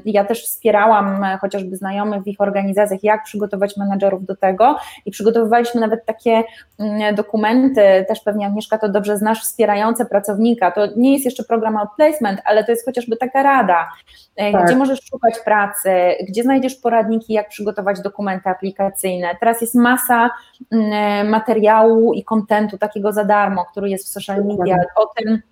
Ja 0.05 0.24
też 0.24 0.45
wspierałam 0.45 1.24
chociażby 1.41 1.76
znajomych 1.76 2.22
w 2.22 2.26
ich 2.26 2.41
organizacjach, 2.41 3.05
jak 3.05 3.24
przygotować 3.24 3.76
menadżerów 3.76 4.24
do 4.24 4.36
tego 4.36 4.76
i 5.07 5.11
przygotowywaliśmy 5.11 5.80
nawet 5.80 6.07
takie 6.07 6.43
mm, 6.78 7.14
dokumenty, 7.14 8.05
też 8.09 8.20
pewnie 8.20 8.47
Agnieszka 8.47 8.78
to 8.78 8.88
dobrze 8.88 9.16
znasz, 9.16 9.43
wspierające 9.43 10.07
pracownika. 10.07 10.70
To 10.70 10.80
nie 10.97 11.12
jest 11.12 11.24
jeszcze 11.24 11.45
program 11.45 11.76
outplacement, 11.76 12.41
ale 12.45 12.64
to 12.64 12.72
jest 12.72 12.84
chociażby 12.84 13.16
taka 13.16 13.43
rada, 13.43 13.88
e, 14.36 14.53
tak. 14.53 14.64
gdzie 14.64 14.76
możesz 14.76 15.01
szukać 15.11 15.34
pracy, 15.45 15.91
gdzie 16.28 16.43
znajdziesz 16.43 16.74
poradniki, 16.74 17.32
jak 17.32 17.49
przygotować 17.49 18.01
dokumenty 18.01 18.49
aplikacyjne. 18.49 19.36
Teraz 19.41 19.61
jest 19.61 19.74
masa 19.74 20.30
mm, 20.72 20.93
e, 20.93 21.30
materiału 21.30 22.12
i 22.12 22.24
kontentu 22.24 22.78
takiego 22.78 23.12
za 23.12 23.24
darmo, 23.24 23.64
który 23.64 23.91
jest 23.91 24.07
w 24.07 24.09
social 24.09 24.45
media 24.45 24.76
o 24.97 25.07
tym, 25.07 25.43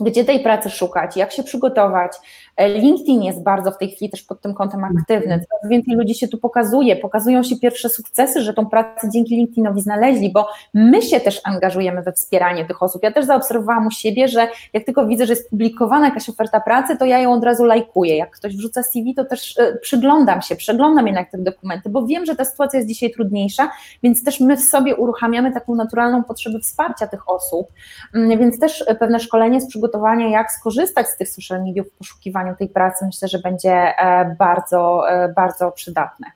gdzie 0.00 0.24
tej 0.24 0.40
pracy 0.40 0.70
szukać, 0.70 1.16
jak 1.16 1.32
się 1.32 1.42
przygotować. 1.42 2.12
E, 2.56 2.68
LinkedIn 2.68 3.22
jest 3.22 3.42
bardzo 3.42 3.72
w 3.72 3.78
tej 3.78 3.90
chwili 3.90 4.10
też 4.10 4.22
pod 4.22 4.40
tym 4.40 4.54
kątem 4.54 4.84
aktywny. 4.84 5.44
Coraz 5.48 5.70
więcej 5.70 5.94
ludzi 5.94 6.14
się 6.14 6.28
tu 6.28 6.38
pokazuje, 6.38 6.96
pokazują 6.96 7.42
się 7.42 7.56
pierwsze 7.56 7.88
sukcesy, 7.88 8.42
że 8.42 8.54
tą 8.54 8.66
pracę 8.66 9.10
dzięki 9.10 9.36
LinkedInowi 9.36 9.80
znaleźli, 9.80 10.32
bo 10.32 10.48
my 10.74 11.02
się 11.02 11.20
też 11.20 11.40
angażujemy 11.44 12.02
we 12.02 12.12
wspieranie 12.12 12.64
tych 12.64 12.82
osób. 12.82 13.02
Ja 13.02 13.12
też 13.12 13.24
zaobserwowałam 13.24 13.86
u 13.86 13.90
siebie, 13.90 14.28
że 14.28 14.48
jak 14.72 14.84
tylko 14.84 15.06
widzę, 15.06 15.26
że 15.26 15.32
jest 15.32 15.50
publikowana 15.50 16.06
jakaś 16.06 16.28
oferta 16.28 16.60
pracy, 16.60 16.96
to 16.96 17.04
ja 17.04 17.18
ją 17.18 17.32
od 17.32 17.44
razu 17.44 17.64
lajkuję. 17.64 18.16
Jak 18.16 18.30
ktoś 18.30 18.56
wrzuca 18.56 18.82
CV, 18.82 19.14
to 19.14 19.24
też 19.24 19.58
e, 19.58 19.76
przyglądam 19.76 20.42
się, 20.42 20.56
przeglądam 20.56 21.06
jednak 21.06 21.30
te 21.30 21.38
dokumenty, 21.38 21.88
bo 21.90 22.06
wiem, 22.06 22.26
że 22.26 22.36
ta 22.36 22.44
sytuacja 22.44 22.78
jest 22.78 22.88
dzisiaj 22.88 23.10
trudniejsza, 23.10 23.70
więc 24.02 24.24
też 24.24 24.40
my 24.40 24.56
w 24.56 24.60
sobie 24.60 24.96
uruchamiamy 24.96 25.52
taką 25.52 25.74
naturalną 25.74 26.24
potrzebę 26.24 26.60
wsparcia 26.60 27.06
tych 27.06 27.28
osób, 27.28 27.68
mm, 28.14 28.38
więc 28.38 28.58
też 28.58 28.84
pewne 29.00 29.20
szkolenie 29.20 29.60
z 29.60 29.68
przygotowania, 29.68 30.28
jak 30.28 30.52
skorzystać 30.52 31.06
z 31.06 31.16
tych 31.16 31.28
social 31.28 31.64
mediów 31.64 31.86
w 31.88 31.98
poszukiwaniu 31.98 32.45
tej 32.54 32.68
pracy 32.68 33.06
myślę, 33.06 33.28
że 33.28 33.38
będzie 33.38 33.72
e, 33.72 34.36
bardzo, 34.38 35.10
e, 35.10 35.28
bardzo 35.28 35.72
przydatne. 35.72 36.26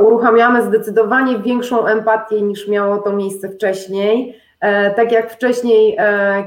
Uruchamiamy 0.00 0.62
zdecydowanie 0.62 1.38
większą 1.38 1.86
empatię 1.86 2.42
niż 2.42 2.68
miało 2.68 2.98
to 2.98 3.12
miejsce 3.12 3.48
wcześniej. 3.48 4.40
E, 4.60 4.90
tak 4.90 5.12
jak 5.12 5.30
wcześniej, 5.30 5.98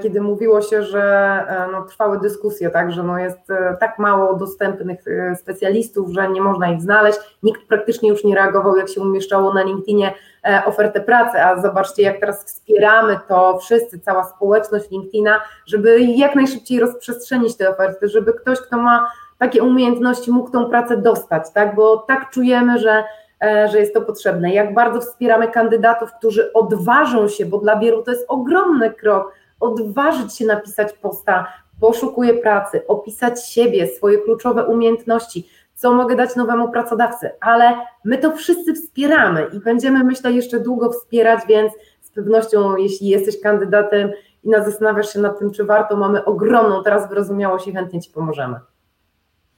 kiedy 0.01 0.21
mówiło 0.21 0.61
się, 0.61 0.83
że 0.83 1.45
no, 1.71 1.81
trwały 1.81 2.19
dyskusje, 2.19 2.69
tak, 2.69 2.91
że 2.91 3.03
no 3.03 3.19
jest 3.19 3.39
tak 3.79 3.99
mało 3.99 4.33
dostępnych 4.33 4.99
specjalistów, 5.35 6.09
że 6.11 6.29
nie 6.29 6.41
można 6.41 6.71
ich 6.71 6.81
znaleźć, 6.81 7.19
nikt 7.43 7.67
praktycznie 7.67 8.09
już 8.09 8.23
nie 8.23 8.35
reagował, 8.35 8.75
jak 8.75 8.89
się 8.89 9.01
umieszczało 9.01 9.53
na 9.53 9.63
LinkedInie 9.63 10.13
E, 10.45 10.65
ofertę 10.65 11.01
pracy, 11.01 11.41
a 11.41 11.61
zobaczcie, 11.61 12.03
jak 12.03 12.19
teraz 12.19 12.45
wspieramy 12.45 13.19
to 13.27 13.57
wszyscy, 13.57 13.99
cała 13.99 14.23
społeczność 14.23 14.91
LinkedIna, 14.91 15.41
żeby 15.65 16.01
jak 16.01 16.35
najszybciej 16.35 16.79
rozprzestrzenić 16.79 17.57
te 17.57 17.69
oferty, 17.69 18.07
żeby 18.07 18.33
ktoś, 18.33 18.61
kto 18.61 18.77
ma 18.77 19.11
takie 19.37 19.63
umiejętności, 19.63 20.31
mógł 20.31 20.51
tą 20.51 20.65
pracę 20.65 20.97
dostać, 20.97 21.43
tak? 21.53 21.75
Bo 21.75 21.97
tak 21.97 22.29
czujemy, 22.29 22.79
że, 22.79 22.91
e, 22.91 23.03
że 23.41 23.79
jest 23.79 23.93
to 23.93 24.01
potrzebne. 24.01 24.53
Jak 24.53 24.73
bardzo 24.73 25.01
wspieramy 25.01 25.47
kandydatów, 25.47 26.13
którzy 26.13 26.53
odważą 26.53 27.27
się, 27.27 27.45
bo 27.45 27.57
dla 27.57 27.79
wielu 27.79 28.03
to 28.03 28.11
jest 28.11 28.25
ogromny 28.27 28.93
krok, 28.93 29.33
odważyć 29.59 30.37
się 30.37 30.45
napisać 30.45 30.93
posta, 30.93 31.53
poszukuję 31.81 32.33
pracy, 32.33 32.87
opisać 32.87 33.45
siebie, 33.49 33.87
swoje 33.87 34.17
kluczowe 34.17 34.65
umiejętności 34.65 35.49
co 35.79 35.93
mogę 35.93 36.15
dać 36.15 36.35
nowemu 36.35 36.71
pracodawcy, 36.71 37.31
ale 37.41 37.73
my 38.05 38.17
to 38.17 38.31
wszyscy 38.31 38.73
wspieramy 38.73 39.47
i 39.53 39.59
będziemy, 39.59 40.03
myślę, 40.03 40.31
jeszcze 40.31 40.59
długo 40.59 40.91
wspierać, 40.91 41.39
więc 41.47 41.73
z 42.01 42.11
pewnością, 42.11 42.75
jeśli 42.75 43.07
jesteś 43.07 43.41
kandydatem 43.41 44.11
i 44.43 44.51
zastanawiasz 44.51 45.13
się 45.13 45.19
nad 45.19 45.39
tym, 45.39 45.51
czy 45.51 45.63
warto, 45.63 45.95
mamy 45.95 46.25
ogromną 46.25 46.83
teraz 46.83 47.09
wyrozumiałość 47.09 47.67
i 47.67 47.73
chętnie 47.73 48.01
Ci 48.01 48.11
pomożemy. 48.11 48.59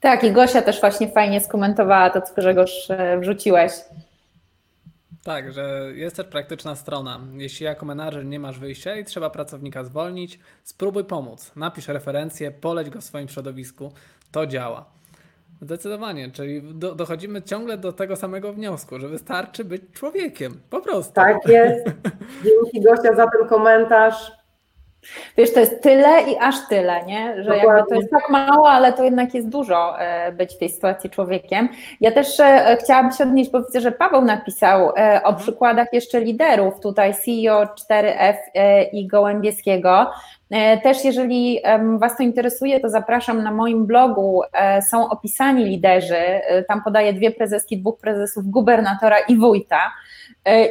Tak, 0.02 0.24
i 0.24 0.32
Gosia 0.32 0.62
też 0.62 0.82
właśnie 0.82 1.08
fajnie 1.08 1.42
skomentowała 1.42 2.10
to, 2.10 2.22
co 2.22 2.34
Grzegorz 2.36 2.90
e, 2.90 3.20
wrzuciłeś. 3.20 3.72
Tak, 5.24 5.54
że 5.54 5.92
jest 5.94 6.16
też 6.16 6.28
praktyczna 6.28 6.76
strona. 6.76 7.20
Jeśli 7.34 7.66
jako 7.66 7.86
menadżer 7.86 8.26
nie 8.26 8.40
masz 8.40 8.60
wyjścia 8.60 8.96
i 8.96 9.06
trzeba 9.06 9.30
pracownika 9.30 9.84
zwolnić, 9.84 10.40
spróbuj 10.64 11.04
pomóc. 11.04 11.52
Napisz 11.56 11.88
referencję, 11.88 12.52
poleć 12.52 12.90
go 12.90 13.02
w 13.02 13.04
swoim 13.04 13.28
środowisku. 13.28 13.92
To 14.32 14.46
działa. 14.46 14.86
Zdecydowanie, 15.62 16.32
czyli 16.32 16.62
do, 16.74 16.96
dochodzimy 16.96 17.42
ciągle 17.42 17.78
do 17.78 17.94
tego 17.94 18.16
samego 18.16 18.54
wniosku, 18.54 19.00
że 19.00 19.08
wystarczy 19.08 19.66
być 19.66 19.82
człowiekiem, 19.94 20.62
po 20.70 20.82
prostu. 20.82 21.14
Tak 21.14 21.38
jest. 21.48 21.86
Dzięki 22.46 22.82
Gosia 22.82 23.16
za 23.16 23.28
ten 23.28 23.48
komentarz. 23.50 24.41
Wiesz, 25.38 25.54
to 25.54 25.60
jest 25.60 25.84
tyle 25.84 26.22
i 26.22 26.38
aż 26.38 26.56
tyle, 26.70 27.06
nie? 27.06 27.44
Że 27.44 27.58
jakby 27.58 27.90
to 27.90 27.96
jest 27.96 28.12
tak 28.12 28.30
mało, 28.30 28.70
ale 28.70 28.94
to 28.94 29.04
jednak 29.04 29.34
jest 29.34 29.50
dużo 29.50 30.00
e, 30.00 30.32
być 30.32 30.56
w 30.56 30.58
tej 30.58 30.70
sytuacji 30.70 31.10
człowiekiem. 31.10 31.70
Ja 32.02 32.12
też 32.12 32.40
e, 32.40 32.78
chciałabym 32.84 33.12
się 33.12 33.24
odnieść, 33.24 33.52
bo 33.52 33.64
widzę, 33.64 33.82
że 33.82 33.92
Paweł 33.92 34.22
napisał 34.22 34.90
e, 34.90 34.92
o 34.94 35.30
mhm. 35.30 35.36
przykładach 35.36 35.88
jeszcze 35.94 36.22
liderów, 36.22 36.80
tutaj 36.80 37.14
CEO 37.14 37.64
4F 37.64 38.36
i 38.94 39.08
Gołębieskiego. 39.08 40.12
Też 40.84 41.06
jeżeli 41.06 41.60
Was 41.98 42.18
to 42.18 42.24
interesuje, 42.24 42.80
to 42.80 42.90
zapraszam 42.90 43.44
na 43.44 43.52
moim 43.52 43.86
blogu, 43.86 44.42
są 44.90 45.10
opisani 45.10 45.66
liderzy, 45.66 46.42
tam 46.68 46.84
podaję 46.84 47.14
dwie 47.14 47.32
prezeski, 47.32 47.78
dwóch 47.78 48.00
prezesów, 48.00 48.46
gubernatora 48.46 49.20
i 49.20 49.38
wójta 49.38 49.92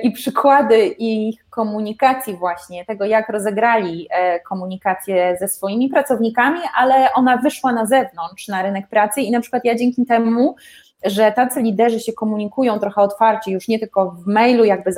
i 0.03 0.13
przykłady 0.13 0.87
ich 0.87 1.45
komunikacji 1.51 2.37
właśnie, 2.37 2.85
tego 2.85 3.05
jak 3.05 3.29
rozegrali 3.29 4.09
e, 4.11 4.41
komunikację 4.41 5.37
ze 5.41 5.49
swoimi 5.49 5.89
pracownikami, 5.89 6.61
ale 6.77 7.13
ona 7.15 7.37
wyszła 7.37 7.73
na 7.73 7.87
zewnątrz, 7.87 8.49
na 8.49 8.63
rynek 8.63 8.89
pracy 8.89 9.21
i 9.21 9.31
na 9.31 9.41
przykład 9.41 9.65
ja 9.65 9.75
dzięki 9.75 10.07
temu, 10.07 10.57
że 11.05 11.33
tacy 11.33 11.63
liderzy 11.63 12.01
się 12.01 12.13
komunikują 12.13 12.79
trochę 12.79 13.01
otwarcie, 13.01 13.51
już 13.51 13.69
nie 13.69 13.79
tylko 13.79 14.11
w 14.11 14.27
mailu, 14.27 14.65
jakby 14.65 14.91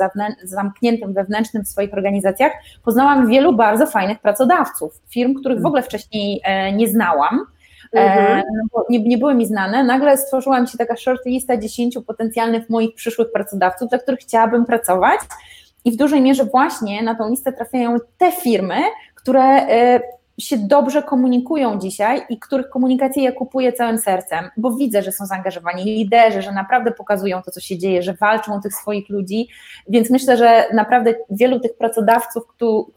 zamkniętym 0.43 1.13
wewnętrznym 1.13 1.63
w 1.63 1.67
swoich 1.67 1.93
organizacjach, 1.93 2.51
poznałam 2.83 3.27
wielu 3.27 3.53
bardzo 3.53 3.87
fajnych 3.87 4.19
pracodawców, 4.19 5.01
firm, 5.09 5.33
których 5.33 5.61
w 5.61 5.65
ogóle 5.65 5.83
wcześniej 5.83 6.41
e, 6.43 6.71
nie 6.71 6.87
znałam. 6.87 7.45
E, 7.93 7.99
mhm. 7.99 8.43
No 8.73 8.85
nie, 8.89 8.99
nie 8.99 9.17
były 9.17 9.35
mi 9.35 9.45
znane. 9.45 9.83
Nagle 9.83 10.17
stworzyła 10.17 10.61
mi 10.61 10.67
się 10.67 10.77
taka 10.77 10.95
shortlista 10.95 11.57
10 11.57 11.97
potencjalnych 12.07 12.69
moich 12.69 12.95
przyszłych 12.95 13.31
pracodawców, 13.31 13.89
dla 13.89 13.97
których 13.97 14.19
chciałabym 14.19 14.65
pracować. 14.65 15.19
I 15.85 15.91
w 15.91 15.95
dużej 15.95 16.21
mierze 16.21 16.45
właśnie 16.45 17.03
na 17.03 17.15
tą 17.15 17.29
listę 17.29 17.53
trafiają 17.53 17.97
te 18.17 18.31
firmy, 18.31 18.75
które 19.15 19.43
e, 19.43 19.99
się 20.37 20.57
dobrze 20.57 21.03
komunikują 21.03 21.79
dzisiaj 21.79 22.21
i 22.29 22.39
których 22.39 22.69
komunikację 22.69 23.23
ja 23.23 23.31
kupuję 23.31 23.73
całym 23.73 23.97
sercem, 23.97 24.49
bo 24.57 24.71
widzę, 24.71 25.01
że 25.01 25.11
są 25.11 25.25
zaangażowani 25.25 25.83
liderzy, 25.83 26.41
że 26.41 26.51
naprawdę 26.51 26.91
pokazują 26.91 27.41
to, 27.41 27.51
co 27.51 27.59
się 27.59 27.77
dzieje, 27.77 28.03
że 28.03 28.13
walczą 28.13 28.55
o 28.55 28.59
tych 28.59 28.73
swoich 28.73 29.09
ludzi, 29.09 29.47
więc 29.89 30.09
myślę, 30.09 30.37
że 30.37 30.65
naprawdę 30.73 31.13
wielu 31.29 31.59
tych 31.59 31.77
pracodawców, 31.77 32.43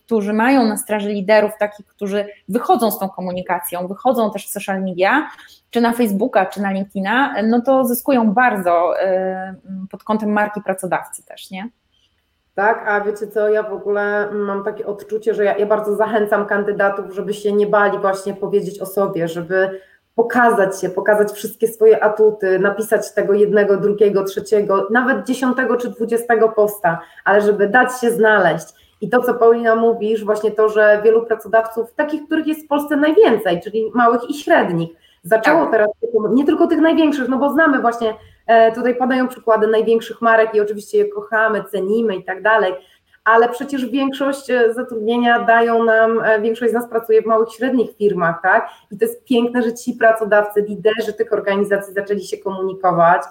którzy 0.05 0.32
mają 0.32 0.66
na 0.66 0.76
straży 0.76 1.09
liderów, 1.09 1.53
takich, 1.59 1.87
którzy 1.87 2.26
wychodzą 2.49 2.91
z 2.91 2.99
tą 2.99 3.09
komunikacją, 3.09 3.89
wychodzą 3.89 4.30
też 4.30 4.47
w 4.47 4.51
social 4.51 4.82
media, 4.82 5.30
czy 5.70 5.80
na 5.80 5.93
Facebooka, 5.93 6.47
czy 6.47 6.62
na 6.62 6.72
LinkedIna, 6.72 7.43
no 7.43 7.61
to 7.61 7.84
zyskują 7.84 8.32
bardzo 8.32 9.01
e, 9.01 9.55
pod 9.91 10.05
kątem 10.05 10.32
marki 10.32 10.61
pracodawcy 10.61 11.22
też, 11.24 11.51
nie? 11.51 11.68
Tak, 12.57 12.84
a 12.88 13.00
wiecie 13.00 13.26
co, 13.26 13.48
ja 13.48 13.62
w 13.62 13.72
ogóle 13.72 14.28
mam 14.32 14.64
takie 14.64 14.86
odczucie, 14.86 15.34
że 15.34 15.44
ja, 15.44 15.57
ja 15.57 15.66
bardzo 15.66 15.96
zachęcam 15.96 16.46
kandydatów, 16.46 17.14
żeby 17.14 17.34
się 17.34 17.52
nie 17.52 17.66
bali 17.66 17.98
właśnie 17.98 18.34
powiedzieć 18.34 18.80
o 18.80 18.86
sobie, 18.86 19.28
żeby 19.28 19.80
pokazać 20.14 20.80
się, 20.80 20.88
pokazać 20.88 21.32
wszystkie 21.32 21.68
swoje 21.68 22.04
atuty, 22.04 22.59
napisać 22.59 23.14
tego 23.14 23.32
jednego, 23.32 23.76
drugiego, 23.76 24.24
trzeciego, 24.24 24.88
nawet 24.90 25.26
dziesiątego 25.26 25.76
czy 25.76 25.90
dwudziestego 25.90 26.48
posta, 26.48 27.00
ale 27.24 27.40
żeby 27.40 27.68
dać 27.68 28.00
się 28.00 28.11
znaleźć. 28.11 28.66
I 29.00 29.09
to, 29.09 29.22
co 29.22 29.34
Paulina 29.34 29.76
mówisz, 29.76 30.24
właśnie 30.24 30.50
to, 30.50 30.68
że 30.68 31.00
wielu 31.04 31.26
pracodawców, 31.26 31.94
takich, 31.94 32.26
których 32.26 32.46
jest 32.46 32.64
w 32.64 32.68
Polsce 32.68 32.96
najwięcej, 32.96 33.61
czyli 33.61 33.90
małych 33.94 34.30
i 34.30 34.34
średnich, 34.34 34.90
zaczęło 35.22 35.62
tak. 35.62 35.70
teraz, 35.72 35.88
nie 36.30 36.44
tylko 36.44 36.66
tych 36.66 36.80
największych, 36.80 37.28
no 37.28 37.38
bo 37.38 37.50
znamy 37.50 37.80
właśnie 37.80 38.14
tutaj 38.74 38.94
padają 38.94 39.28
przykłady 39.28 39.66
największych 39.66 40.22
marek 40.22 40.55
i 40.55 40.61
oczywiście 40.61 40.99
je 40.99 41.09
kochamy, 41.09 41.64
cenimy 41.64 42.16
i 42.16 42.24
tak 42.24 42.42
dalej, 42.42 42.74
ale 43.26 43.49
przecież 43.49 43.86
większość 43.86 44.51
e, 44.51 44.74
zatrudnienia 44.74 45.38
dają 45.38 45.84
nam, 45.84 46.20
e, 46.24 46.40
większość 46.40 46.70
z 46.70 46.74
nas 46.74 46.88
pracuje 46.88 47.22
w 47.22 47.26
małych, 47.26 47.49
średnich 47.53 47.97
firmach, 47.97 48.42
tak? 48.42 48.68
I 48.90 48.99
to 48.99 49.05
jest 49.05 49.24
piękne, 49.24 49.62
że 49.62 49.74
ci 49.74 49.92
pracodawcy, 49.92 50.62
liderzy 50.68 51.12
tych 51.12 51.32
organizacji 51.32 51.94
zaczęli 51.94 52.24
się 52.24 52.38
komunikować, 52.38 53.22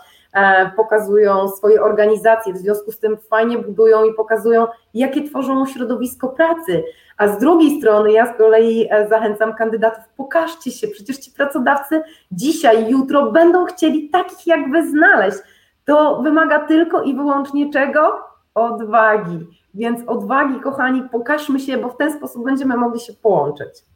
pokazują 0.75 1.47
swoje 1.49 1.81
organizacje, 1.81 2.53
w 2.53 2.57
związku 2.57 2.91
z 2.91 2.99
tym 2.99 3.17
fajnie 3.17 3.57
budują 3.57 4.05
i 4.05 4.13
pokazują, 4.13 4.67
jakie 4.93 5.23
tworzą 5.23 5.65
środowisko 5.65 6.27
pracy. 6.27 6.83
A 7.17 7.27
z 7.27 7.37
drugiej 7.37 7.79
strony 7.79 8.11
ja 8.11 8.33
z 8.33 8.37
kolei 8.37 8.87
e, 8.91 9.07
zachęcam 9.07 9.53
kandydatów, 9.53 10.03
pokażcie 10.17 10.71
się, 10.71 10.87
przecież 10.87 11.17
ci 11.17 11.31
pracodawcy 11.31 12.01
dzisiaj, 12.31 12.89
jutro 12.89 13.31
będą 13.31 13.65
chcieli 13.65 14.09
takich 14.09 14.47
jak 14.47 14.71
wy 14.71 14.89
znaleźć. 14.89 15.37
To 15.85 16.21
wymaga 16.21 16.59
tylko 16.59 17.01
i 17.03 17.15
wyłącznie 17.15 17.73
czego? 17.73 18.19
Odwagi. 18.55 19.47
Więc 19.73 20.07
odwagi, 20.07 20.59
kochani, 20.59 21.03
pokażmy 21.11 21.59
się, 21.59 21.77
bo 21.77 21.89
w 21.89 21.97
ten 21.97 22.13
sposób 22.13 22.45
będziemy 22.45 22.77
mogli 22.77 22.99
się 22.99 23.13
połączyć. 23.13 23.94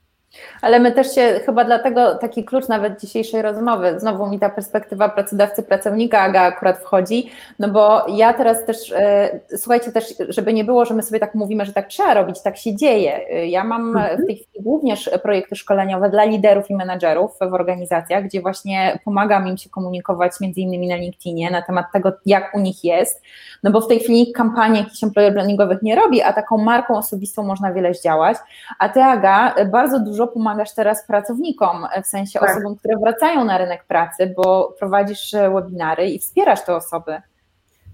Ale 0.61 0.79
my 0.79 0.91
też 0.91 1.15
się, 1.15 1.39
chyba 1.45 1.65
dlatego 1.65 2.15
taki 2.15 2.43
klucz 2.43 2.67
nawet 2.67 3.01
dzisiejszej 3.01 3.41
rozmowy, 3.41 3.99
znowu 3.99 4.27
mi 4.27 4.39
ta 4.39 4.49
perspektywa 4.49 5.09
pracodawcy, 5.09 5.63
pracownika 5.63 6.19
Aga 6.19 6.41
akurat 6.41 6.77
wchodzi, 6.77 7.29
no 7.59 7.67
bo 7.69 8.05
ja 8.07 8.33
teraz 8.33 8.65
też, 8.65 8.91
e, 8.91 9.39
słuchajcie 9.57 9.91
też, 9.91 10.13
żeby 10.29 10.53
nie 10.53 10.63
było, 10.63 10.85
że 10.85 10.93
my 10.93 11.03
sobie 11.03 11.19
tak 11.19 11.35
mówimy, 11.35 11.65
że 11.65 11.73
tak 11.73 11.87
trzeba 11.87 12.13
robić, 12.13 12.41
tak 12.41 12.57
się 12.57 12.75
dzieje. 12.75 13.19
Ja 13.47 13.63
mam 13.63 13.99
w 14.23 14.25
tej 14.25 14.35
chwili 14.35 14.65
również 14.65 15.09
projekty 15.23 15.55
szkoleniowe 15.55 16.09
dla 16.09 16.23
liderów 16.23 16.69
i 16.69 16.75
menedżerów 16.75 17.31
w 17.41 17.53
organizacjach, 17.53 18.23
gdzie 18.23 18.41
właśnie 18.41 18.99
pomagam 19.05 19.47
im 19.47 19.57
się 19.57 19.69
komunikować 19.69 20.31
między 20.41 20.61
innymi 20.61 20.87
na 20.87 20.95
LinkedInie 20.95 21.51
na 21.51 21.61
temat 21.61 21.85
tego, 21.93 22.11
jak 22.25 22.55
u 22.55 22.59
nich 22.59 22.83
jest, 22.83 23.21
no 23.63 23.71
bo 23.71 23.81
w 23.81 23.87
tej 23.87 23.99
chwili 23.99 24.31
kampanii 24.31 24.79
jakichś 24.79 25.03
employer 25.03 25.33
brandingowych 25.33 25.81
nie 25.81 25.95
robi, 25.95 26.21
a 26.21 26.33
taką 26.33 26.57
marką 26.57 26.97
osobistą 26.97 27.43
można 27.43 27.73
wiele 27.73 27.93
zdziałać, 27.93 28.37
a 28.79 28.89
Ty 28.89 29.03
Aga 29.03 29.55
bardzo 29.71 29.99
dużo 29.99 30.18
pomagasz 30.27 30.73
teraz 30.73 31.07
pracownikom, 31.07 31.87
w 32.03 32.07
sensie 32.07 32.39
tak. 32.39 32.49
osobom, 32.49 32.75
które 32.75 32.97
wracają 32.97 33.45
na 33.45 33.57
rynek 33.57 33.83
pracy, 33.83 34.33
bo 34.37 34.75
prowadzisz 34.79 35.31
webinary 35.53 36.05
i 36.05 36.19
wspierasz 36.19 36.65
te 36.65 36.75
osoby. 36.75 37.21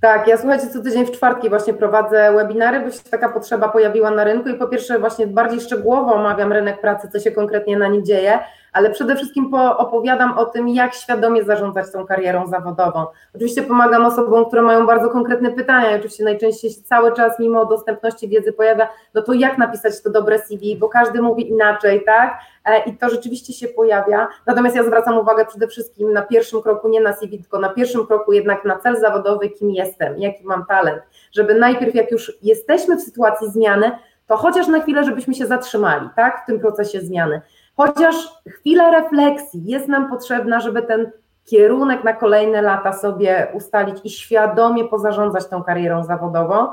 Tak, 0.01 0.27
ja 0.27 0.37
słuchajcie, 0.37 0.67
co 0.67 0.81
tydzień 0.81 1.05
w 1.05 1.11
czwartki 1.11 1.49
właśnie 1.49 1.73
prowadzę 1.73 2.33
webinary, 2.33 2.79
bo 2.79 2.91
się 2.91 3.03
taka 3.11 3.29
potrzeba 3.29 3.69
pojawiła 3.69 4.11
na 4.11 4.23
rynku 4.23 4.49
i 4.49 4.53
po 4.53 4.67
pierwsze 4.67 4.99
właśnie 4.99 5.27
bardziej 5.27 5.61
szczegółowo 5.61 6.15
omawiam 6.15 6.53
rynek 6.53 6.81
pracy, 6.81 7.09
co 7.11 7.19
się 7.19 7.31
konkretnie 7.31 7.77
na 7.77 7.87
nim 7.87 8.05
dzieje, 8.05 8.39
ale 8.75 8.89
przede 8.89 9.15
wszystkim 9.15 9.53
opowiadam 9.53 10.37
o 10.37 10.45
tym, 10.45 10.69
jak 10.69 10.93
świadomie 10.93 11.43
zarządzać 11.43 11.91
tą 11.91 12.05
karierą 12.05 12.47
zawodową. 12.47 13.05
Oczywiście 13.35 13.61
pomagam 13.61 14.05
osobom, 14.05 14.45
które 14.45 14.61
mają 14.61 14.85
bardzo 14.85 15.09
konkretne 15.09 15.51
pytania 15.51 15.95
oczywiście 15.95 16.23
najczęściej 16.23 16.71
się 16.71 16.81
cały 16.81 17.13
czas 17.13 17.39
mimo 17.39 17.65
dostępności 17.65 18.27
wiedzy 18.27 18.53
pojawia, 18.53 18.87
no 19.13 19.21
to 19.21 19.33
jak 19.33 19.57
napisać 19.57 20.01
to 20.01 20.09
dobre 20.09 20.39
CV, 20.39 20.75
bo 20.75 20.89
każdy 20.89 21.21
mówi 21.21 21.49
inaczej, 21.49 22.03
tak? 22.05 22.39
E, 22.65 22.83
I 22.83 22.97
to 22.97 23.09
rzeczywiście 23.09 23.53
się 23.53 23.67
pojawia. 23.67 24.27
Natomiast 24.45 24.75
ja 24.75 24.83
zwracam 24.83 25.17
uwagę 25.17 25.45
przede 25.45 25.67
wszystkim 25.67 26.13
na 26.13 26.21
pierwszym 26.21 26.61
kroku, 26.61 26.89
nie 26.89 27.01
na 27.01 27.13
CV, 27.13 27.39
tylko 27.39 27.59
na 27.59 27.69
pierwszym 27.69 28.07
kroku 28.07 28.33
jednak 28.33 28.65
na 28.65 28.79
cel 28.79 28.99
zawodowy, 28.99 29.49
kim 29.49 29.71
jestem, 29.71 30.17
jaki 30.17 30.43
mam 30.43 30.65
talent, 30.65 31.01
żeby 31.31 31.55
najpierw 31.55 31.95
jak 31.95 32.11
już 32.11 32.37
jesteśmy 32.41 32.97
w 32.97 33.01
sytuacji 33.01 33.51
zmiany, 33.51 33.91
to 34.27 34.37
chociaż 34.37 34.67
na 34.67 34.81
chwilę, 34.81 35.03
żebyśmy 35.03 35.33
się 35.33 35.45
zatrzymali, 35.45 36.09
tak, 36.15 36.43
w 36.43 36.45
tym 36.45 36.59
procesie 36.59 37.01
zmiany. 37.01 37.41
Chociaż 37.77 38.15
chwila 38.49 38.91
refleksji 38.91 39.65
jest 39.65 39.87
nam 39.87 40.09
potrzebna, 40.09 40.59
żeby 40.59 40.81
ten 40.81 41.11
kierunek 41.45 42.03
na 42.03 42.13
kolejne 42.13 42.61
lata 42.61 42.93
sobie 42.93 43.47
ustalić 43.53 43.97
i 44.03 44.09
świadomie 44.09 44.85
pozarządzać 44.85 45.47
tą 45.47 45.63
karierą 45.63 46.03
zawodową. 46.03 46.67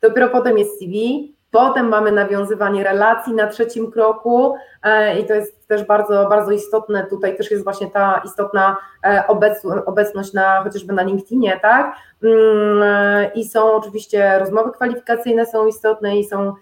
Dopiero 0.00 0.28
potem 0.28 0.58
jest 0.58 0.78
CV, 0.78 1.34
potem 1.50 1.88
mamy 1.88 2.12
nawiązywanie 2.12 2.84
relacji 2.84 3.34
na 3.34 3.46
trzecim 3.46 3.90
kroku 3.90 4.54
e, 4.82 5.18
i 5.18 5.26
to 5.26 5.34
jest 5.34 5.68
też 5.68 5.84
bardzo, 5.84 6.28
bardzo 6.28 6.50
istotne. 6.50 7.06
Tutaj 7.06 7.36
też 7.36 7.50
jest 7.50 7.64
właśnie 7.64 7.90
ta 7.90 8.22
istotna 8.24 8.76
e, 9.04 9.24
obecność 9.86 10.32
na 10.32 10.62
chociażby 10.62 10.92
na 10.92 11.02
LinkedInie, 11.02 11.58
tak? 11.62 11.96
Mm, 12.22 12.82
e, 12.82 13.30
I 13.34 13.44
są 13.44 13.72
oczywiście 13.72 14.38
rozmowy 14.38 14.70
kwalifikacyjne 14.72 15.46
są 15.46 15.66
istotne 15.66 16.16
i 16.16 16.24
są 16.24 16.54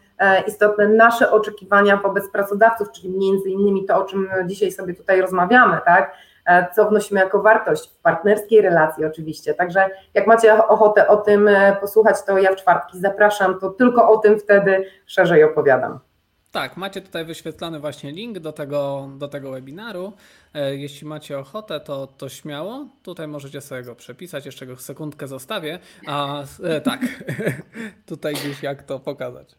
istotne 0.47 0.89
nasze 0.89 1.31
oczekiwania 1.31 1.97
wobec 1.97 2.31
pracodawców, 2.31 2.93
czyli 2.93 3.11
między 3.11 3.51
innymi 3.51 3.85
to, 3.85 3.97
o 3.97 4.05
czym 4.05 4.29
dzisiaj 4.47 4.73
sobie 4.73 4.95
tutaj 4.95 5.21
rozmawiamy, 5.21 5.79
tak? 5.85 6.17
E, 6.51 6.75
co 6.75 6.89
wnosimy 6.89 7.21
jako 7.21 7.43
wartość 7.43 7.91
w 7.91 8.03
partnerskiej 8.03 8.61
relacji 8.61 9.05
oczywiście. 9.05 9.55
Także 9.55 9.91
jak 10.15 10.27
macie 10.27 10.67
ochotę 10.67 11.09
o 11.09 11.17
tym 11.17 11.49
e, 11.49 11.77
posłuchać, 11.81 12.17
to 12.27 12.39
ja 12.39 12.53
w 12.53 12.57
czwartki 12.57 13.01
zapraszam, 13.01 13.61
to 13.61 13.71
tylko 13.71 14.11
o 14.11 14.19
tym 14.19 14.39
wtedy 14.39 14.85
szerzej 15.07 15.45
opowiadam. 15.45 15.99
Tak, 16.53 16.77
macie 16.77 17.01
tutaj 17.01 17.25
wyświetlony 17.25 17.81
właśnie 17.81 18.13
link 18.13 18.39
do 18.39 18.53
tego, 18.53 19.09
do 19.19 19.29
tego 19.29 19.51
webinaru. 19.51 20.13
Jeśli 20.71 21.07
macie 21.07 21.39
ochotę, 21.39 21.81
to, 21.81 22.07
to 22.07 22.29
śmiało. 22.29 22.87
Tutaj 23.03 23.29
możecie 23.29 23.61
sobie 23.61 23.83
go 23.83 23.95
przepisać, 23.95 24.47
jeszcze 24.47 24.67
go 24.67 24.77
sekundkę 24.77 25.29
zostawię. 25.29 25.79
A 26.07 26.43
e, 26.65 26.81
tak, 26.81 27.01
tutaj 28.07 28.35
gdzieś 28.35 28.63
jak 28.63 28.83
to 28.83 28.99
pokazać. 28.99 29.57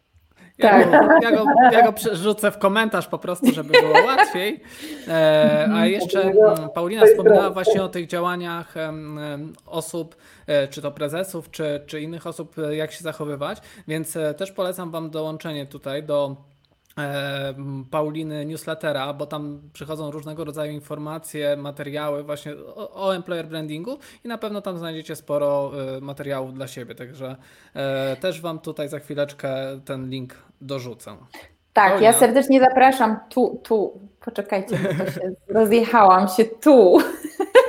Ja, 0.58 0.70
tak. 0.70 0.90
go, 0.90 0.96
ja, 1.22 1.36
go, 1.36 1.44
ja 1.72 1.82
go 1.82 1.92
przerzucę 1.92 2.50
w 2.50 2.58
komentarz 2.58 3.06
po 3.06 3.18
prostu, 3.18 3.52
żeby 3.52 3.72
było 3.80 4.04
łatwiej. 4.06 4.60
E, 5.08 5.68
a 5.74 5.86
jeszcze 5.86 6.22
mm, 6.22 6.70
Paulina 6.74 7.06
wspominała 7.06 7.50
właśnie 7.50 7.82
o 7.82 7.88
tych 7.88 8.06
działaniach 8.06 8.74
osób, 9.66 10.16
e, 10.46 10.68
czy 10.68 10.82
to 10.82 10.90
prezesów, 10.90 11.50
czy, 11.50 11.82
czy 11.86 12.00
innych 12.00 12.26
osób, 12.26 12.58
e, 12.58 12.76
jak 12.76 12.92
się 12.92 13.04
zachowywać, 13.04 13.58
więc 13.88 14.18
też 14.36 14.52
polecam 14.52 14.90
Wam 14.90 15.10
dołączenie 15.10 15.66
tutaj 15.66 16.02
do 16.02 16.36
Pauliny 17.90 18.46
newslettera, 18.46 19.12
bo 19.12 19.26
tam 19.26 19.60
przychodzą 19.72 20.10
różnego 20.10 20.44
rodzaju 20.44 20.72
informacje, 20.72 21.56
materiały 21.56 22.22
właśnie 22.22 22.52
o, 22.56 23.06
o, 23.06 23.16
employer 23.16 23.46
brandingu 23.46 23.98
i 24.24 24.28
na 24.28 24.38
pewno 24.38 24.60
tam 24.60 24.78
znajdziecie 24.78 25.16
sporo 25.16 25.72
e, 25.96 26.00
materiałów 26.00 26.54
dla 26.54 26.66
siebie, 26.66 26.94
także 26.94 27.36
e, 27.74 28.16
też 28.16 28.40
Wam 28.40 28.58
tutaj 28.58 28.88
za 28.88 28.98
chwileczkę 28.98 29.80
ten 29.84 30.10
link 30.10 30.34
dorzucę. 30.60 31.16
Tak, 31.72 31.88
Paulina. 31.88 32.10
ja 32.10 32.18
serdecznie 32.18 32.60
zapraszam 32.60 33.16
tu, 33.28 33.60
tu, 33.62 34.00
poczekajcie, 34.24 34.78
bo 34.78 35.04
to 35.04 35.10
się 35.10 35.20
rozjechałam 35.48 36.28
się 36.28 36.44
tu. 36.44 36.98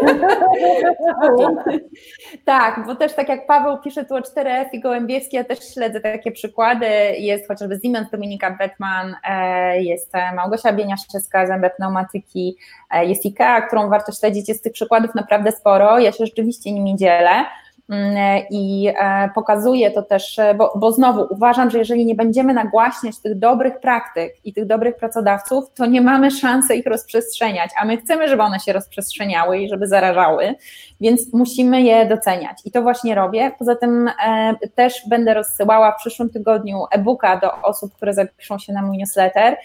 tak, 2.45 2.86
bo 2.86 2.95
też 2.95 3.14
tak 3.14 3.30
jak 3.30 3.47
Paweł 3.47 3.82
pisze 3.82 4.06
tu 4.06 4.16
o 4.16 4.20
4F 4.20 4.66
i 4.74 4.80
Gołębiewski, 4.80 5.36
ja 5.36 5.43
też 5.43 5.74
śledzę 5.74 5.99
takie 5.99 6.32
przykłady. 6.32 6.86
Jest 7.18 7.47
chociażby 7.47 7.80
Siemens, 7.84 8.12
Dominika 8.12 8.51
Bettman, 8.51 9.16
e, 9.30 9.84
jest 9.84 10.16
e, 10.16 10.36
Małgosia 10.36 10.74
Bieniaszczewska, 10.74 11.47
Zębe 11.47 11.70
Pneumatyki, 11.70 12.58
e, 12.91 13.06
jest 13.06 13.26
IKEA, 13.26 13.68
którą 13.68 13.89
warto 13.89 14.12
śledzić. 14.12 14.49
Jest 14.49 14.64
tych 14.64 14.74
przykładów 14.74 15.16
naprawdę 15.16 15.51
sporo. 15.51 15.99
Ja 15.99 16.12
się 16.12 16.26
rzeczywiście 16.26 16.72
nimi 16.72 16.95
dzielę. 16.95 17.45
Mm, 17.93 18.43
i 18.49 18.93
e, 18.99 19.29
pokazuje 19.35 19.91
to 19.91 20.01
też, 20.01 20.39
e, 20.39 20.53
bo, 20.53 20.73
bo 20.75 20.91
znowu 20.91 21.27
uważam, 21.29 21.69
że 21.69 21.77
jeżeli 21.77 22.05
nie 22.05 22.15
będziemy 22.15 22.53
nagłaśniać 22.53 23.19
tych 23.19 23.39
dobrych 23.39 23.79
praktyk 23.79 24.35
i 24.45 24.53
tych 24.53 24.65
dobrych 24.65 24.95
pracodawców, 24.95 25.73
to 25.73 25.85
nie 25.85 26.01
mamy 26.01 26.31
szansy 26.31 26.75
ich 26.75 26.85
rozprzestrzeniać, 26.85 27.71
a 27.81 27.85
my 27.85 27.97
chcemy, 27.97 28.27
żeby 28.27 28.41
one 28.43 28.59
się 28.59 28.73
rozprzestrzeniały 28.73 29.57
i 29.57 29.69
żeby 29.69 29.87
zarażały, 29.87 30.55
więc 31.01 31.33
musimy 31.33 31.81
je 31.81 32.05
doceniać 32.05 32.57
i 32.65 32.71
to 32.71 32.81
właśnie 32.81 33.15
robię. 33.15 33.51
Poza 33.59 33.75
tym 33.75 34.09
e, 34.25 34.55
też 34.75 35.01
będę 35.09 35.33
rozsyłała 35.33 35.91
w 35.91 35.97
przyszłym 35.97 36.29
tygodniu 36.29 36.83
e-booka 36.91 37.37
do 37.37 37.61
osób, 37.61 37.93
które 37.93 38.13
zapiszą 38.13 38.59
się 38.59 38.73
na 38.73 38.81
mój 38.81 38.97
newsletter 38.97 39.57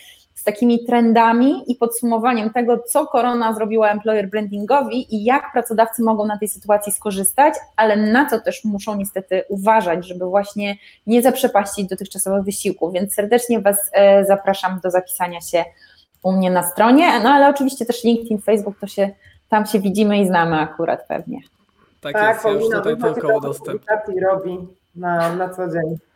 takimi 0.52 0.84
trendami 0.84 1.62
i 1.66 1.74
podsumowaniem 1.74 2.50
tego, 2.50 2.78
co 2.78 3.06
korona 3.06 3.54
zrobiła 3.54 3.90
employer 3.90 4.30
brandingowi 4.30 5.14
i 5.14 5.24
jak 5.24 5.52
pracodawcy 5.52 6.02
mogą 6.02 6.26
na 6.26 6.38
tej 6.38 6.48
sytuacji 6.48 6.92
skorzystać, 6.92 7.54
ale 7.76 7.96
na 7.96 8.30
co 8.30 8.40
też 8.40 8.64
muszą 8.64 8.96
niestety 8.96 9.44
uważać, 9.48 10.06
żeby 10.06 10.26
właśnie 10.26 10.76
nie 11.06 11.22
zaprzepaścić 11.22 11.88
dotychczasowych 11.88 12.44
wysiłków. 12.44 12.92
Więc 12.92 13.14
serdecznie 13.14 13.60
Was 13.60 13.90
e, 13.92 14.24
zapraszam 14.24 14.80
do 14.82 14.90
zapisania 14.90 15.40
się 15.40 15.64
u 16.22 16.32
mnie 16.32 16.50
na 16.50 16.62
stronie, 16.62 17.20
no 17.22 17.30
ale 17.30 17.48
oczywiście 17.48 17.86
też 17.86 18.04
LinkedIn, 18.04 18.40
Facebook, 18.40 18.78
to 18.80 18.86
się 18.86 19.10
tam 19.48 19.66
się 19.66 19.80
widzimy 19.80 20.18
i 20.18 20.26
znamy 20.26 20.60
akurat 20.60 21.06
pewnie. 21.08 21.40
Tak, 22.00 22.12
tak 22.12 22.34
jest, 22.34 22.44
ja 22.44 22.50
już 22.50 22.64
tutaj 22.70 22.96
tylko 22.96 23.36
udostępniam. 23.36 23.98
robi 24.22 24.58
na, 24.96 25.36
na 25.36 25.48
co 25.48 25.68
dzień. 25.68 26.07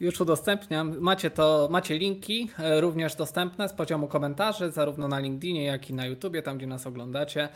Już 0.00 0.20
udostępniam. 0.20 0.96
Macie 1.00 1.30
to, 1.30 1.68
macie 1.70 1.98
linki 1.98 2.50
e, 2.58 2.80
również 2.80 3.14
dostępne 3.14 3.68
z 3.68 3.72
poziomu 3.72 4.08
komentarzy, 4.08 4.70
zarówno 4.70 5.08
na 5.08 5.18
LinkedInie, 5.18 5.64
jak 5.64 5.90
i 5.90 5.94
na 5.94 6.06
YouTubie, 6.06 6.42
tam 6.42 6.58
gdzie 6.58 6.66
nas 6.66 6.86
oglądacie. 6.86 7.48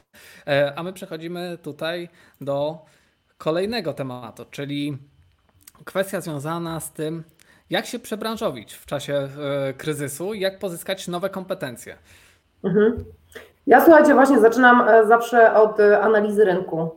E, 0.46 0.72
a 0.76 0.82
my 0.82 0.92
przechodzimy 0.92 1.58
tutaj 1.62 2.08
do 2.40 2.78
kolejnego 3.38 3.92
tematu, 3.92 4.44
czyli 4.50 4.98
kwestia 5.84 6.20
związana 6.20 6.80
z 6.80 6.92
tym, 6.92 7.24
jak 7.70 7.86
się 7.86 7.98
przebranżowić 7.98 8.74
w 8.74 8.86
czasie 8.86 9.14
e, 9.14 9.28
kryzysu 9.72 10.34
jak 10.34 10.58
pozyskać 10.58 11.08
nowe 11.08 11.30
kompetencje. 11.30 11.96
Mhm. 12.64 13.04
Ja 13.66 13.84
słuchajcie, 13.84 14.14
właśnie 14.14 14.40
zaczynam 14.40 14.84
zawsze 15.08 15.54
od 15.54 15.80
analizy 15.80 16.44
rynku, 16.44 16.90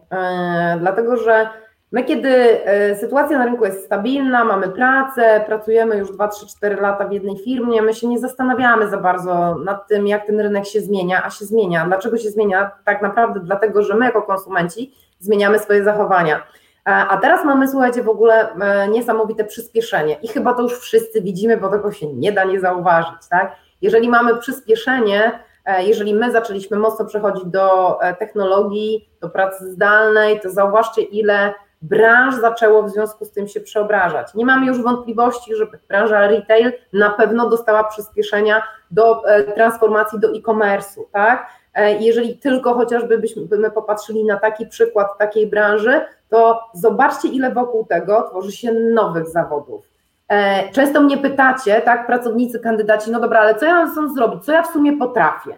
dlatego 0.79 1.17
że 1.17 1.49
My, 1.91 2.03
kiedy 2.03 2.29
e, 2.65 2.95
sytuacja 2.95 3.39
na 3.39 3.45
rynku 3.45 3.65
jest 3.65 3.85
stabilna, 3.85 4.45
mamy 4.45 4.69
pracę, 4.69 5.43
pracujemy 5.47 5.97
już 5.97 6.11
2, 6.11 6.27
3, 6.27 6.47
4 6.47 6.75
lata 6.75 7.07
w 7.07 7.11
jednej 7.11 7.37
firmie, 7.37 7.81
my 7.81 7.93
się 7.93 8.07
nie 8.07 8.19
zastanawiamy 8.19 8.89
za 8.89 8.97
bardzo 8.97 9.55
nad 9.55 9.87
tym, 9.87 10.07
jak 10.07 10.25
ten 10.25 10.39
rynek 10.39 10.65
się 10.65 10.81
zmienia, 10.81 11.23
a 11.25 11.29
się 11.29 11.45
zmienia. 11.45 11.85
Dlaczego 11.85 12.17
się 12.17 12.29
zmienia? 12.29 12.71
Tak 12.85 13.01
naprawdę 13.01 13.39
dlatego, 13.39 13.83
że 13.83 13.95
my 13.95 14.05
jako 14.05 14.21
konsumenci 14.21 14.95
zmieniamy 15.19 15.59
swoje 15.59 15.83
zachowania. 15.83 16.35
E, 16.35 16.41
a 16.85 17.17
teraz 17.17 17.45
mamy, 17.45 17.67
słuchajcie, 17.67 18.03
w 18.03 18.09
ogóle 18.09 18.53
e, 18.53 18.87
niesamowite 18.87 19.43
przyspieszenie 19.43 20.17
i 20.21 20.27
chyba 20.27 20.53
to 20.53 20.61
już 20.61 20.79
wszyscy 20.79 21.21
widzimy, 21.21 21.57
bo 21.57 21.69
tego 21.69 21.91
się 21.91 22.13
nie 22.13 22.31
da 22.31 22.43
nie 22.43 22.59
zauważyć. 22.59 23.27
Tak? 23.29 23.55
Jeżeli 23.81 24.09
mamy 24.09 24.37
przyspieszenie, 24.37 25.39
jeżeli 25.79 26.13
my 26.13 26.31
zaczęliśmy 26.31 26.77
mocno 26.77 27.05
przechodzić 27.05 27.45
do 27.45 27.97
technologii, 28.19 29.09
do 29.21 29.29
pracy 29.29 29.71
zdalnej, 29.71 30.39
to 30.39 30.49
zauważcie, 30.49 31.01
ile 31.01 31.53
branż 31.81 32.35
zaczęło 32.35 32.83
w 32.83 32.89
związku 32.89 33.25
z 33.25 33.31
tym 33.31 33.47
się 33.47 33.59
przeobrażać. 33.59 34.33
Nie 34.33 34.45
mamy 34.45 34.65
już 34.65 34.81
wątpliwości, 34.81 35.55
że 35.55 35.67
branża 35.87 36.27
retail 36.27 36.71
na 36.93 37.09
pewno 37.09 37.49
dostała 37.49 37.83
przyspieszenia 37.83 38.63
do 38.91 39.27
e, 39.27 39.43
transformacji 39.43 40.19
do 40.19 40.27
e-commerce'u, 40.27 41.01
tak? 41.11 41.47
E, 41.73 41.93
jeżeli 41.93 42.37
tylko 42.37 42.73
chociażby 42.73 43.17
byśmy 43.17 43.71
popatrzyli 43.73 44.25
na 44.25 44.39
taki 44.39 44.67
przykład 44.67 45.17
takiej 45.17 45.47
branży, 45.47 46.01
to 46.29 46.59
zobaczcie, 46.73 47.27
ile 47.27 47.51
wokół 47.51 47.85
tego 47.85 48.21
tworzy 48.29 48.51
się 48.51 48.73
nowych 48.73 49.27
zawodów. 49.27 49.85
E, 50.27 50.69
często 50.71 51.01
mnie 51.01 51.17
pytacie, 51.17 51.81
tak, 51.81 52.07
pracownicy, 52.07 52.59
kandydaci, 52.59 53.11
no 53.11 53.19
dobra, 53.19 53.39
ale 53.39 53.55
co 53.55 53.65
ja 53.65 53.85
mam 53.85 54.13
zrobić, 54.13 54.45
co 54.45 54.51
ja 54.51 54.63
w 54.63 54.71
sumie 54.71 54.97
potrafię? 54.97 55.57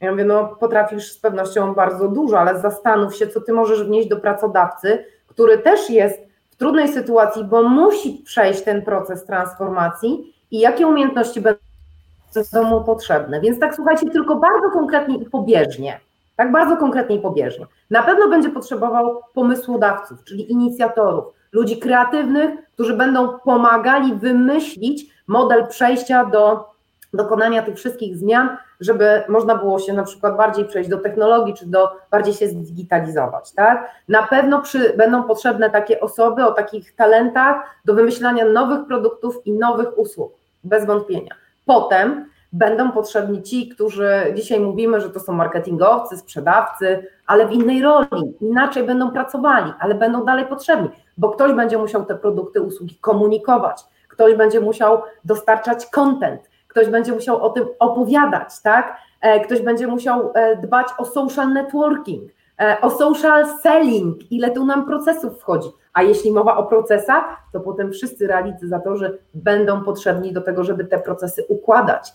Ja 0.00 0.10
mówię, 0.10 0.24
no 0.24 0.56
potrafisz 0.60 1.12
z 1.12 1.18
pewnością 1.18 1.74
bardzo 1.74 2.08
dużo, 2.08 2.40
ale 2.40 2.60
zastanów 2.60 3.16
się, 3.16 3.26
co 3.26 3.40
ty 3.40 3.52
możesz 3.52 3.84
wnieść 3.84 4.08
do 4.08 4.16
pracodawcy, 4.16 5.04
który 5.32 5.58
też 5.58 5.90
jest 5.90 6.20
w 6.50 6.56
trudnej 6.56 6.88
sytuacji, 6.88 7.44
bo 7.44 7.62
musi 7.62 8.22
przejść 8.24 8.62
ten 8.62 8.82
proces 8.82 9.24
transformacji 9.24 10.34
i 10.50 10.60
jakie 10.60 10.86
umiejętności 10.86 11.40
będą 11.40 12.70
mu 12.70 12.84
potrzebne. 12.84 13.40
Więc 13.40 13.60
tak 13.60 13.74
słuchajcie, 13.74 14.10
tylko 14.10 14.36
bardzo 14.36 14.70
konkretnie 14.70 15.16
i 15.16 15.30
pobieżnie. 15.30 16.00
Tak 16.36 16.52
bardzo 16.52 16.76
konkretnie 16.76 17.16
i 17.16 17.20
pobieżnie. 17.20 17.66
Na 17.90 18.02
pewno 18.02 18.28
będzie 18.28 18.50
potrzebował 18.50 19.20
pomysłodawców, 19.34 20.24
czyli 20.24 20.52
inicjatorów, 20.52 21.24
ludzi 21.52 21.78
kreatywnych, 21.78 22.50
którzy 22.74 22.96
będą 22.96 23.38
pomagali 23.38 24.14
wymyślić 24.14 25.06
model 25.26 25.66
przejścia 25.66 26.24
do 26.24 26.71
dokonania 27.12 27.62
tych 27.62 27.76
wszystkich 27.76 28.16
zmian, 28.16 28.56
żeby 28.80 29.22
można 29.28 29.54
było 29.54 29.78
się 29.78 29.92
na 29.92 30.02
przykład 30.02 30.36
bardziej 30.36 30.64
przejść 30.64 30.90
do 30.90 30.98
technologii, 30.98 31.54
czy 31.54 31.66
do 31.66 31.88
bardziej 32.10 32.34
się 32.34 32.48
zdigitalizować, 32.48 33.52
tak? 33.52 33.90
Na 34.08 34.22
pewno 34.22 34.62
przy, 34.62 34.96
będą 34.96 35.22
potrzebne 35.22 35.70
takie 35.70 36.00
osoby 36.00 36.44
o 36.44 36.52
takich 36.52 36.94
talentach 36.94 37.56
do 37.84 37.94
wymyślania 37.94 38.44
nowych 38.44 38.86
produktów 38.86 39.46
i 39.46 39.52
nowych 39.52 39.98
usług, 39.98 40.32
bez 40.64 40.86
wątpienia. 40.86 41.34
Potem 41.66 42.32
będą 42.52 42.92
potrzebni 42.92 43.42
ci, 43.42 43.68
którzy 43.68 44.10
dzisiaj 44.34 44.60
mówimy, 44.60 45.00
że 45.00 45.10
to 45.10 45.20
są 45.20 45.32
marketingowcy, 45.32 46.16
sprzedawcy, 46.16 47.06
ale 47.26 47.46
w 47.46 47.52
innej 47.52 47.82
roli, 47.82 48.36
inaczej 48.40 48.84
będą 48.84 49.10
pracowali, 49.10 49.72
ale 49.80 49.94
będą 49.94 50.24
dalej 50.24 50.46
potrzebni, 50.46 50.88
bo 51.18 51.30
ktoś 51.30 51.52
będzie 51.52 51.78
musiał 51.78 52.04
te 52.04 52.14
produkty, 52.14 52.60
usługi 52.60 52.96
komunikować, 53.00 53.84
ktoś 54.08 54.34
będzie 54.34 54.60
musiał 54.60 55.02
dostarczać 55.24 55.86
content, 55.86 56.51
ktoś 56.72 56.88
będzie 56.88 57.12
musiał 57.12 57.42
o 57.42 57.50
tym 57.50 57.64
opowiadać, 57.78 58.62
tak? 58.62 58.96
E, 59.20 59.40
ktoś 59.40 59.60
będzie 59.60 59.86
musiał 59.86 60.32
e, 60.34 60.56
dbać 60.56 60.86
o 60.98 61.04
social 61.04 61.52
networking, 61.52 62.32
e, 62.60 62.80
o 62.80 62.90
social 62.90 63.44
selling, 63.62 64.32
ile 64.32 64.50
tu 64.50 64.64
nam 64.64 64.86
procesów 64.86 65.40
wchodzi. 65.40 65.68
A 65.92 66.02
jeśli 66.02 66.32
mowa 66.32 66.56
o 66.56 66.66
procesach, 66.66 67.24
to 67.52 67.60
potem 67.60 67.92
wszyscy 67.92 68.26
realizatorzy 68.26 69.18
będą 69.34 69.84
potrzebni 69.84 70.32
do 70.32 70.40
tego, 70.40 70.64
żeby 70.64 70.84
te 70.84 70.98
procesy 70.98 71.44
układać, 71.48 72.14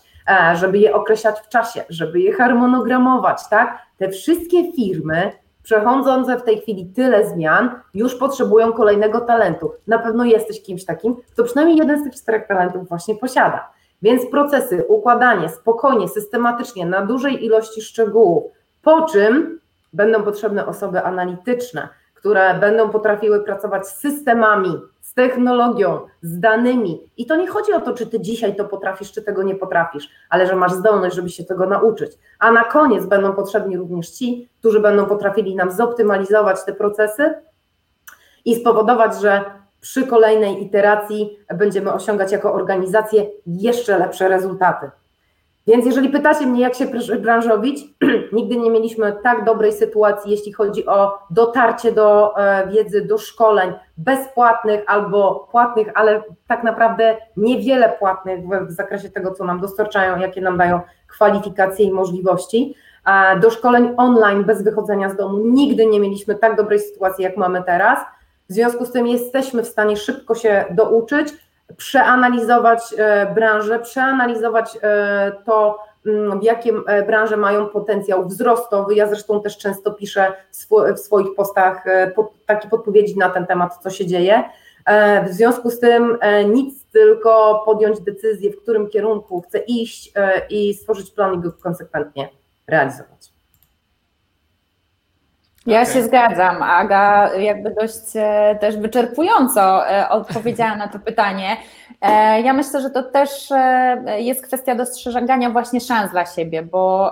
żeby 0.54 0.78
je 0.78 0.94
określać 0.94 1.40
w 1.40 1.48
czasie, 1.48 1.84
żeby 1.88 2.20
je 2.20 2.32
harmonogramować, 2.32 3.48
tak? 3.48 3.78
Te 3.98 4.08
wszystkie 4.08 4.72
firmy 4.72 5.32
przechodzące 5.62 6.38
w 6.38 6.42
tej 6.42 6.60
chwili 6.60 6.86
tyle 6.86 7.28
zmian, 7.28 7.70
już 7.94 8.14
potrzebują 8.14 8.72
kolejnego 8.72 9.20
talentu. 9.20 9.72
Na 9.86 9.98
pewno 9.98 10.24
jesteś 10.24 10.62
kimś 10.62 10.84
takim, 10.84 11.16
kto 11.32 11.44
przynajmniej 11.44 11.76
jeden 11.76 12.00
z 12.00 12.04
tych 12.04 12.14
czterech 12.14 12.46
talentów 12.46 12.88
właśnie 12.88 13.14
posiada. 13.14 13.77
Więc 14.02 14.26
procesy, 14.30 14.84
układanie 14.88 15.48
spokojnie, 15.48 16.08
systematycznie, 16.08 16.86
na 16.86 17.06
dużej 17.06 17.44
ilości 17.44 17.82
szczegółów, 17.82 18.52
po 18.82 19.02
czym 19.02 19.60
będą 19.92 20.22
potrzebne 20.22 20.66
osoby 20.66 21.02
analityczne, 21.02 21.88
które 22.14 22.54
będą 22.54 22.90
potrafiły 22.90 23.44
pracować 23.44 23.88
z 23.88 24.00
systemami, 24.00 24.80
z 25.00 25.14
technologią, 25.14 26.00
z 26.22 26.40
danymi. 26.40 27.00
I 27.16 27.26
to 27.26 27.36
nie 27.36 27.46
chodzi 27.48 27.72
o 27.72 27.80
to, 27.80 27.94
czy 27.94 28.06
ty 28.06 28.20
dzisiaj 28.20 28.56
to 28.56 28.64
potrafisz, 28.64 29.12
czy 29.12 29.22
tego 29.22 29.42
nie 29.42 29.54
potrafisz, 29.54 30.08
ale 30.30 30.46
że 30.46 30.56
masz 30.56 30.72
zdolność, 30.72 31.16
żeby 31.16 31.30
się 31.30 31.44
tego 31.44 31.66
nauczyć. 31.66 32.12
A 32.38 32.52
na 32.52 32.64
koniec 32.64 33.06
będą 33.06 33.32
potrzebni 33.32 33.76
również 33.76 34.10
ci, 34.10 34.48
którzy 34.58 34.80
będą 34.80 35.06
potrafili 35.06 35.56
nam 35.56 35.72
zoptymalizować 35.72 36.64
te 36.64 36.72
procesy 36.72 37.34
i 38.44 38.54
spowodować, 38.54 39.20
że 39.20 39.44
przy 39.80 40.06
kolejnej 40.06 40.62
iteracji 40.64 41.38
będziemy 41.54 41.92
osiągać 41.92 42.32
jako 42.32 42.52
organizację 42.52 43.26
jeszcze 43.46 43.98
lepsze 43.98 44.28
rezultaty. 44.28 44.90
Więc 45.68 45.86
jeżeli 45.86 46.08
pytacie 46.08 46.46
mnie, 46.46 46.60
jak 46.60 46.74
się 46.74 46.86
branżowić, 47.18 47.84
nigdy 48.32 48.56
nie 48.56 48.70
mieliśmy 48.70 49.16
tak 49.22 49.44
dobrej 49.44 49.72
sytuacji, 49.72 50.30
jeśli 50.30 50.52
chodzi 50.52 50.86
o 50.86 51.18
dotarcie 51.30 51.92
do 51.92 52.36
e, 52.36 52.68
wiedzy, 52.68 53.04
do 53.04 53.18
szkoleń 53.18 53.72
bezpłatnych 53.96 54.84
albo 54.86 55.48
płatnych, 55.50 55.88
ale 55.94 56.22
tak 56.46 56.64
naprawdę 56.64 57.16
niewiele 57.36 57.88
płatnych 57.98 58.40
w 58.68 58.72
zakresie 58.72 59.10
tego, 59.10 59.34
co 59.34 59.44
nam 59.44 59.60
dostarczają, 59.60 60.18
jakie 60.18 60.40
nam 60.40 60.58
dają 60.58 60.80
kwalifikacje 61.06 61.84
i 61.84 61.92
możliwości. 61.92 62.74
Do 63.40 63.50
szkoleń 63.50 63.94
online 63.96 64.44
bez 64.44 64.62
wychodzenia 64.62 65.08
z 65.08 65.16
domu 65.16 65.38
nigdy 65.44 65.86
nie 65.86 66.00
mieliśmy 66.00 66.34
tak 66.34 66.56
dobrej 66.56 66.78
sytuacji, 66.78 67.24
jak 67.24 67.36
mamy 67.36 67.62
teraz. 67.62 67.98
W 68.48 68.52
związku 68.52 68.86
z 68.86 68.92
tym 68.92 69.06
jesteśmy 69.06 69.62
w 69.62 69.68
stanie 69.68 69.96
szybko 69.96 70.34
się 70.34 70.64
douczyć, 70.70 71.28
przeanalizować 71.76 72.80
e, 72.98 73.34
branżę, 73.34 73.78
przeanalizować 73.78 74.78
e, 74.82 75.32
to, 75.44 75.78
mm, 76.06 76.40
w 76.40 76.42
jakie 76.42 76.72
e, 76.86 77.02
branże 77.02 77.36
mają 77.36 77.66
potencjał 77.66 78.28
wzrostowy. 78.28 78.94
Ja 78.94 79.06
zresztą 79.06 79.42
też 79.42 79.58
często 79.58 79.90
piszę 79.90 80.32
w 80.96 80.98
swoich 80.98 81.34
postach 81.36 81.84
takie 82.46 82.68
podpowiedzi 82.68 83.18
na 83.18 83.30
ten 83.30 83.46
temat, 83.46 83.78
co 83.82 83.90
się 83.90 84.06
dzieje. 84.06 84.44
W 85.28 85.32
związku 85.32 85.70
z 85.70 85.80
tym 85.80 86.18
nic, 86.46 86.84
tylko 86.92 87.62
podjąć 87.64 88.00
decyzję, 88.00 88.50
w 88.50 88.62
którym 88.62 88.88
kierunku 88.88 89.40
chcę 89.40 89.58
iść 89.58 90.12
i 90.50 90.74
stworzyć 90.74 91.10
plan 91.10 91.34
i 91.34 91.38
go 91.38 91.52
konsekwentnie 91.52 92.28
realizować. 92.66 93.32
Ja 95.68 95.82
okay. 95.82 95.94
się 95.94 96.02
zgadzam. 96.02 96.62
Aga 96.62 97.34
jakby 97.34 97.70
dość 97.70 98.04
e, 98.14 98.58
też 98.60 98.76
wyczerpująco 98.76 99.90
e, 99.90 100.08
odpowiedziała 100.08 100.76
na 100.76 100.88
to 100.88 100.98
pytanie. 100.98 101.56
E, 102.00 102.40
ja 102.40 102.52
myślę, 102.52 102.80
że 102.80 102.90
to 102.90 103.02
też 103.02 103.30
jest 104.18 104.46
kwestia 104.46 104.74
dostrzegania 104.74 105.50
właśnie 105.50 105.80
szans 105.80 106.10
dla 106.10 106.26
siebie, 106.26 106.62
bo 106.62 107.10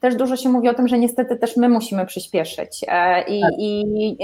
też 0.00 0.14
dużo 0.14 0.36
się 0.36 0.48
mówi 0.48 0.68
o 0.68 0.74
tym, 0.74 0.88
że 0.88 0.98
niestety 0.98 1.36
też 1.36 1.56
my 1.56 1.68
musimy 1.68 2.06
przyspieszyć. 2.06 2.82
I, 3.28 3.40
tak. 3.40 3.52
i, 3.58 4.16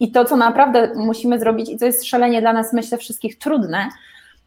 i 0.00 0.12
to, 0.12 0.24
co 0.24 0.36
naprawdę 0.36 0.92
musimy 0.96 1.38
zrobić, 1.38 1.70
i 1.70 1.78
co 1.78 1.86
jest 1.86 2.04
szalenie 2.04 2.40
dla 2.40 2.52
nas, 2.52 2.72
myślę, 2.72 2.98
wszystkich 2.98 3.38
trudne, 3.38 3.88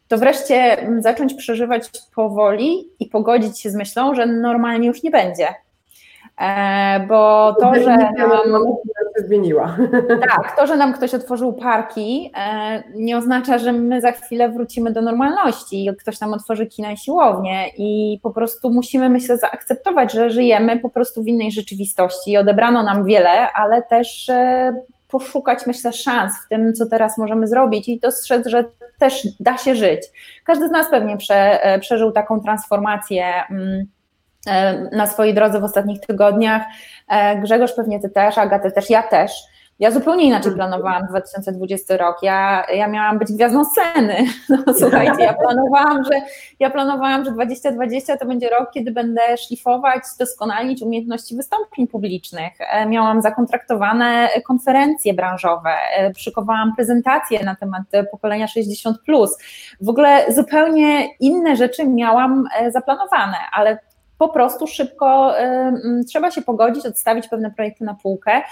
to 0.08 0.18
wreszcie 0.18 0.76
zacząć 0.98 1.34
przeżywać 1.34 1.90
powoli 2.14 2.88
i 3.00 3.06
pogodzić 3.06 3.60
się 3.60 3.70
z 3.70 3.74
myślą, 3.74 4.14
że 4.14 4.26
normalnie 4.26 4.88
już 4.88 5.02
nie 5.02 5.10
będzie 5.10 5.48
bo 7.08 7.54
to, 7.60 7.74
że 7.74 7.96
nam, 7.96 8.64
zmieniła. 9.16 9.76
Tak, 10.28 10.56
to, 10.56 10.66
że 10.66 10.76
nam 10.76 10.92
ktoś 10.92 11.14
otworzył 11.14 11.52
parki, 11.52 12.32
e, 12.36 12.82
nie 12.94 13.16
oznacza, 13.16 13.58
że 13.58 13.72
my 13.72 14.00
za 14.00 14.12
chwilę 14.12 14.48
wrócimy 14.48 14.92
do 14.92 15.02
normalności. 15.02 15.90
Ktoś 16.00 16.20
nam 16.20 16.32
otworzy 16.32 16.66
kina 16.66 16.92
i 16.92 16.96
siłownię 16.96 17.68
i 17.76 18.20
po 18.22 18.30
prostu 18.30 18.70
musimy, 18.70 19.08
myślę, 19.08 19.38
zaakceptować, 19.38 20.12
że 20.12 20.30
żyjemy 20.30 20.80
po 20.80 20.90
prostu 20.90 21.22
w 21.22 21.26
innej 21.26 21.52
rzeczywistości. 21.52 22.36
Odebrano 22.36 22.82
nam 22.82 23.04
wiele, 23.04 23.52
ale 23.52 23.82
też 23.82 24.28
e, 24.28 24.72
poszukać, 25.08 25.66
myślę, 25.66 25.92
szans 25.92 26.32
w 26.44 26.48
tym, 26.48 26.74
co 26.74 26.86
teraz 26.86 27.18
możemy 27.18 27.46
zrobić 27.46 27.88
i 27.88 28.00
dostrzec, 28.00 28.46
że 28.46 28.64
też 28.98 29.28
da 29.40 29.58
się 29.58 29.74
żyć. 29.74 30.00
Każdy 30.44 30.68
z 30.68 30.70
nas 30.70 30.90
pewnie 30.90 31.16
prze, 31.16 31.60
przeżył 31.80 32.12
taką 32.12 32.40
transformację 32.40 33.32
mm, 33.50 33.86
E, 33.88 33.97
na 34.92 35.06
swojej 35.06 35.34
drodze 35.34 35.60
w 35.60 35.64
ostatnich 35.64 36.00
tygodniach. 36.00 36.62
E, 37.08 37.36
Grzegorz 37.40 37.72
pewnie 37.72 38.00
ty 38.00 38.10
też, 38.10 38.38
Agaty 38.38 38.70
też, 38.70 38.90
ja 38.90 39.02
też. 39.02 39.32
Ja 39.78 39.90
zupełnie 39.90 40.24
inaczej 40.24 40.52
planowałam 40.52 41.06
2020 41.06 41.96
rok. 41.96 42.16
Ja, 42.22 42.66
ja 42.74 42.88
miałam 42.88 43.18
być 43.18 43.32
gwiazdą 43.32 43.64
sceny. 43.64 44.16
No, 44.48 44.74
słuchajcie, 44.74 45.22
ja 45.22 45.34
planowałam, 45.34 46.04
że 46.04 46.10
ja 46.60 46.70
planowałam, 46.70 47.24
że 47.24 47.30
2020 47.30 48.16
to 48.16 48.26
będzie 48.26 48.48
rok, 48.48 48.70
kiedy 48.74 48.90
będę 48.90 49.20
szlifować, 49.36 50.02
doskonalić 50.18 50.82
umiejętności 50.82 51.36
wystąpień 51.36 51.86
publicznych. 51.86 52.52
E, 52.60 52.86
miałam 52.86 53.22
zakontraktowane 53.22 54.28
konferencje 54.46 55.14
branżowe, 55.14 55.70
przykowałam 56.14 56.76
prezentacje 56.76 57.44
na 57.44 57.56
temat 57.56 57.82
pokolenia 58.10 58.46
60. 58.46 58.98
W 59.80 59.88
ogóle 59.88 60.32
zupełnie 60.32 61.08
inne 61.20 61.56
rzeczy 61.56 61.88
miałam 61.88 62.44
zaplanowane, 62.70 63.36
ale 63.52 63.78
po 64.18 64.28
prostu 64.28 64.66
szybko 64.66 65.34
trzeba 66.08 66.30
się 66.30 66.42
pogodzić, 66.42 66.86
odstawić 66.86 67.28
pewne 67.28 67.50
projekty 67.50 67.84
na 67.84 67.94
półkę 67.94 68.42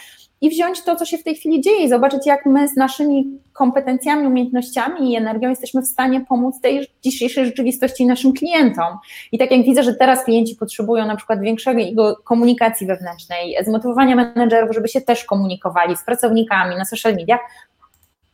i 0.40 0.50
wziąć 0.50 0.82
to, 0.82 0.96
co 0.96 1.04
się 1.04 1.18
w 1.18 1.24
tej 1.24 1.34
chwili 1.34 1.60
dzieje 1.60 1.84
i 1.84 1.88
zobaczyć, 1.88 2.26
jak 2.26 2.46
my 2.46 2.68
z 2.68 2.76
naszymi 2.76 3.40
kompetencjami, 3.52 4.26
umiejętnościami 4.26 5.12
i 5.12 5.16
energią 5.16 5.48
jesteśmy 5.48 5.82
w 5.82 5.86
stanie 5.86 6.24
pomóc 6.28 6.60
tej 6.60 6.86
dzisiejszej 7.02 7.44
rzeczywistości 7.44 8.06
naszym 8.06 8.32
klientom. 8.32 8.98
I 9.32 9.38
tak 9.38 9.50
jak 9.50 9.62
widzę, 9.62 9.82
że 9.82 9.94
teraz 9.94 10.24
klienci 10.24 10.56
potrzebują 10.56 11.06
na 11.06 11.16
przykład 11.16 11.40
większego 11.40 12.16
komunikacji 12.24 12.86
wewnętrznej, 12.86 13.56
zmotywowania 13.64 14.16
menedżerów, 14.16 14.74
żeby 14.74 14.88
się 14.88 15.00
też 15.00 15.24
komunikowali 15.24 15.96
z 15.96 16.04
pracownikami 16.04 16.76
na 16.76 16.84
social 16.84 17.14
mediach, 17.14 17.40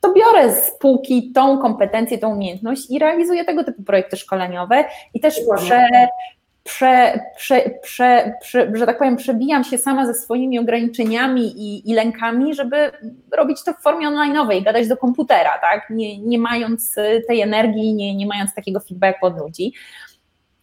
to 0.00 0.12
biorę 0.12 0.52
z 0.52 0.78
półki 0.78 1.32
tą 1.32 1.58
kompetencję, 1.58 2.18
tą 2.18 2.34
umiejętność 2.34 2.90
i 2.90 2.98
realizuję 2.98 3.44
tego 3.44 3.64
typu 3.64 3.82
projekty 3.82 4.16
szkoleniowe 4.16 4.84
i 5.14 5.20
też 5.20 5.40
prze, 5.56 5.88
prze, 6.64 7.20
prze, 7.36 7.70
prze, 7.82 8.32
prze, 8.40 8.72
że 8.74 8.86
tak 8.86 8.98
powiem, 8.98 9.16
przebijam 9.16 9.64
się 9.64 9.78
sama 9.78 10.06
ze 10.06 10.14
swoimi 10.14 10.58
ograniczeniami 10.58 11.42
i, 11.42 11.90
i 11.90 11.94
lękami, 11.94 12.54
żeby 12.54 12.90
robić 13.32 13.64
to 13.64 13.72
w 13.72 13.82
formie 13.82 14.08
online'owej, 14.08 14.64
gadać 14.64 14.88
do 14.88 14.96
komputera, 14.96 15.58
tak? 15.60 15.90
Nie, 15.90 16.18
nie 16.18 16.38
mając 16.38 16.94
tej 17.28 17.40
energii, 17.40 17.94
nie, 17.94 18.14
nie 18.16 18.26
mając 18.26 18.54
takiego 18.54 18.80
feedbacku 18.80 19.26
od 19.26 19.38
ludzi. 19.38 19.72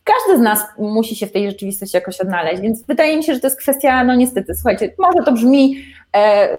Każdy 0.04 0.39
z 0.39 0.41
nas 0.41 0.60
musi 0.78 1.16
się 1.16 1.28
w 1.28 1.32
tej 1.32 1.50
rzeczywistości 1.50 1.97
jakoś 1.97 2.22
odnaleźć, 2.22 2.62
więc 2.62 2.84
wydaje 2.86 3.18
mi 3.18 3.24
się, 3.24 3.34
że 3.34 3.39
to 3.39 3.47
jest 3.47 3.60
kwestia, 3.60 4.04
no 4.04 4.16
niestety, 4.16 4.56
słuchajcie, 4.56 4.93
może 5.00 5.26
to 5.26 5.32
brzmi 5.32 5.76
e, 6.16 6.58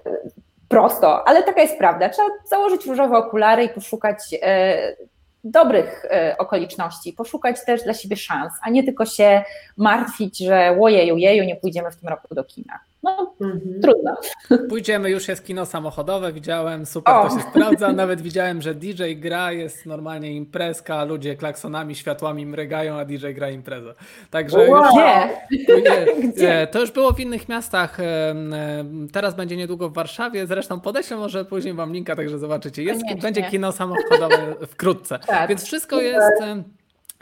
prosto, 0.67 1.27
ale 1.27 1.43
taka 1.43 1.61
jest 1.61 1.77
prawda. 1.77 2.09
Trzeba 2.09 2.27
założyć 2.49 2.85
różowe 2.85 3.17
okulary 3.17 3.63
i 3.63 3.69
poszukać 3.69 4.17
e, 4.41 4.95
dobrych 5.43 6.05
e, 6.05 6.35
okoliczności, 6.37 7.13
poszukać 7.13 7.65
też 7.65 7.83
dla 7.83 7.93
siebie 7.93 8.17
szans, 8.17 8.53
a 8.61 8.69
nie 8.69 8.83
tylko 8.83 9.05
się 9.05 9.43
martwić, 9.77 10.37
że 10.37 10.75
łojeju, 10.77 11.17
jeju, 11.17 11.43
nie 11.43 11.55
pójdziemy 11.55 11.91
w 11.91 11.95
tym 11.95 12.09
roku 12.09 12.35
do 12.35 12.43
kina. 12.43 12.79
No, 13.03 13.35
mhm. 13.41 13.81
trudno. 13.81 14.17
Pójdziemy, 14.69 15.09
już 15.09 15.27
jest 15.27 15.45
kino 15.45 15.65
samochodowe, 15.65 16.33
widziałem, 16.33 16.85
super 16.85 17.15
o. 17.15 17.29
to 17.29 17.35
się 17.35 17.41
sprawdza. 17.49 17.93
Nawet 17.93 18.21
widziałem, 18.21 18.61
że 18.61 18.75
DJ 18.75 19.03
gra, 19.15 19.51
jest 19.51 19.85
normalnie 19.85 20.33
imprezka, 20.33 21.03
ludzie 21.03 21.35
klaksonami, 21.35 21.95
światłami 21.95 22.45
mrygają, 22.45 22.95
a 22.99 23.05
DJ 23.05 23.27
gra 23.33 23.49
imprezę. 23.49 23.93
Także 24.29 24.69
wow. 24.69 24.83
już, 25.51 26.37
nie, 26.41 26.67
to 26.71 26.79
już 26.79 26.91
było 26.91 27.13
w 27.13 27.19
innych 27.19 27.49
miastach. 27.49 27.97
Teraz 29.11 29.35
będzie 29.35 29.57
niedługo 29.57 29.89
w 29.89 29.93
Warszawie. 29.93 30.47
Zresztą 30.47 30.79
podeślę 30.79 31.17
może 31.17 31.45
później 31.45 31.73
wam 31.73 31.93
linka, 31.93 32.15
także 32.15 32.39
zobaczycie. 32.39 32.83
Jest, 32.83 33.01
będzie 33.21 33.43
kino 33.43 33.71
samochodowe 33.71 34.55
wkrótce. 34.71 35.19
Tak. 35.27 35.49
Więc 35.49 35.63
wszystko 35.63 36.01
jest 36.01 36.43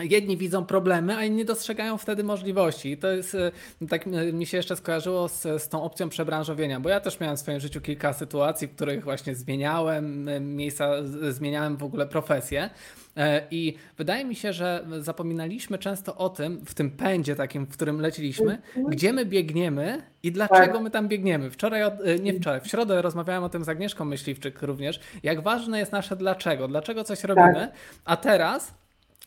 jedni 0.04 0.38
widzą 0.38 0.66
problemy, 0.66 1.18
a 1.18 1.24
inni 1.24 1.46
dostrzegają 1.46 1.98
wtedy 1.98 2.24
możliwości. 2.24 2.92
I 2.92 2.98
to 2.98 3.08
jest, 3.08 3.36
e, 3.36 3.52
tak 3.90 4.06
mi 4.34 4.46
się 4.46 4.58
jeszcze 4.58 4.76
skojarzyło 4.76 5.28
z, 5.28 5.42
z 5.42 5.70
tą 5.70 5.84
opcją 5.84 6.10
przebranżowienia, 6.10 6.80
bo 6.80 6.90
ja 6.90 7.00
też 7.00 7.20
miałem 7.20 7.38
w 7.38 7.40
swoim 7.40 7.60
życiu 7.60 7.82
kilka 7.82 8.14
sytuacji, 8.14 8.68
w 8.68 8.76
których 8.76 9.04
właśnie 9.04 9.36
zmieniałem 9.36 10.30
e, 10.30 10.40
miejsca, 10.40 10.90
zmieniałem 11.30 11.78
w 11.78 11.84
ogóle 11.84 12.08
profesję. 12.08 12.70
E, 13.18 13.42
I 13.52 13.78
wydaje 13.98 14.26
mi 14.26 14.36
się, 14.36 14.54
że 14.54 14.86
zapominaliśmy 15.00 15.78
często 15.78 16.16
o 16.16 16.30
tym, 16.30 16.66
w 16.66 16.74
tym 16.74 16.92
pędzie 16.92 17.36
takim, 17.36 17.66
w 17.66 17.70
którym 17.70 18.02
leciliśmy, 18.02 18.52
mhm. 18.52 18.86
gdzie 18.88 19.14
my 19.14 19.26
biegniemy 19.26 20.02
i 20.24 20.32
dlaczego 20.32 20.74
tak. 20.74 20.82
my 20.82 20.92
tam 20.92 21.08
biegniemy. 21.08 21.52
Wczoraj, 21.52 21.82
nie 22.22 22.34
wczoraj, 22.34 22.62
w 22.62 22.68
środę 22.68 23.02
rozmawiałem 23.02 23.44
o 23.44 23.50
tym 23.50 23.64
z 23.64 23.70
Agnieszką 23.70 24.06
Myśliwczyk 24.06 24.62
również, 24.62 25.00
jak 25.24 25.42
ważne 25.42 25.80
jest 25.80 25.92
nasze 25.92 26.16
dlaczego, 26.16 26.68
dlaczego 26.68 27.04
coś 27.04 27.24
robimy, 27.24 27.54
tak. 27.54 27.72
a 28.06 28.18
teraz 28.18 28.80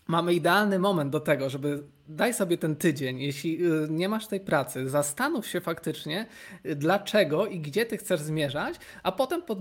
mamy 0.07 0.35
idealny 0.35 0.79
moment 0.79 1.11
do 1.11 1.21
tego, 1.21 1.51
żeby 1.51 1.83
daj 2.09 2.35
sobie 2.35 2.59
ten 2.59 2.77
tydzień, 2.77 3.21
jeśli 3.21 3.67
y, 3.67 3.87
nie 3.91 4.09
masz 4.09 4.27
tej 4.27 4.41
pracy, 4.41 4.89
zastanów 4.89 5.47
się 5.47 5.61
faktycznie, 5.61 6.27
y, 6.67 6.77
dlaczego 6.77 7.47
i 7.47 7.61
gdzie 7.61 7.87
ty 7.87 7.97
chcesz 7.97 8.21
zmierzać, 8.21 8.77
a 9.03 9.13
potem 9.13 9.43
pod, 9.43 9.59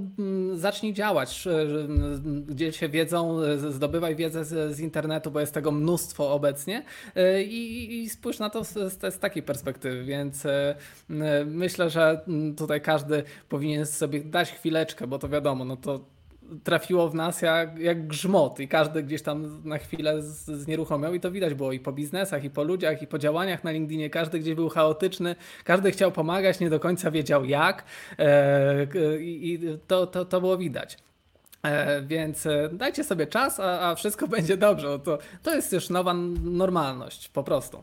zacznij 0.53 0.93
działać, 0.93 1.47
gdzie 2.45 2.71
się 2.71 2.89
wiedzą, 2.89 3.39
zdobywaj 3.69 4.15
wiedzę 4.15 4.45
z, 4.45 4.75
z, 4.75 4.79
internetu, 4.79 5.31
bo 5.31 5.39
jest 5.39 5.53
tego 5.53 5.71
mnóstwo 5.71 6.33
obecnie 6.33 6.83
y, 7.17 7.43
i, 7.43 8.03
i 8.03 8.09
spójrz 8.09 8.39
na 8.39 8.49
to 8.49 8.63
z, 8.63 8.73
z, 8.73 9.13
z, 9.13 9.19
takiej 9.19 9.43
perspektywy, 9.43 10.03
więc 10.03 10.43
myślę, 11.45 11.89
że 11.89 12.21
mm, 12.27 12.55
tutaj 12.55 12.81
każdy 12.81 13.23
powinien 13.49 13.85
sobie 13.85 14.21
dać 14.21 14.51
chwileczkę, 14.51 15.07
bo 15.07 15.19
to 15.19 15.29
wiadomo, 15.29 15.65
no 15.65 15.77
to 15.77 16.05
trafiło 16.63 17.09
w 17.09 17.15
nas 17.15 17.41
jak, 17.41 17.79
jak 17.79 18.07
grzmot 18.07 18.59
i 18.59 18.67
każdy 18.67 19.03
gdzieś 19.03 19.21
tam 19.21 19.61
na 19.65 19.77
chwilę 19.77 20.21
z, 20.21 20.45
znieruchomiał 20.45 21.13
i 21.13 21.19
to 21.19 21.31
widać 21.31 21.53
było 21.53 21.71
i 21.71 21.79
po 21.79 21.91
biznesach, 21.91 22.43
i 22.43 22.49
po 22.49 22.63
ludziach, 22.63 23.01
i 23.01 23.07
po 23.07 23.19
działaniach 23.19 23.63
na 23.63 23.71
LinkedInie. 23.71 24.09
Każdy 24.09 24.39
gdzieś 24.39 24.55
był 24.55 24.69
chaotyczny, 24.69 25.35
każdy 25.63 25.91
chciał 25.91 26.11
pomagać, 26.11 26.59
nie 26.59 26.69
do 26.69 26.79
końca 26.79 27.11
wiedział 27.11 27.45
jak 27.45 27.83
e, 28.19 28.85
i 29.19 29.59
to, 29.87 30.07
to, 30.07 30.25
to 30.25 30.41
było 30.41 30.57
widać. 30.57 30.97
E, 31.63 32.01
więc 32.01 32.45
e, 32.45 32.69
dajcie 32.71 33.03
sobie 33.03 33.27
czas, 33.27 33.59
a, 33.59 33.89
a 33.89 33.95
wszystko 33.95 34.27
będzie 34.37 34.57
dobrze. 34.57 34.99
To, 34.99 35.17
to 35.43 35.55
jest 35.55 35.73
już 35.73 35.89
nowa 35.89 36.13
normalność, 36.43 37.29
po 37.29 37.43
prostu. 37.43 37.77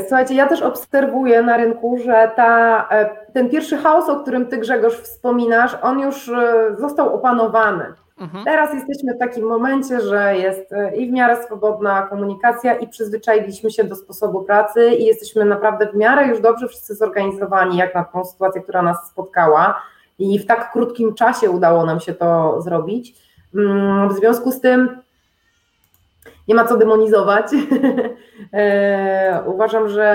Słuchajcie, 0.00 0.34
ja 0.34 0.46
też 0.46 0.62
obserwuję 0.62 1.42
na 1.42 1.56
rynku, 1.56 1.98
że 2.04 2.30
ta, 2.36 2.88
e, 2.90 3.10
ten 3.32 3.50
pierwszy 3.50 3.76
chaos, 3.76 4.08
o 4.08 4.20
którym 4.20 4.46
Ty 4.46 4.58
Grzegorz 4.58 4.94
wspominasz, 4.94 5.76
on 5.82 6.00
już 6.00 6.30
został 6.78 7.14
opanowany. 7.14 7.84
Mhm. 8.20 8.44
Teraz 8.44 8.74
jesteśmy 8.74 9.14
w 9.14 9.18
takim 9.18 9.44
momencie, 9.44 10.00
że 10.00 10.36
jest 10.36 10.70
i 10.96 11.08
w 11.08 11.12
miarę 11.12 11.42
swobodna 11.44 12.02
komunikacja, 12.02 12.74
i 12.74 12.88
przyzwyczailiśmy 12.88 13.70
się 13.70 13.84
do 13.84 13.96
sposobu 13.96 14.42
pracy, 14.42 14.90
i 14.90 15.04
jesteśmy 15.04 15.44
naprawdę 15.44 15.86
w 15.92 15.96
miarę 15.96 16.26
już 16.26 16.40
dobrze 16.40 16.68
wszyscy 16.68 16.94
zorganizowani, 16.94 17.76
jak 17.76 17.94
na 17.94 18.04
tą 18.04 18.24
sytuację, 18.24 18.62
która 18.62 18.82
nas 18.82 19.10
spotkała 19.10 19.82
i 20.20 20.38
w 20.38 20.46
tak 20.46 20.72
krótkim 20.72 21.14
czasie 21.14 21.50
udało 21.50 21.86
nam 21.86 22.00
się 22.00 22.14
to 22.14 22.62
zrobić. 22.62 23.14
Mm, 23.54 24.08
w 24.08 24.12
związku 24.12 24.52
z 24.52 24.60
tym 24.60 25.00
nie 26.48 26.54
ma 26.54 26.64
co 26.64 26.76
demonizować. 26.76 27.46
E, 28.52 29.42
uważam, 29.46 29.88
że, 29.88 30.08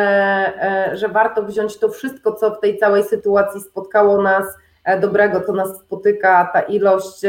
e, 0.61 0.97
że 0.97 1.07
warto 1.07 1.43
wziąć 1.43 1.77
to 1.77 1.89
wszystko, 1.89 2.33
co 2.33 2.51
w 2.51 2.59
tej 2.59 2.77
całej 2.77 3.03
sytuacji 3.03 3.61
spotkało 3.61 4.21
nas 4.21 4.45
e, 4.83 4.99
dobrego, 4.99 5.41
co 5.41 5.53
nas 5.53 5.79
spotyka, 5.79 6.49
ta 6.53 6.61
ilość 6.61 7.21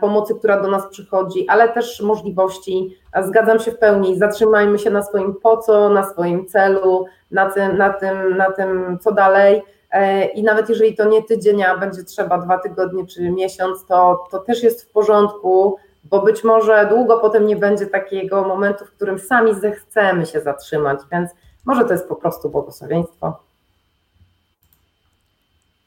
pomocy, 0.00 0.34
która 0.34 0.60
do 0.60 0.70
nas 0.70 0.86
przychodzi, 0.86 1.46
ale 1.48 1.68
też 1.68 2.00
możliwości. 2.00 2.98
Zgadzam 3.22 3.58
się 3.58 3.70
w 3.70 3.78
pełni. 3.78 4.18
Zatrzymajmy 4.18 4.78
się 4.78 4.90
na 4.90 5.02
swoim 5.02 5.34
po 5.42 5.56
co, 5.56 5.88
na 5.88 6.10
swoim 6.10 6.46
celu, 6.46 7.06
na 7.30 7.50
tym, 7.50 7.78
na 7.78 7.92
tym, 7.92 8.36
na 8.36 8.50
tym 8.50 8.98
co 9.00 9.12
dalej. 9.12 9.62
E, 9.90 10.24
i 10.26 10.42
nawet 10.42 10.68
jeżeli 10.68 10.96
to 10.96 11.04
nie 11.04 11.22
tydzień, 11.22 11.62
a 11.62 11.78
będzie 11.78 12.04
trzeba 12.04 12.38
dwa 12.38 12.58
tygodnie 12.58 13.06
czy 13.06 13.30
miesiąc, 13.30 13.86
to, 13.86 14.26
to 14.30 14.38
też 14.38 14.62
jest 14.62 14.84
w 14.84 14.92
porządku, 14.92 15.76
bo 16.04 16.22
być 16.22 16.44
może 16.44 16.86
długo 16.88 17.18
potem 17.18 17.46
nie 17.46 17.56
będzie 17.56 17.86
takiego 17.86 18.44
momentu, 18.44 18.84
w 18.84 18.90
którym 18.90 19.18
sami 19.18 19.54
zechcemy 19.54 20.26
się 20.26 20.40
zatrzymać, 20.40 21.00
więc 21.12 21.30
może 21.64 21.84
to 21.84 21.92
jest 21.92 22.08
po 22.08 22.16
prostu 22.16 22.50
błogosławieństwo. 22.50 23.38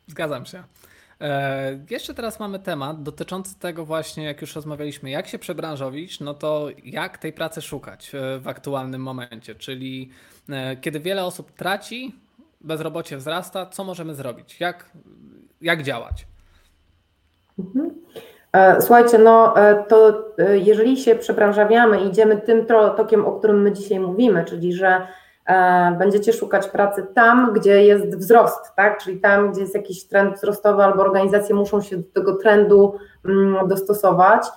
Zgadzam 0.07 0.45
się. 0.45 0.63
E, 1.21 1.79
jeszcze 1.89 2.13
teraz 2.13 2.39
mamy 2.39 2.59
temat 2.59 3.03
dotyczący 3.03 3.59
tego 3.59 3.85
właśnie, 3.85 4.23
jak 4.23 4.41
już 4.41 4.55
rozmawialiśmy, 4.55 5.09
jak 5.09 5.27
się 5.27 5.39
przebranżowić, 5.39 6.19
no 6.19 6.33
to 6.33 6.67
jak 6.83 7.17
tej 7.17 7.33
pracy 7.33 7.61
szukać 7.61 8.15
e, 8.15 8.39
w 8.39 8.47
aktualnym 8.47 9.01
momencie, 9.01 9.55
czyli 9.55 10.09
kiedy 10.81 10.99
wiele 10.99 11.25
osób 11.25 11.51
traci 11.51 12.15
bezrobocie 12.63 13.17
wzrasta, 13.17 13.65
co 13.65 13.83
możemy 13.83 14.15
zrobić? 14.15 14.59
Jak, 14.59 14.89
jak 15.61 15.83
działać? 15.83 16.27
Mhm. 17.59 17.91
E, 18.53 18.81
słuchajcie, 18.81 19.17
no 19.17 19.57
e, 19.57 19.83
to 19.83 20.25
e, 20.37 20.57
jeżeli 20.57 20.97
się 20.97 21.15
przebranżawiamy 21.15 22.01
i 22.01 22.07
idziemy 22.07 22.37
tym 22.37 22.65
tokiem, 22.97 23.25
o 23.25 23.31
którym 23.31 23.61
my 23.61 23.71
dzisiaj 23.71 23.99
mówimy, 23.99 24.45
czyli 24.45 24.73
że 24.73 25.07
będziecie 25.99 26.33
szukać 26.33 26.67
pracy 26.67 27.07
tam, 27.13 27.53
gdzie 27.53 27.83
jest 27.83 28.17
wzrost, 28.17 28.75
tak? 28.75 29.03
czyli 29.03 29.19
tam, 29.19 29.51
gdzie 29.51 29.61
jest 29.61 29.75
jakiś 29.75 30.03
trend 30.03 30.35
wzrostowy 30.35 30.83
albo 30.83 31.01
organizacje 31.01 31.55
muszą 31.55 31.81
się 31.81 31.97
do 31.97 32.03
tego 32.13 32.35
trendu 32.35 32.95
mm, 33.25 33.67
dostosować, 33.67 34.47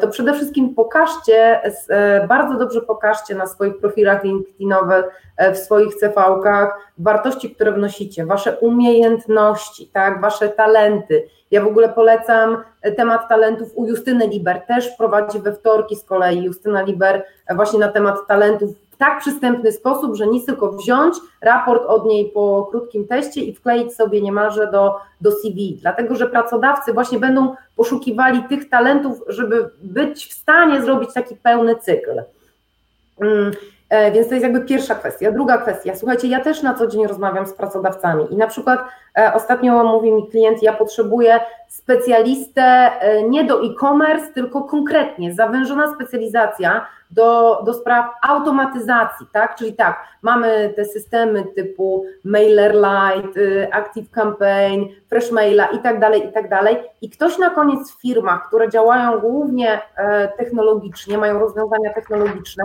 to 0.00 0.08
przede 0.08 0.34
wszystkim 0.34 0.74
pokażcie, 0.74 1.60
e, 1.88 2.26
bardzo 2.26 2.58
dobrze 2.58 2.80
pokażcie 2.80 3.34
na 3.34 3.46
swoich 3.46 3.78
profilach 3.78 4.24
LinkedInowych, 4.24 5.04
e, 5.36 5.52
w 5.52 5.58
swoich 5.58 5.94
CV-kach 5.94 6.68
wartości, 6.98 7.54
które 7.54 7.72
wnosicie, 7.72 8.26
wasze 8.26 8.58
umiejętności, 8.58 9.90
tak, 9.92 10.20
wasze 10.20 10.48
talenty. 10.48 11.28
Ja 11.50 11.62
w 11.64 11.66
ogóle 11.66 11.88
polecam 11.88 12.56
temat 12.96 13.28
talentów 13.28 13.68
u 13.74 13.86
Justyny 13.86 14.26
Liber, 14.26 14.60
też 14.60 14.88
prowadzi 14.88 15.38
we 15.38 15.52
wtorki 15.52 15.96
z 15.96 16.04
kolei 16.04 16.42
Justyna 16.42 16.82
Liber 16.82 17.24
właśnie 17.54 17.78
na 17.78 17.88
temat 17.88 18.26
talentów 18.28 18.70
w 18.94 18.96
tak 18.96 19.20
przystępny 19.20 19.72
sposób, 19.72 20.14
że 20.14 20.26
nic 20.26 20.46
tylko 20.46 20.72
wziąć 20.72 21.14
raport 21.40 21.86
od 21.86 22.06
niej 22.06 22.30
po 22.34 22.68
krótkim 22.70 23.06
teście 23.06 23.40
i 23.40 23.54
wkleić 23.54 23.94
sobie 23.94 24.22
niemalże 24.22 24.70
do, 24.70 24.96
do 25.20 25.32
CV, 25.32 25.78
dlatego 25.80 26.14
że 26.14 26.26
pracodawcy 26.26 26.92
właśnie 26.92 27.18
będą 27.18 27.54
poszukiwali 27.76 28.44
tych 28.44 28.68
talentów, 28.68 29.22
żeby 29.28 29.70
być 29.82 30.26
w 30.26 30.32
stanie 30.32 30.82
zrobić 30.82 31.12
taki 31.12 31.36
pełny 31.36 31.76
cykl. 31.76 32.22
Mm, 33.20 33.52
E, 33.94 34.12
więc 34.12 34.28
to 34.28 34.34
jest 34.34 34.42
jakby 34.42 34.60
pierwsza 34.60 34.94
kwestia. 34.94 35.32
Druga 35.32 35.58
kwestia, 35.58 35.96
słuchajcie, 35.96 36.28
ja 36.28 36.40
też 36.40 36.62
na 36.62 36.74
co 36.74 36.86
dzień 36.86 37.06
rozmawiam 37.06 37.46
z 37.46 37.52
pracodawcami 37.52 38.24
i 38.30 38.36
na 38.36 38.46
przykład 38.46 38.80
e, 39.18 39.32
ostatnio 39.34 39.84
mówi 39.84 40.12
mi 40.12 40.28
klient, 40.28 40.62
ja 40.62 40.72
potrzebuję 40.72 41.40
specjalistę 41.68 42.62
e, 42.62 43.22
nie 43.22 43.44
do 43.44 43.62
e-commerce, 43.62 44.32
tylko 44.32 44.62
konkretnie, 44.62 45.34
zawężona 45.34 45.94
specjalizacja 45.94 46.86
do, 47.14 47.62
do 47.66 47.74
spraw 47.74 48.06
automatyzacji, 48.22 49.26
tak? 49.32 49.56
Czyli 49.56 49.72
tak, 49.72 50.04
mamy 50.22 50.72
te 50.76 50.84
systemy 50.84 51.44
typu 51.44 52.04
MailerLite, 52.24 53.40
y, 53.40 53.72
Active 53.72 54.10
Campaign, 54.10 54.88
Fresh 55.08 55.30
Maila 55.30 55.66
i 55.66 55.78
tak 55.78 56.00
dalej, 56.00 56.28
i 56.28 56.32
tak 56.32 56.48
dalej. 56.48 56.76
I 57.02 57.10
ktoś 57.10 57.38
na 57.38 57.50
koniec 57.50 57.92
w 57.92 58.00
firmach, 58.00 58.48
które 58.48 58.68
działają 58.68 59.20
głównie 59.20 59.80
technologicznie, 60.36 61.18
mają 61.18 61.38
rozwiązania 61.38 61.92
technologiczne, 61.94 62.64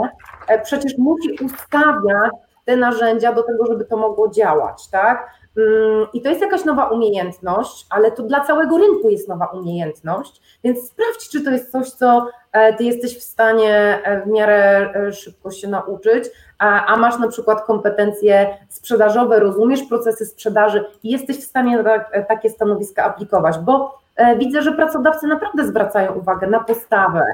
przecież 0.64 0.98
musi 0.98 1.32
ustawiać 1.46 2.32
te 2.66 2.76
narzędzia 2.76 3.34
do 3.34 3.44
tego, 3.44 3.66
żeby 3.66 3.86
to 3.86 3.98
mogło 3.98 4.30
działać, 4.30 4.88
tak? 4.88 5.30
Mm, 5.58 6.08
I 6.14 6.22
to 6.22 6.30
jest 6.30 6.42
jakaś 6.42 6.66
nowa 6.66 6.90
umiejętność, 6.90 7.86
ale 7.90 8.12
to 8.12 8.24
dla 8.24 8.40
całego 8.40 8.78
rynku 8.78 9.10
jest 9.10 9.30
nowa 9.30 9.46
umiejętność, 9.46 10.60
więc 10.64 10.88
sprawdź, 10.88 11.30
czy 11.30 11.44
to 11.44 11.52
jest 11.52 11.72
coś, 11.72 11.90
co 11.90 12.28
e, 12.52 12.74
ty 12.74 12.84
jesteś 12.84 13.18
w 13.18 13.24
stanie 13.24 14.00
e, 14.04 14.22
w 14.22 14.28
miarę 14.28 14.90
e, 14.96 15.14
szybko 15.14 15.52
się 15.52 15.68
nauczyć, 15.68 16.24
a, 16.58 16.86
a 16.86 16.98
masz 16.98 17.20
na 17.20 17.28
przykład 17.28 17.62
kompetencje 17.66 18.58
sprzedażowe, 18.70 19.40
rozumiesz 19.40 19.84
procesy 19.84 20.26
sprzedaży 20.26 20.86
i 21.04 21.12
jesteś 21.12 21.38
w 21.38 21.44
stanie 21.44 21.84
tak, 21.84 22.28
takie 22.28 22.50
stanowiska 22.50 23.04
aplikować, 23.04 23.58
bo 23.58 24.00
widzę, 24.38 24.62
że 24.62 24.72
pracodawcy 24.72 25.28
naprawdę 25.28 25.68
zwracają 25.68 26.14
uwagę 26.14 26.48
na 26.48 26.60
postawę, 26.60 27.26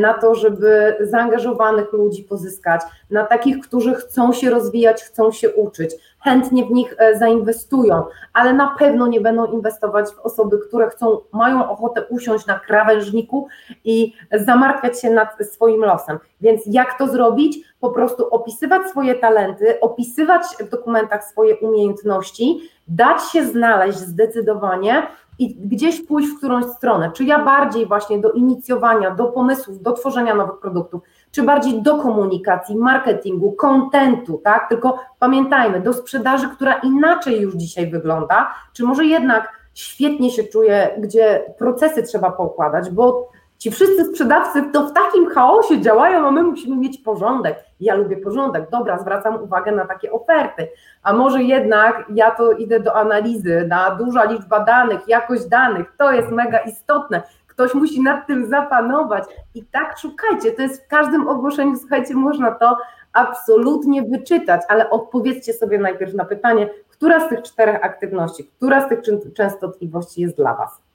na 0.00 0.14
to, 0.14 0.34
żeby 0.34 0.96
zaangażowanych 1.00 1.92
ludzi 1.92 2.24
pozyskać, 2.24 2.80
na 3.10 3.24
takich, 3.24 3.60
którzy 3.60 3.94
chcą 3.94 4.32
się 4.32 4.50
rozwijać, 4.50 5.02
chcą 5.02 5.32
się 5.32 5.50
uczyć, 5.54 5.94
chętnie 6.24 6.64
w 6.64 6.70
nich 6.70 6.94
e, 6.98 7.18
zainwestują, 7.18 8.04
ale 8.32 8.52
na 8.52 8.74
pewno 8.78 9.06
nie 9.06 9.20
będą 9.20 9.46
inwestować 9.46 10.10
w 10.10 10.18
osoby, 10.18 10.58
które 10.68 10.90
chcą, 10.90 11.18
mają 11.32 11.70
ochotę 11.70 12.04
usiąść 12.04 12.46
na 12.46 12.58
krawężniku 12.58 13.48
i 13.84 14.12
zamartwiać 14.32 15.00
się 15.00 15.10
nad 15.10 15.28
swoim 15.52 15.80
losem. 15.80 16.18
Więc 16.40 16.62
jak 16.66 16.98
to 16.98 17.08
zrobić? 17.08 17.58
Po 17.80 17.90
prostu 17.90 18.28
opisywać 18.28 18.90
swoje 18.90 19.14
talenty, 19.14 19.80
opisywać 19.80 20.42
w 20.60 20.68
dokumentach 20.68 21.24
swoje 21.24 21.56
umiejętności, 21.56 22.60
dać 22.88 23.22
się 23.22 23.44
znaleźć 23.44 23.98
zdecydowanie 23.98 25.06
i 25.38 25.54
gdzieś 25.54 26.06
pójść 26.06 26.28
w 26.28 26.38
którąś 26.38 26.64
stronę. 26.64 27.10
Czy 27.14 27.24
ja 27.24 27.44
bardziej 27.44 27.86
właśnie 27.86 28.18
do 28.18 28.32
inicjowania, 28.32 29.10
do 29.10 29.24
pomysłów, 29.24 29.82
do 29.82 29.92
tworzenia 29.92 30.34
nowych 30.34 30.58
produktów, 30.60 31.02
czy 31.30 31.42
bardziej 31.42 31.82
do 31.82 31.98
komunikacji, 31.98 32.76
marketingu, 32.76 33.52
kontentu, 33.52 34.40
tak? 34.44 34.68
Tylko 34.68 34.98
pamiętajmy, 35.18 35.80
do 35.80 35.92
sprzedaży, 35.92 36.48
która 36.48 36.72
inaczej 36.72 37.40
już 37.40 37.54
dzisiaj 37.54 37.90
wygląda, 37.90 38.54
czy 38.72 38.84
może 38.84 39.04
jednak 39.04 39.58
świetnie 39.74 40.30
się 40.30 40.44
czuje, 40.44 40.90
gdzie 40.98 41.54
procesy 41.58 42.02
trzeba 42.02 42.30
poukładać, 42.30 42.90
bo 42.90 43.30
Ci 43.58 43.70
wszyscy 43.70 44.04
sprzedawcy 44.04 44.62
to 44.72 44.86
w 44.86 44.92
takim 44.92 45.30
chaosie 45.30 45.80
działają, 45.80 46.26
a 46.26 46.30
my 46.30 46.42
musimy 46.42 46.76
mieć 46.76 46.98
porządek. 46.98 47.64
Ja 47.80 47.94
lubię 47.94 48.16
porządek, 48.16 48.70
dobra, 48.70 48.98
zwracam 48.98 49.42
uwagę 49.42 49.72
na 49.72 49.86
takie 49.86 50.12
oferty. 50.12 50.68
A 51.02 51.12
może 51.12 51.42
jednak 51.42 52.04
ja 52.14 52.30
to 52.30 52.52
idę 52.52 52.80
do 52.80 52.96
analizy, 52.96 53.66
na 53.68 53.90
duża 53.90 54.24
liczba 54.24 54.60
danych, 54.60 55.08
jakość 55.08 55.46
danych, 55.46 55.92
to 55.98 56.12
jest 56.12 56.30
mega 56.30 56.58
istotne. 56.58 57.22
Ktoś 57.46 57.74
musi 57.74 58.02
nad 58.02 58.26
tym 58.26 58.46
zapanować. 58.46 59.24
I 59.54 59.64
tak 59.64 59.98
szukajcie, 59.98 60.52
to 60.52 60.62
jest 60.62 60.84
w 60.84 60.88
każdym 60.88 61.28
ogłoszeniu, 61.28 61.76
słuchajcie, 61.76 62.14
można 62.14 62.50
to 62.50 62.76
absolutnie 63.12 64.02
wyczytać, 64.02 64.62
ale 64.68 64.90
odpowiedzcie 64.90 65.52
sobie 65.52 65.78
najpierw 65.78 66.14
na 66.14 66.24
pytanie, 66.24 66.70
która 66.88 67.20
z 67.20 67.28
tych 67.28 67.42
czterech 67.42 67.84
aktywności, 67.84 68.50
która 68.56 68.86
z 68.86 68.88
tych 68.88 68.98
częstotliwości 69.34 70.20
jest 70.20 70.36
dla 70.36 70.54
Was. 70.54 70.87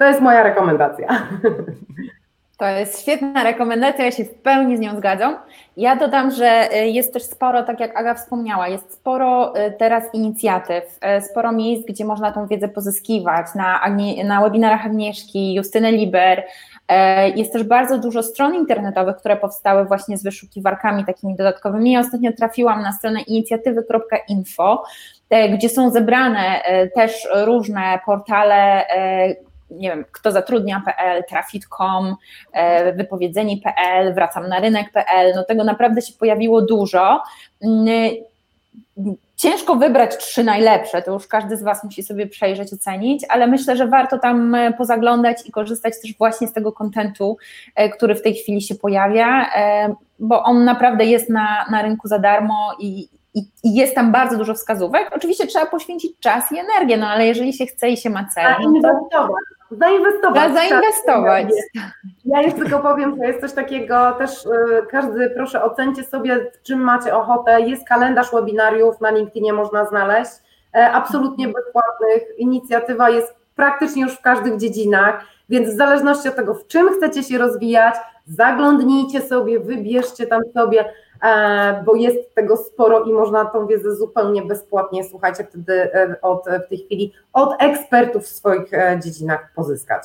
To 0.00 0.06
jest 0.06 0.20
moja 0.20 0.42
rekomendacja. 0.42 1.08
To 2.58 2.66
jest 2.66 3.02
świetna 3.02 3.44
rekomendacja, 3.44 4.04
ja 4.04 4.10
się 4.10 4.24
w 4.24 4.34
pełni 4.34 4.76
z 4.76 4.80
nią 4.80 4.96
zgadzam. 4.96 5.36
Ja 5.76 5.96
dodam, 5.96 6.30
że 6.30 6.68
y, 6.74 6.86
jest 6.86 7.12
też 7.12 7.22
sporo, 7.22 7.62
tak 7.62 7.80
jak 7.80 7.96
Aga 7.96 8.14
wspomniała, 8.14 8.68
jest 8.68 8.92
sporo 8.92 9.56
y, 9.56 9.72
teraz 9.78 10.04
inicjatyw, 10.12 10.98
y, 11.18 11.22
sporo 11.22 11.52
miejsc, 11.52 11.86
gdzie 11.86 12.04
można 12.04 12.32
tą 12.32 12.46
wiedzę 12.46 12.68
pozyskiwać, 12.68 13.46
na, 13.54 13.80
na 14.24 14.40
webinarach 14.40 14.86
Agnieszki, 14.86 15.54
Justyny 15.54 15.92
Liber. 15.92 16.44
Jest 17.36 17.52
też 17.52 17.64
bardzo 17.64 17.98
dużo 17.98 18.22
stron 18.22 18.54
internetowych, 18.54 19.16
które 19.16 19.36
powstały 19.36 19.84
właśnie 19.84 20.18
z 20.18 20.22
wyszukiwarkami 20.22 21.04
takimi 21.04 21.36
dodatkowymi. 21.36 21.92
Ja 21.92 22.00
ostatnio 22.00 22.32
trafiłam 22.32 22.82
na 22.82 22.92
stronę 22.92 23.20
inicjatywy.info, 23.20 24.84
gdzie 25.54 25.68
są 25.68 25.90
zebrane 25.90 26.60
też 26.94 27.28
różne 27.44 27.98
portale, 28.06 28.84
nie 29.70 29.88
wiem, 29.90 30.04
kto 30.12 30.32
zatrudnia.pl, 30.32 31.24
trafit.com, 31.28 32.16
e, 32.52 32.92
wypowiedzeni.pl, 32.92 34.14
wracam 34.14 34.48
na 34.48 34.60
rynek.pl, 34.60 35.32
no 35.36 35.44
tego 35.44 35.64
naprawdę 35.64 36.02
się 36.02 36.12
pojawiło 36.18 36.62
dużo. 36.62 37.22
Mm, 37.62 38.14
ciężko 39.36 39.76
wybrać 39.76 40.16
trzy 40.16 40.44
najlepsze, 40.44 41.02
to 41.02 41.12
już 41.12 41.26
każdy 41.26 41.56
z 41.56 41.62
Was 41.62 41.84
musi 41.84 42.02
sobie 42.02 42.26
przejrzeć, 42.26 42.72
ocenić, 42.72 43.24
ale 43.28 43.46
myślę, 43.46 43.76
że 43.76 43.86
warto 43.86 44.18
tam 44.18 44.54
e, 44.54 44.72
pozaglądać 44.72 45.36
i 45.46 45.52
korzystać 45.52 45.94
też 46.02 46.18
właśnie 46.18 46.48
z 46.48 46.52
tego 46.52 46.72
kontentu, 46.72 47.36
e, 47.74 47.88
który 47.88 48.14
w 48.14 48.22
tej 48.22 48.34
chwili 48.34 48.62
się 48.62 48.74
pojawia, 48.74 49.50
bo 50.18 50.42
on 50.42 50.64
naprawdę 50.64 51.04
jest 51.04 51.28
na, 51.28 51.66
na 51.70 51.82
rynku 51.82 52.08
za 52.08 52.18
darmo 52.18 52.76
i, 52.78 53.08
i, 53.34 53.40
I, 53.64 53.74
jest 53.74 53.94
tam 53.94 54.12
bardzo 54.12 54.36
dużo 54.36 54.54
wskazówek. 54.54 55.10
Oczywiście 55.16 55.46
trzeba 55.46 55.66
poświęcić 55.66 56.12
czas 56.20 56.52
i 56.52 56.58
energię, 56.58 56.96
no 56.96 57.08
ale 57.08 57.26
jeżeli 57.26 57.52
się 57.52 57.66
chce 57.66 57.90
i 57.90 57.96
się 57.96 58.10
ma 58.10 58.28
cel. 58.34 58.54
No 58.82 59.08
to... 59.12 59.28
Zainwestować. 59.70 60.52
zainwestować. 60.52 61.46
Ja 62.24 62.42
jeszcze 62.42 62.58
tylko 62.58 62.78
powiem, 62.78 63.16
że 63.16 63.26
jest 63.26 63.40
coś 63.40 63.52
takiego, 63.52 64.12
też 64.12 64.46
y, 64.46 64.48
każdy 64.90 65.30
proszę 65.30 65.62
ocencie 65.62 66.04
sobie, 66.04 66.50
w 66.52 66.62
czym 66.62 66.80
macie 66.80 67.16
ochotę. 67.16 67.60
Jest 67.60 67.88
kalendarz 67.88 68.32
webinariów, 68.32 69.00
na 69.00 69.10
LinkedInie 69.10 69.52
można 69.52 69.84
znaleźć, 69.84 70.30
e, 70.74 70.92
absolutnie 70.92 71.48
bezpłatnych. 71.48 72.38
Inicjatywa 72.38 73.10
jest 73.10 73.34
praktycznie 73.56 74.02
już 74.02 74.14
w 74.14 74.20
każdych 74.20 74.56
dziedzinach, 74.56 75.24
więc 75.48 75.68
w 75.68 75.76
zależności 75.76 76.28
od 76.28 76.36
tego, 76.36 76.54
w 76.54 76.66
czym 76.66 76.88
chcecie 76.88 77.22
się 77.22 77.38
rozwijać, 77.38 77.94
zaglądnijcie 78.26 79.20
sobie, 79.20 79.60
wybierzcie 79.60 80.26
tam 80.26 80.40
sobie 80.54 80.84
bo 81.84 81.94
jest 81.94 82.34
tego 82.34 82.56
sporo 82.56 83.04
i 83.04 83.12
można 83.12 83.44
tą 83.44 83.66
wiedzę 83.66 83.96
zupełnie 83.96 84.42
bezpłatnie, 84.42 85.04
słuchajcie, 85.04 85.44
wtedy 85.44 85.94
e, 85.94 86.20
od, 86.22 86.44
w 86.66 86.68
tej 86.68 86.78
chwili 86.78 87.12
od 87.32 87.62
ekspertów 87.62 88.24
w 88.24 88.28
swoich 88.28 88.74
e, 88.74 89.00
dziedzinach 89.04 89.52
pozyskać. 89.54 90.02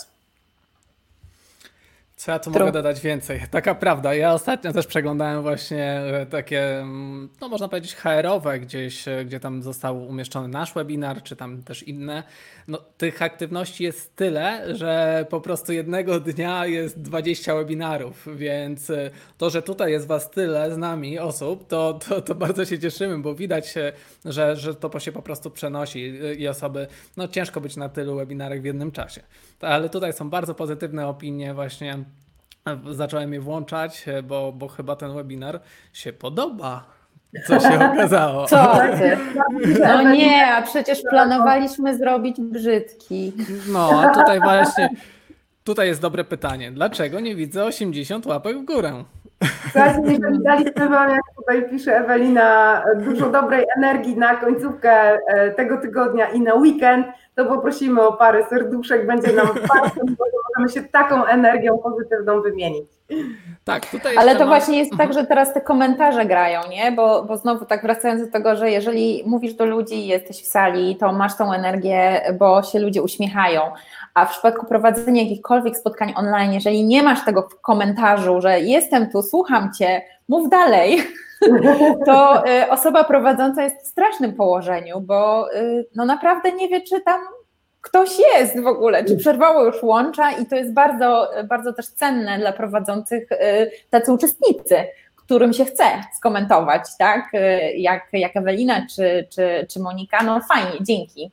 Co 2.15 2.31
ja 2.31 2.39
tu 2.39 2.51
mogę 2.51 2.71
dodać 2.71 3.01
więcej? 3.01 3.41
Taka 3.51 3.75
prawda. 3.75 4.15
Ja 4.15 4.33
ostatnio 4.33 4.73
też 4.73 4.87
przeglądałem 4.87 5.41
właśnie 5.41 5.83
e, 5.83 6.25
takie, 6.25 6.79
mm, 6.79 7.29
no 7.41 7.49
można 7.49 7.67
powiedzieć, 7.67 7.95
HR-owe 7.95 8.59
gdzieś, 8.59 9.07
e, 9.07 9.25
gdzie 9.25 9.39
tam 9.39 9.63
został 9.63 10.07
umieszczony 10.07 10.47
nasz 10.47 10.73
webinar, 10.73 11.23
czy 11.23 11.35
tam 11.35 11.63
też 11.63 11.83
inne. 11.83 12.23
No, 12.67 12.77
tych 12.97 13.21
aktywności 13.21 13.83
jest 13.83 14.15
tyle, 14.15 14.75
że 14.75 15.25
po 15.29 15.41
prostu 15.41 15.73
jednego 15.73 16.19
dnia 16.19 16.65
jest 16.65 17.01
20 17.01 17.55
webinarów, 17.55 18.27
więc 18.35 18.89
e, 18.89 19.11
to, 19.37 19.49
że 19.49 19.61
tutaj 19.61 19.91
jest 19.91 20.07
Was 20.07 20.31
tyle 20.31 20.73
z 20.73 20.77
nami 20.77 21.19
osób, 21.19 21.67
to, 21.67 21.93
to, 21.93 22.21
to 22.21 22.35
bardzo 22.45 22.65
się 22.65 22.79
cieszymy, 22.79 23.17
bo 23.17 23.35
widać, 23.35 23.73
że, 24.25 24.55
że 24.55 24.75
to 24.75 24.99
się 24.99 25.11
po 25.11 25.21
prostu 25.21 25.51
przenosi 25.51 26.19
i 26.37 26.47
osoby, 26.47 26.87
no 27.17 27.27
ciężko 27.27 27.61
być 27.61 27.75
na 27.75 27.89
tylu 27.89 28.15
webinarach 28.15 28.61
w 28.61 28.65
jednym 28.65 28.91
czasie. 28.91 29.21
Ale 29.61 29.89
tutaj 29.89 30.13
są 30.13 30.29
bardzo 30.29 30.55
pozytywne 30.55 31.07
opinie 31.07 31.53
właśnie 31.53 31.97
zacząłem 32.91 33.33
je 33.33 33.41
włączać, 33.41 34.05
bo, 34.23 34.51
bo 34.51 34.67
chyba 34.67 34.95
ten 34.95 35.13
webinar 35.13 35.59
się 35.93 36.13
podoba. 36.13 36.85
Co 37.47 37.59
się 37.59 37.79
okazało? 37.93 38.45
Co 38.45 38.77
ty? 38.99 39.17
No 39.79 40.11
nie, 40.11 40.47
a 40.47 40.61
przecież 40.61 41.01
planowaliśmy 41.09 41.97
zrobić 41.97 42.37
brzydki. 42.41 43.33
No, 43.67 44.01
a 44.01 44.09
tutaj 44.09 44.39
właśnie, 44.39 44.89
tutaj 45.63 45.87
jest 45.87 46.01
dobre 46.01 46.23
pytanie. 46.23 46.71
Dlaczego 46.71 47.19
nie 47.19 47.35
widzę 47.35 47.65
80 47.65 48.25
łapek 48.25 48.57
w 48.57 48.65
górę? 48.65 49.03
Słuchajcie, 49.71 50.01
jeżeli 50.11 50.43
daliśmy 50.43 50.89
Wam, 50.89 51.09
jak 51.09 51.21
tutaj 51.35 51.69
pisze 51.69 51.97
Ewelina, 51.97 52.83
dużo 52.95 53.29
dobrej 53.29 53.65
energii 53.77 54.17
na 54.17 54.35
końcówkę 54.35 55.17
e, 55.27 55.51
tego 55.51 55.77
tygodnia 55.77 56.27
i 56.27 56.41
na 56.41 56.53
weekend, 56.53 57.07
to 57.35 57.45
poprosimy 57.45 58.01
o 58.01 58.13
parę 58.13 58.45
serduszek, 58.49 59.07
będzie 59.07 59.33
nam 59.33 59.47
bardzo 59.47 60.01
możemy 60.57 60.73
się 60.73 60.89
taką 60.89 61.25
energią 61.25 61.77
pozytywną 61.77 62.41
wymienić. 62.41 62.87
Tak, 63.63 63.85
tutaj 63.85 64.17
Ale 64.17 64.33
to 64.33 64.39
mam... 64.39 64.47
właśnie 64.47 64.79
jest 64.79 64.91
tak, 64.91 65.07
mhm. 65.07 65.13
że 65.13 65.25
teraz 65.25 65.53
te 65.53 65.61
komentarze 65.61 66.25
grają, 66.25 66.59
nie? 66.69 66.91
Bo, 66.91 67.23
bo 67.23 67.37
znowu 67.37 67.65
tak 67.65 67.81
wracając 67.81 68.25
do 68.25 68.31
tego, 68.31 68.55
że 68.55 68.71
jeżeli 68.71 69.23
mówisz 69.25 69.53
do 69.53 69.65
ludzi, 69.65 70.07
jesteś 70.07 70.43
w 70.43 70.47
sali, 70.47 70.95
to 70.95 71.13
masz 71.13 71.37
tą 71.37 71.53
energię, 71.53 72.21
bo 72.39 72.63
się 72.63 72.79
ludzie 72.79 73.01
uśmiechają. 73.01 73.61
A 74.13 74.25
w 74.25 74.31
przypadku 74.31 74.65
prowadzenia 74.65 75.21
jakichkolwiek 75.21 75.77
spotkań 75.77 76.13
online, 76.15 76.53
jeżeli 76.53 76.85
nie 76.85 77.03
masz 77.03 77.25
tego 77.25 77.41
w 77.41 77.61
komentarzu, 77.61 78.41
że 78.41 78.59
jestem 78.59 79.09
tu, 79.09 79.23
słucham 79.23 79.73
cię, 79.73 80.01
mów 80.29 80.49
dalej, 80.49 80.97
to 82.05 82.43
osoba 82.69 83.03
prowadząca 83.03 83.63
jest 83.63 83.83
w 83.83 83.87
strasznym 83.87 84.33
położeniu, 84.33 85.01
bo 85.01 85.47
no 85.95 86.05
naprawdę 86.05 86.51
nie 86.51 86.69
wie, 86.69 86.81
czy 86.81 87.01
tam 87.01 87.21
ktoś 87.85 88.09
jest 88.19 88.59
w 88.59 88.67
ogóle, 88.67 89.05
czy 89.05 89.17
przerwało 89.17 89.63
już 89.63 89.83
łącza 89.83 90.31
i 90.31 90.45
to 90.45 90.55
jest 90.55 90.73
bardzo, 90.73 91.31
bardzo 91.49 91.73
też 91.73 91.87
cenne 91.87 92.39
dla 92.39 92.53
prowadzących 92.53 93.29
tacy 93.89 94.11
uczestnicy, 94.11 94.75
którym 95.15 95.53
się 95.53 95.65
chce 95.65 95.83
skomentować, 96.17 96.81
tak? 96.99 97.31
Jak, 97.75 98.07
jak 98.13 98.37
Ewelina 98.37 98.87
czy, 98.95 99.27
czy, 99.29 99.67
czy 99.69 99.79
Monika, 99.79 100.23
no 100.23 100.41
fajnie, 100.41 100.77
dzięki. 100.81 101.31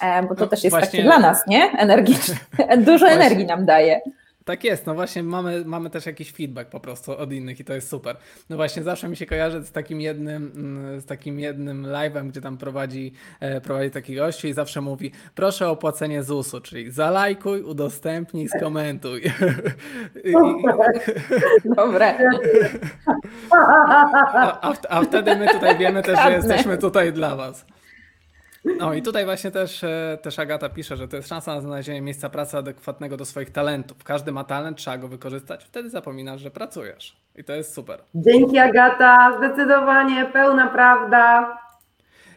E, 0.00 0.22
bo 0.22 0.34
to 0.34 0.40
no, 0.40 0.46
też 0.46 0.64
jest 0.64 0.76
właśnie... 0.76 0.90
takie 0.90 1.02
dla 1.02 1.18
nas, 1.18 1.46
nie? 1.46 1.70
Energiczne. 1.78 2.36
Dużo 2.86 3.08
energii 3.08 3.46
nam 3.46 3.66
daje. 3.66 4.00
Tak 4.48 4.64
jest, 4.64 4.86
no 4.86 4.94
właśnie 4.94 5.22
mamy, 5.22 5.64
mamy 5.64 5.90
też 5.90 6.06
jakiś 6.06 6.32
feedback 6.32 6.70
po 6.70 6.80
prostu 6.80 7.12
od 7.18 7.32
innych 7.32 7.60
i 7.60 7.64
to 7.64 7.74
jest 7.74 7.88
super. 7.88 8.16
No 8.50 8.56
właśnie 8.56 8.82
zawsze 8.82 9.08
mi 9.08 9.16
się 9.16 9.26
kojarzy 9.26 9.64
z 9.64 9.72
takim 9.72 10.00
jednym, 10.00 10.52
mm, 10.56 11.00
z 11.00 11.06
takim 11.06 11.40
jednym 11.40 11.82
live'em, 11.82 12.28
gdzie 12.28 12.40
tam 12.40 12.58
prowadzi, 12.58 13.12
e, 13.40 13.60
prowadzi 13.60 13.90
taki 13.90 14.14
gościu 14.14 14.48
i 14.48 14.52
zawsze 14.52 14.80
mówi 14.80 15.12
proszę 15.34 15.68
o 15.68 15.70
opłacenie 15.70 16.22
ZUS-u, 16.22 16.60
czyli 16.60 16.90
zalajkuj, 16.90 17.62
udostępnij, 17.62 18.48
skomentuj. 18.48 19.22
Dobre. 21.76 22.14
A, 24.30 24.70
a, 24.70 24.74
a 24.88 25.02
wtedy 25.02 25.36
my 25.36 25.48
tutaj 25.48 25.78
wiemy 25.78 26.02
też, 26.02 26.18
że 26.22 26.32
jesteśmy 26.32 26.78
tutaj 26.78 27.12
dla 27.12 27.36
Was. 27.36 27.64
No 28.78 28.94
i 28.94 29.02
tutaj 29.02 29.24
właśnie 29.24 29.50
też, 29.50 29.84
e, 29.84 30.18
też 30.22 30.38
Agata 30.38 30.68
pisze, 30.68 30.96
że 30.96 31.08
to 31.08 31.16
jest 31.16 31.28
szansa 31.28 31.54
na 31.54 31.60
znalezienie 31.60 32.00
miejsca 32.00 32.28
pracy 32.28 32.56
adekwatnego 32.56 33.16
do 33.16 33.24
swoich 33.24 33.50
talentów. 33.50 34.04
Każdy 34.04 34.32
ma 34.32 34.44
talent, 34.44 34.78
trzeba 34.78 34.98
go 34.98 35.08
wykorzystać, 35.08 35.64
wtedy 35.64 35.90
zapominasz, 35.90 36.40
że 36.40 36.50
pracujesz. 36.50 37.16
I 37.36 37.44
to 37.44 37.52
jest 37.52 37.74
super. 37.74 38.00
Dzięki 38.14 38.58
Agata, 38.58 39.38
zdecydowanie, 39.38 40.26
pełna 40.32 40.66
prawda. 40.66 41.58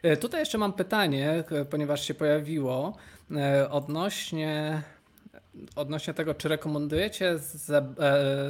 E, 0.03 0.17
tutaj 0.17 0.39
jeszcze 0.39 0.57
mam 0.57 0.73
pytanie, 0.73 1.43
ponieważ 1.69 2.07
się 2.07 2.13
pojawiło 2.13 2.97
e, 3.31 3.69
odnośnie 3.69 4.81
odnośnie 5.75 6.13
tego, 6.13 6.33
czy 6.33 6.47
rekomendujecie 6.47 7.39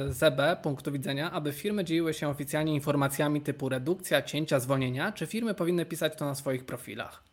ZB 0.08 0.56
punktu 0.62 0.92
widzenia, 0.92 1.30
aby 1.30 1.52
firmy 1.52 1.84
dzieliły 1.84 2.14
się 2.14 2.28
oficjalnie 2.28 2.74
informacjami 2.74 3.40
typu 3.40 3.68
redukcja, 3.68 4.22
cięcia, 4.22 4.60
zwolnienia, 4.60 5.12
czy 5.12 5.26
firmy 5.26 5.54
powinny 5.54 5.86
pisać 5.86 6.16
to 6.16 6.24
na 6.24 6.34
swoich 6.34 6.66
profilach? 6.66 7.31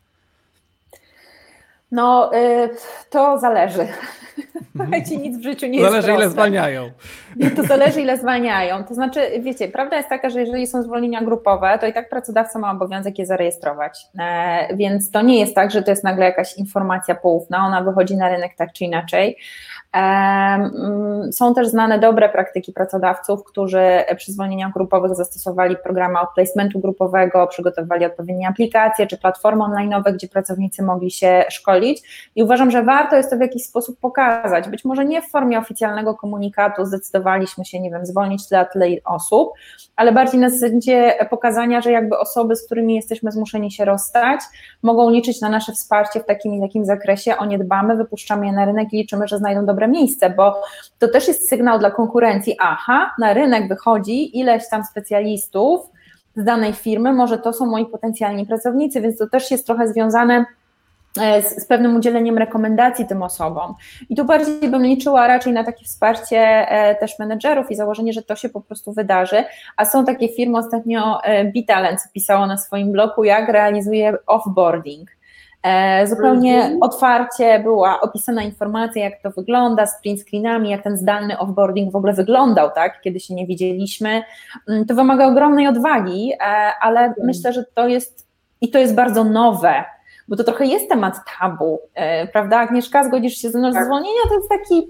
No, 1.91 2.35
y, 2.35 2.69
to 3.09 3.39
zależy. 3.39 3.87
Słuchajcie, 4.77 5.17
nic 5.17 5.37
w 5.37 5.43
życiu 5.43 5.67
nie 5.67 5.79
zależy, 5.79 5.95
jest 5.95 6.05
Zależy, 6.07 6.23
ile 6.23 6.29
zwalniają. 6.29 6.91
To 7.55 7.63
zależy, 7.63 8.01
ile 8.01 8.17
zwalniają. 8.17 8.83
To 8.83 8.93
znaczy, 8.93 9.19
wiecie, 9.39 9.67
prawda 9.67 9.97
jest 9.97 10.09
taka, 10.09 10.29
że 10.29 10.39
jeżeli 10.39 10.67
są 10.67 10.83
zwolnienia 10.83 11.21
grupowe, 11.21 11.77
to 11.81 11.87
i 11.87 11.93
tak 11.93 12.09
pracodawca 12.09 12.59
ma 12.59 12.71
obowiązek 12.71 13.19
je 13.19 13.25
zarejestrować. 13.25 14.07
E, 14.19 14.75
więc 14.75 15.11
to 15.11 15.21
nie 15.21 15.39
jest 15.39 15.55
tak, 15.55 15.71
że 15.71 15.83
to 15.83 15.91
jest 15.91 16.03
nagle 16.03 16.25
jakaś 16.25 16.57
informacja 16.57 17.15
poufna, 17.15 17.65
ona 17.65 17.81
wychodzi 17.81 18.17
na 18.17 18.29
rynek 18.29 18.55
tak 18.55 18.73
czy 18.73 18.83
inaczej. 18.85 19.37
Mm, 19.91 21.33
są 21.33 21.53
też 21.53 21.67
znane 21.67 21.99
dobre 21.99 22.29
praktyki 22.29 22.73
pracodawców, 22.73 23.43
którzy 23.43 23.83
przy 24.17 24.31
zwolnieniach 24.31 24.73
grupowych 24.73 25.15
zastosowali 25.15 25.75
programy 25.83 26.19
outplacementu 26.19 26.79
grupowego, 26.79 27.47
przygotowali 27.47 28.05
odpowiednie 28.05 28.47
aplikacje 28.47 29.07
czy 29.07 29.17
platformy 29.17 29.63
online'owe, 29.63 30.13
gdzie 30.13 30.27
pracownicy 30.27 30.83
mogli 30.83 31.11
się 31.11 31.45
szkolić 31.49 32.29
i 32.35 32.43
uważam, 32.43 32.71
że 32.71 32.83
warto 32.83 33.15
jest 33.15 33.29
to 33.29 33.37
w 33.37 33.41
jakiś 33.41 33.63
sposób 33.63 33.99
pokazać. 33.99 34.69
Być 34.69 34.85
może 34.85 35.05
nie 35.05 35.21
w 35.21 35.29
formie 35.29 35.59
oficjalnego 35.59 36.13
komunikatu 36.13 36.85
zdecydowaliśmy 36.85 37.65
się, 37.65 37.79
nie 37.79 37.91
wiem, 37.91 38.05
zwolnić 38.05 38.49
tyle, 38.49 38.65
tyle 38.65 38.85
osób, 39.05 39.53
ale 39.95 40.11
bardziej 40.11 40.39
na 40.39 40.49
zasadzie 40.49 41.13
pokazania, 41.29 41.81
że 41.81 41.91
jakby 41.91 42.17
osoby, 42.17 42.55
z 42.55 42.65
którymi 42.65 42.95
jesteśmy 42.95 43.31
zmuszeni 43.31 43.71
się 43.71 43.85
rozstać, 43.85 44.39
mogą 44.83 45.09
liczyć 45.09 45.41
na 45.41 45.49
nasze 45.49 45.71
wsparcie 45.71 46.19
w 46.19 46.25
takim 46.25 46.53
i 46.53 46.61
takim 46.61 46.85
zakresie, 46.85 47.37
o 47.37 47.45
nie 47.45 47.59
dbamy, 47.59 47.95
wypuszczamy 47.95 48.45
je 48.45 48.51
na 48.51 48.65
rynek 48.65 48.93
i 48.93 48.97
liczymy, 48.97 49.27
że 49.27 49.37
znajdą 49.37 49.65
dobre 49.65 49.78
miejsce, 49.87 50.29
bo 50.29 50.61
to 50.99 51.07
też 51.07 51.27
jest 51.27 51.49
sygnał 51.49 51.79
dla 51.79 51.91
konkurencji, 51.91 52.55
aha, 52.59 53.11
na 53.19 53.33
rynek 53.33 53.67
wychodzi 53.67 54.39
ileś 54.39 54.69
tam 54.69 54.83
specjalistów 54.83 55.81
z 56.35 56.43
danej 56.43 56.73
firmy, 56.73 57.13
może 57.13 57.37
to 57.37 57.53
są 57.53 57.65
moi 57.65 57.85
potencjalni 57.85 58.45
pracownicy, 58.45 59.01
więc 59.01 59.17
to 59.17 59.29
też 59.29 59.51
jest 59.51 59.65
trochę 59.65 59.87
związane 59.87 60.45
E, 61.17 61.41
z, 61.41 61.63
z, 61.63 61.65
pewnym 61.65 61.95
udzieleniem 61.95 62.37
rekomendacji 62.37 63.07
tym 63.07 63.23
osobom. 63.23 63.75
I 64.09 64.15
tu 64.15 64.25
bardziej 64.25 64.69
bym 64.69 64.83
liczyła 64.83 65.27
raczej 65.27 65.53
na 65.53 65.63
takie 65.63 65.85
wsparcie 65.85 66.39
e, 66.39 66.95
też 66.95 67.19
menedżerów 67.19 67.71
i 67.71 67.75
założenie, 67.75 68.13
że 68.13 68.21
to 68.21 68.35
się 68.35 68.49
po 68.49 68.61
prostu 68.61 68.93
wydarzy. 68.93 69.43
A 69.77 69.85
są 69.85 70.05
takie 70.05 70.29
firmy, 70.29 70.57
ostatnio 70.57 71.23
e, 71.23 71.45
Bitalent 71.45 71.99
pisało 72.13 72.47
na 72.47 72.57
swoim 72.57 72.91
blogu, 72.91 73.23
jak 73.23 73.49
realizuje 73.49 74.17
offboarding. 74.27 75.09
Zupełnie 76.05 76.55
mhm. 76.55 76.77
otwarcie 76.81 77.59
była 77.59 78.01
opisana 78.01 78.43
informacja, 78.43 79.03
jak 79.03 79.21
to 79.21 79.31
wygląda, 79.31 79.87
z 79.87 80.01
print 80.01 80.21
screenami, 80.21 80.69
jak 80.69 80.83
ten 80.83 80.97
zdalny 80.97 81.39
offboarding 81.39 81.91
w 81.91 81.95
ogóle 81.95 82.13
wyglądał, 82.13 82.71
tak, 82.71 83.01
kiedy 83.01 83.19
się 83.19 83.33
nie 83.33 83.47
widzieliśmy. 83.47 84.23
Mm, 84.69 84.85
to 84.85 84.95
wymaga 84.95 85.27
ogromnej 85.27 85.67
odwagi, 85.67 86.33
ale 86.81 86.99
mhm. 86.99 87.27
myślę, 87.27 87.53
że 87.53 87.63
to 87.75 87.87
jest 87.87 88.27
i 88.61 88.69
to 88.69 88.79
jest 88.79 88.95
bardzo 88.95 89.23
nowe 89.23 89.83
bo 90.29 90.35
to 90.35 90.43
trochę 90.43 90.65
jest 90.65 90.89
temat 90.89 91.15
tabu, 91.39 91.79
e, 91.93 92.27
prawda? 92.27 92.57
Agnieszka, 92.57 93.03
zgodzisz 93.03 93.33
się 93.33 93.49
ze 93.49 93.59
mną, 93.59 93.73
tak. 93.73 93.85
zwolnienia 93.85 94.21
to 94.29 94.35
jest 94.35 94.49
taki, 94.49 94.87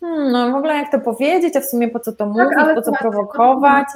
hmm, 0.00 0.32
no 0.32 0.52
w 0.52 0.54
ogóle 0.54 0.74
jak 0.74 0.92
to 0.92 1.00
powiedzieć, 1.00 1.56
a 1.56 1.60
w 1.60 1.64
sumie 1.64 1.88
po 1.88 2.00
co 2.00 2.12
to 2.12 2.18
tak, 2.18 2.28
mówić, 2.28 2.74
po 2.74 2.82
co 2.82 2.92
prowokować. 2.92 3.86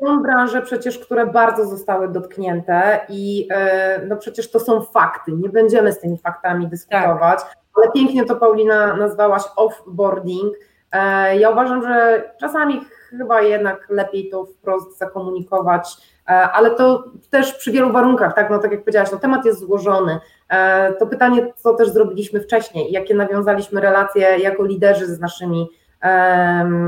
Są 0.00 0.22
branże 0.22 0.62
przecież, 0.62 0.98
które 0.98 1.26
bardzo 1.26 1.66
zostały 1.66 2.08
dotknięte 2.08 3.00
i 3.08 3.48
e, 3.50 4.06
no 4.06 4.16
przecież 4.16 4.50
to 4.50 4.60
są 4.60 4.82
fakty, 4.82 5.32
nie 5.32 5.48
będziemy 5.48 5.92
z 5.92 6.00
tymi 6.00 6.18
faktami 6.18 6.68
dyskutować, 6.68 7.40
tak. 7.40 7.56
ale 7.76 7.92
pięknie 7.92 8.24
to 8.24 8.36
Paulina 8.36 8.96
nazwałaś 8.96 9.42
offboarding. 9.56 10.54
E, 10.92 11.36
ja 11.36 11.50
uważam, 11.50 11.82
że 11.82 12.22
czasami 12.40 12.80
chyba 13.10 13.42
jednak 13.42 13.86
lepiej 13.90 14.28
to 14.30 14.44
wprost 14.44 14.98
zakomunikować, 14.98 15.96
E, 16.28 16.50
ale 16.50 16.70
to 16.70 17.04
też 17.30 17.54
przy 17.54 17.72
wielu 17.72 17.92
warunkach, 17.92 18.34
tak, 18.34 18.50
no 18.50 18.58
tak 18.58 18.72
jak 18.72 18.80
powiedziałaś, 18.80 19.08
no 19.12 19.18
temat 19.18 19.44
jest 19.44 19.60
złożony. 19.60 20.20
E, 20.48 20.92
to 20.92 21.06
pytanie, 21.06 21.52
co 21.56 21.74
też 21.74 21.88
zrobiliśmy 21.88 22.40
wcześniej, 22.40 22.92
jakie 22.92 23.14
nawiązaliśmy 23.14 23.80
relacje 23.80 24.38
jako 24.38 24.64
liderzy 24.64 25.06
z 25.06 25.20
naszymi 25.20 25.68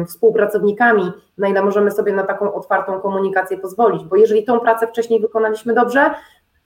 współpracownikami, 0.06 1.12
na 1.38 1.48
ile 1.48 1.62
możemy 1.62 1.90
sobie 1.90 2.12
na 2.12 2.22
taką 2.22 2.54
otwartą 2.54 3.00
komunikację 3.00 3.58
pozwolić, 3.58 4.04
bo 4.04 4.16
jeżeli 4.16 4.44
tą 4.44 4.60
pracę 4.60 4.86
wcześniej 4.86 5.20
wykonaliśmy 5.20 5.74
dobrze, 5.74 6.10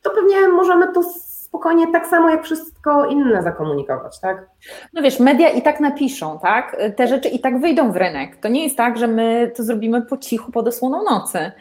to 0.02 0.10
pewnie 0.10 0.48
możemy 0.48 0.92
to 0.92 1.02
spokojnie 1.50 1.92
tak 1.92 2.06
samo 2.06 2.30
jak 2.30 2.44
wszystko 2.44 3.06
inne 3.06 3.42
zakomunikować, 3.42 4.20
tak? 4.20 4.46
No 4.92 5.02
wiesz, 5.02 5.20
media 5.20 5.48
i 5.48 5.62
tak 5.62 5.80
napiszą, 5.80 6.38
tak? 6.38 6.76
Te 6.96 7.08
rzeczy 7.08 7.28
i 7.28 7.40
tak 7.40 7.60
wyjdą 7.60 7.92
w 7.92 7.96
rynek. 7.96 8.36
To 8.36 8.48
nie 8.48 8.64
jest 8.64 8.76
tak, 8.76 8.98
że 8.98 9.06
my 9.06 9.52
to 9.56 9.62
zrobimy 9.62 10.02
po 10.02 10.16
cichu 10.16 10.52
pod 10.52 10.68
osłoną 10.68 11.04
nocy. 11.10 11.52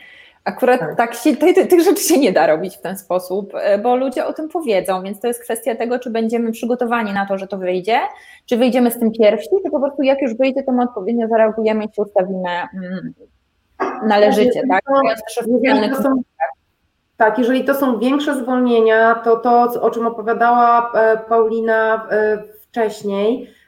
Akurat 0.50 0.80
tak, 0.80 0.96
tak 0.98 1.14
się, 1.14 1.36
tych, 1.36 1.68
tych 1.68 1.82
rzeczy 1.82 2.04
się 2.04 2.20
nie 2.20 2.32
da 2.32 2.48
robić 2.48 2.78
w 2.78 2.82
ten 2.82 2.98
sposób, 2.98 3.54
e, 3.56 3.78
bo 3.78 3.96
ludzie 3.96 4.26
o 4.26 4.34
tym 4.34 4.50
powiedzą, 4.50 5.04
więc 5.04 5.20
to 5.20 5.28
jest 5.28 5.44
kwestia 5.44 5.76
tego, 5.76 6.00
czy 6.00 6.10
będziemy 6.10 6.52
przygotowani 6.52 7.14
na 7.14 7.26
to, 7.26 7.38
że 7.38 7.48
to 7.48 7.58
wyjdzie, 7.58 8.00
czy 8.46 8.58
wyjdziemy 8.58 8.92
z 8.92 9.00
tym 9.00 9.12
pierwsi, 9.12 9.50
czy 9.66 9.72
po 9.72 9.80
prostu 9.80 10.04
jak 10.04 10.22
już 10.22 10.34
wyjdzie, 10.34 10.64
to 10.64 10.72
my 10.72 10.84
odpowiednio 10.84 11.28
zareagujemy 11.28 11.86
i 11.86 11.94
się 11.94 12.02
ustawimy 12.02 12.50
mm, 12.50 13.14
należycie, 14.08 14.62
tak? 14.70 14.82
To, 15.96 16.04
są, 16.04 16.22
tak, 17.18 17.38
jeżeli 17.38 17.64
to 17.64 17.74
są 17.74 18.00
większe 18.00 18.36
zwolnienia, 18.36 19.16
to 19.16 19.38
to, 19.38 19.82
o 19.82 19.92
czym 19.92 20.08
opowiadała 20.08 20.92
e, 20.94 21.18
Paulina 21.18 22.08
e, 22.12 22.44
wcześniej, 22.62 23.60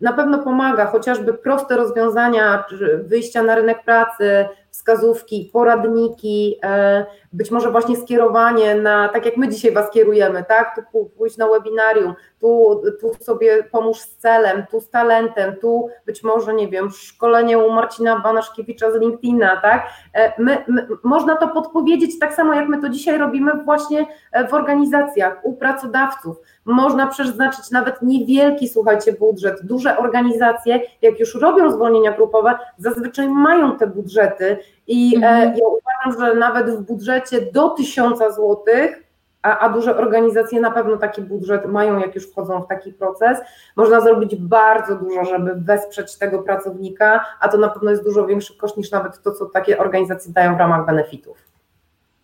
na 0.00 0.12
pewno 0.12 0.38
pomaga, 0.38 0.86
chociażby 0.86 1.34
proste 1.34 1.76
rozwiązania 1.76 2.64
wyjścia 3.02 3.42
na 3.42 3.54
rynek 3.54 3.84
pracy, 3.84 4.48
wskazówki, 4.74 5.50
poradniki, 5.52 6.58
e, 6.62 7.06
być 7.34 7.50
może 7.50 7.70
właśnie 7.70 7.96
skierowanie 7.96 8.74
na, 8.74 9.08
tak 9.08 9.26
jak 9.26 9.36
my 9.36 9.48
dzisiaj 9.48 9.72
Was 9.72 9.90
kierujemy, 9.90 10.44
tak? 10.48 10.76
Tu 10.92 11.04
pójść 11.06 11.36
na 11.36 11.48
webinarium, 11.48 12.14
tu, 12.40 12.82
tu 13.00 13.14
sobie 13.24 13.64
pomóż 13.72 13.98
z 13.98 14.16
celem, 14.16 14.66
tu 14.70 14.80
z 14.80 14.90
talentem, 14.90 15.56
tu 15.60 15.88
być 16.06 16.22
może, 16.22 16.54
nie 16.54 16.68
wiem, 16.68 16.90
szkolenie 16.90 17.58
u 17.58 17.70
Marcina 17.70 18.20
Banaszkiewicza 18.20 18.92
z 18.92 18.94
LinkedIna, 19.00 19.56
tak? 19.56 19.86
E, 20.14 20.42
my, 20.42 20.64
my, 20.68 20.86
można 21.04 21.36
to 21.36 21.48
podpowiedzieć 21.48 22.18
tak 22.18 22.34
samo, 22.34 22.54
jak 22.54 22.68
my 22.68 22.80
to 22.80 22.88
dzisiaj 22.88 23.18
robimy 23.18 23.52
właśnie 23.64 24.06
e, 24.32 24.48
w 24.48 24.54
organizacjach, 24.54 25.40
u 25.42 25.56
pracodawców. 25.56 26.36
Można 26.64 27.06
przeznaczyć 27.06 27.70
nawet 27.70 28.02
niewielki, 28.02 28.68
słuchajcie, 28.68 29.12
budżet. 29.12 29.60
Duże 29.62 29.98
organizacje, 29.98 30.80
jak 31.02 31.20
już 31.20 31.34
robią 31.34 31.70
zwolnienia 31.70 32.12
grupowe, 32.12 32.58
zazwyczaj 32.78 33.28
mają 33.28 33.76
te 33.76 33.86
budżety 33.86 34.58
i 34.86 35.16
e, 35.16 35.18
mhm. 35.18 35.56
ja 35.56 35.64
uważam, 35.66 36.26
że 36.26 36.34
nawet 36.34 36.70
w 36.70 36.82
budżecie 36.82 37.40
do 37.52 37.68
1000 37.70 38.18
złotych 38.34 39.04
a, 39.44 39.58
a 39.58 39.68
duże 39.68 39.96
organizacje 39.96 40.60
na 40.60 40.70
pewno 40.70 40.96
taki 40.96 41.22
budżet 41.22 41.66
mają, 41.66 41.98
jak 41.98 42.14
już 42.14 42.30
wchodzą 42.30 42.62
w 42.62 42.68
taki 42.68 42.92
proces. 42.92 43.38
Można 43.76 44.00
zrobić 44.00 44.36
bardzo 44.36 44.96
dużo, 44.96 45.24
żeby 45.24 45.54
wesprzeć 45.54 46.18
tego 46.18 46.42
pracownika, 46.42 47.24
a 47.40 47.48
to 47.48 47.58
na 47.58 47.68
pewno 47.68 47.90
jest 47.90 48.04
dużo 48.04 48.26
większy 48.26 48.56
koszt 48.56 48.76
niż 48.76 48.90
nawet 48.90 49.22
to, 49.22 49.32
co 49.32 49.46
takie 49.46 49.78
organizacje 49.78 50.32
dają 50.32 50.54
w 50.56 50.58
ramach 50.58 50.86
benefitów. 50.86 51.38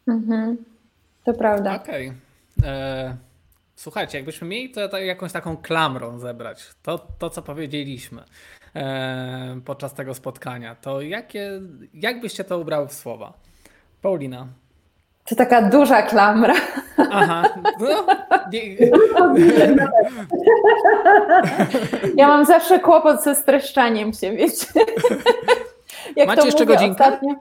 Mhm. 0.08 0.56
To 1.24 1.34
prawda. 1.34 1.74
Okej. 1.74 2.12
Okay. 2.58 2.70
E, 2.70 3.16
słuchajcie, 3.76 4.18
jakbyśmy 4.18 4.48
mieli 4.48 4.70
to, 4.70 4.88
to, 4.88 4.98
jakąś 4.98 5.32
taką 5.32 5.56
klamrą 5.56 6.18
zebrać, 6.18 6.70
to, 6.82 7.06
to 7.18 7.30
co 7.30 7.42
powiedzieliśmy 7.42 8.22
podczas 9.64 9.94
tego 9.94 10.14
spotkania, 10.14 10.74
to 10.74 11.00
jakie, 11.00 11.60
jak 11.94 12.20
byście 12.20 12.44
to 12.44 12.58
ubrały 12.58 12.88
w 12.88 12.94
słowa? 12.94 13.32
Paulina. 14.02 14.46
To 15.24 15.36
taka 15.36 15.62
duża 15.62 16.02
klamra. 16.02 16.54
Aha. 17.10 17.42
No, 17.80 18.06
ja 22.16 22.28
mam 22.28 22.44
zawsze 22.46 22.80
kłopot 22.80 23.24
ze 23.24 23.34
streszczaniem 23.34 24.12
się, 24.12 24.32
wiecie. 24.32 24.66
Jak 26.16 26.26
macie 26.26 26.46
jeszcze 26.46 26.66
godzinkę? 26.66 27.04
Ostatnio, 27.04 27.34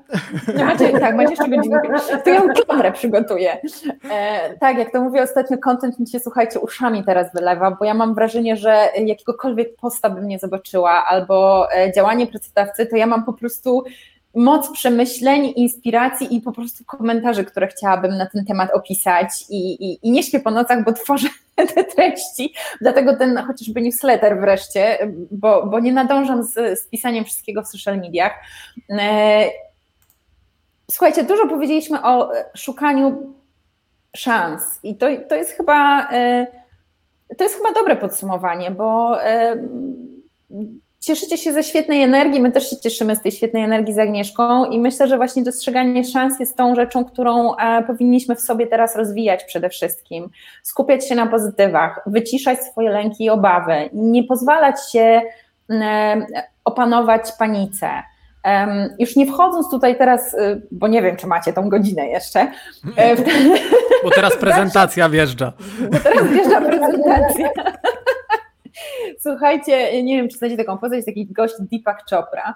macie, 0.66 1.00
tak, 1.00 1.16
macie 1.16 1.30
jeszcze 1.30 1.50
godzinkę. 1.50 1.82
To 2.24 2.30
ja 2.30 2.42
klamrę 2.42 2.92
przygotuję. 2.92 3.58
E, 4.12 4.58
tak, 4.60 4.78
jak 4.78 4.92
to 4.92 5.02
mówię 5.02 5.24
ostatnio, 5.24 5.58
content 5.58 6.00
mi 6.00 6.08
się, 6.08 6.20
słuchajcie, 6.20 6.60
uszami 6.60 7.04
teraz 7.04 7.34
wylewa, 7.34 7.72
bo 7.72 7.86
ja 7.86 7.94
mam 7.94 8.16
wrażenie, 8.16 8.58
że 8.58 8.90
jakiegokolwiek 9.06 9.76
posta 9.76 10.10
bym 10.10 10.28
nie 10.28 10.40
zobaczyła 10.40 11.06
albo 11.06 11.68
e, 11.74 11.94
działanie 11.94 12.28
pracodawcy, 12.28 12.86
to 12.86 12.96
ja 12.96 13.08
mam 13.08 13.26
po 13.26 13.34
prostu 13.34 13.84
moc 14.36 14.72
przemyśleń, 14.72 15.54
inspiracji 15.56 16.36
i 16.36 16.42
po 16.42 16.52
prostu 16.52 16.86
komentarzy, 16.86 17.46
które 17.46 17.68
chciałabym 17.68 18.18
na 18.18 18.26
ten 18.26 18.46
temat 18.46 18.72
opisać 18.74 19.46
i, 19.50 19.86
i, 19.86 20.08
i 20.08 20.12
nie 20.12 20.24
śpię 20.24 20.40
po 20.40 20.52
nocach, 20.52 20.84
bo 20.84 20.94
tworzę 20.94 21.28
te 21.76 21.84
treści, 21.84 22.54
dlatego 22.82 23.18
ten 23.18 23.38
chociażby 23.38 23.82
newsletter 23.82 24.40
wreszcie, 24.40 24.98
bo, 25.32 25.66
bo 25.66 25.80
nie 25.80 25.94
nadążam 25.94 26.44
z, 26.44 26.80
z 26.80 26.88
pisaniem 26.88 27.26
wszystkiego 27.26 27.64
w 27.64 27.68
social 27.68 27.98
mediach. 27.98 28.34
E, 28.90 29.46
słuchajcie, 30.92 31.24
dużo 31.24 31.48
powiedzieliśmy 31.48 32.04
o 32.04 32.32
szukaniu 32.56 33.34
szans 34.16 34.80
i 34.84 34.98
to, 34.98 35.08
to 35.30 35.36
jest 35.36 35.52
chyba 35.52 36.10
e, 36.12 36.48
to 37.38 37.44
jest 37.44 37.56
chyba 37.56 37.72
dobre 37.72 37.96
podsumowanie, 37.96 38.72
bo 38.72 39.22
e, 39.24 39.56
cieszycie 41.00 41.38
się 41.38 41.54
ze 41.54 41.64
świetnej 41.64 42.04
energii, 42.04 42.42
my 42.42 42.52
też 42.52 42.70
się 42.70 42.78
cieszymy 42.78 43.16
z 43.16 43.22
tej 43.22 43.32
świetnej 43.32 43.64
energii 43.64 43.94
z 43.94 44.00
Agnieszką 44.00 44.66
i 44.66 44.80
myślę, 44.80 45.08
że 45.08 45.18
właśnie 45.18 45.44
dostrzeganie 45.44 46.04
szans 46.04 46.40
jest 46.40 46.58
tą 46.58 46.76
rzeczą, 46.76 47.06
którą 47.06 47.56
e, 47.56 47.84
powinniśmy 47.84 48.36
w 48.36 48.42
sobie 48.42 48.68
teraz 48.68 48.96
rozwijać 48.96 49.44
przede 49.44 49.70
wszystkim. 49.70 50.30
Skupiać 50.64 51.08
się 51.08 51.16
na 51.16 51.28
pozytywach, 51.28 52.02
wyciszać 52.06 52.60
swoje 52.60 52.90
lęki 52.90 53.24
i 53.24 53.30
obawy, 53.30 53.90
nie 53.94 54.24
pozwalać 54.24 54.92
się 54.92 55.22
e, 55.70 56.26
opanować 56.66 57.32
panice. 57.40 57.90
Już 59.00 59.16
nie 59.16 59.26
wchodząc 59.26 59.72
tutaj 59.72 59.98
teraz, 59.98 60.34
e, 60.34 60.62
bo 60.72 60.88
nie 60.88 61.02
wiem, 61.02 61.16
czy 61.16 61.28
macie 61.28 61.54
tą 61.54 61.70
godzinę 61.70 62.08
jeszcze. 62.08 62.52
Bo 64.04 64.10
teraz 64.10 64.38
prezentacja 64.38 65.10
wjeżdża. 65.10 65.54
Bo 65.92 66.00
teraz 66.00 66.28
wjeżdża 66.28 66.62
prezentacja. 66.62 67.50
Słuchajcie, 69.22 70.04
nie 70.04 70.18
wiem, 70.18 70.30
czy 70.30 70.38
znacie 70.38 70.58
taką 70.58 70.78
postać, 70.78 71.06
taki 71.06 71.28
gość 71.28 71.54
Deepak 71.60 72.04
Chopra. 72.10 72.56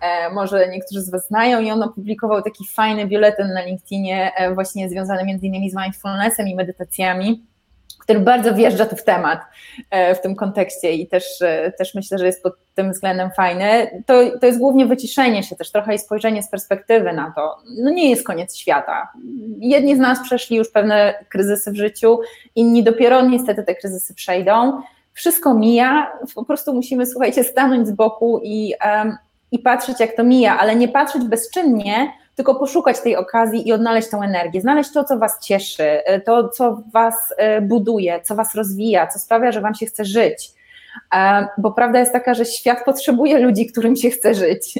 E, 0.00 0.30
może 0.30 0.68
niektórzy 0.68 1.00
z 1.00 1.10
Was 1.10 1.26
znają 1.26 1.60
i 1.60 1.70
on 1.70 1.82
opublikował 1.82 2.42
taki 2.42 2.66
fajny 2.66 3.06
biuletyn 3.06 3.48
na 3.48 3.64
LinkedInie, 3.64 4.32
e, 4.36 4.54
właśnie 4.54 4.88
związany 4.88 5.24
między 5.24 5.46
innymi 5.46 5.70
z 5.70 5.76
mindfulnessem 5.76 6.48
i 6.48 6.54
medytacjami 6.54 7.46
który 8.02 8.20
bardzo 8.20 8.54
wjeżdża 8.54 8.86
tu 8.86 8.96
w 8.96 9.04
temat 9.04 9.40
e, 9.90 10.14
w 10.14 10.20
tym 10.20 10.36
kontekście 10.36 10.92
i 10.92 11.06
też, 11.06 11.24
też 11.78 11.94
myślę, 11.94 12.18
że 12.18 12.26
jest 12.26 12.42
pod 12.42 12.54
tym 12.74 12.92
względem 12.92 13.30
fajny. 13.36 14.02
To, 14.06 14.38
to 14.40 14.46
jest 14.46 14.58
głównie 14.58 14.86
wyciszenie 14.86 15.42
się 15.42 15.56
też 15.56 15.72
trochę 15.72 15.94
i 15.94 15.98
spojrzenie 15.98 16.42
z 16.42 16.50
perspektywy 16.50 17.12
na 17.12 17.32
to. 17.36 17.56
No 17.78 17.90
nie 17.90 18.10
jest 18.10 18.26
koniec 18.26 18.56
świata. 18.56 19.12
Jedni 19.58 19.96
z 19.96 19.98
nas 19.98 20.22
przeszli 20.22 20.56
już 20.56 20.70
pewne 20.70 21.24
kryzysy 21.28 21.72
w 21.72 21.76
życiu, 21.76 22.20
inni 22.54 22.82
dopiero 22.82 23.22
niestety 23.22 23.62
te 23.62 23.74
kryzysy 23.74 24.14
przejdą 24.14 24.82
wszystko 25.12 25.54
mija, 25.54 26.12
po 26.34 26.44
prostu 26.44 26.74
musimy, 26.74 27.06
słuchajcie, 27.06 27.44
stanąć 27.44 27.88
z 27.88 27.92
boku 27.92 28.40
i, 28.44 28.74
um, 28.84 29.16
i 29.52 29.58
patrzeć, 29.58 30.00
jak 30.00 30.16
to 30.16 30.24
mija, 30.24 30.58
ale 30.58 30.76
nie 30.76 30.88
patrzeć 30.88 31.24
bezczynnie, 31.24 32.12
tylko 32.36 32.54
poszukać 32.54 33.00
tej 33.00 33.16
okazji 33.16 33.68
i 33.68 33.72
odnaleźć 33.72 34.10
tą 34.10 34.22
energię, 34.22 34.60
znaleźć 34.60 34.92
to, 34.92 35.04
co 35.04 35.18
Was 35.18 35.40
cieszy, 35.40 35.84
e, 36.04 36.20
to, 36.20 36.48
co 36.48 36.82
Was 36.92 37.34
e, 37.36 37.60
buduje, 37.60 38.20
co 38.22 38.34
Was 38.34 38.54
rozwija, 38.54 39.06
co 39.06 39.18
sprawia, 39.18 39.52
że 39.52 39.60
Wam 39.60 39.74
się 39.74 39.86
chce 39.86 40.04
żyć. 40.04 40.50
E, 41.14 41.46
bo 41.58 41.72
prawda 41.72 41.98
jest 41.98 42.12
taka, 42.12 42.34
że 42.34 42.44
świat 42.44 42.84
potrzebuje 42.84 43.38
ludzi, 43.38 43.66
którym 43.66 43.96
się 43.96 44.10
chce 44.10 44.34
żyć. 44.34 44.78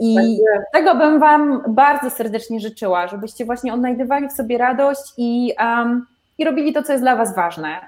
I 0.00 0.38
tak 0.54 0.64
tego 0.72 0.94
bym 0.94 1.20
Wam 1.20 1.62
bardzo 1.68 2.10
serdecznie 2.10 2.60
życzyła, 2.60 3.08
żebyście 3.08 3.44
właśnie 3.44 3.74
odnajdywali 3.74 4.28
w 4.28 4.32
sobie 4.32 4.58
radość 4.58 5.12
i, 5.16 5.52
um, 5.60 6.06
i 6.38 6.44
robili 6.44 6.72
to, 6.72 6.82
co 6.82 6.92
jest 6.92 7.04
dla 7.04 7.16
Was 7.16 7.34
ważne 7.36 7.80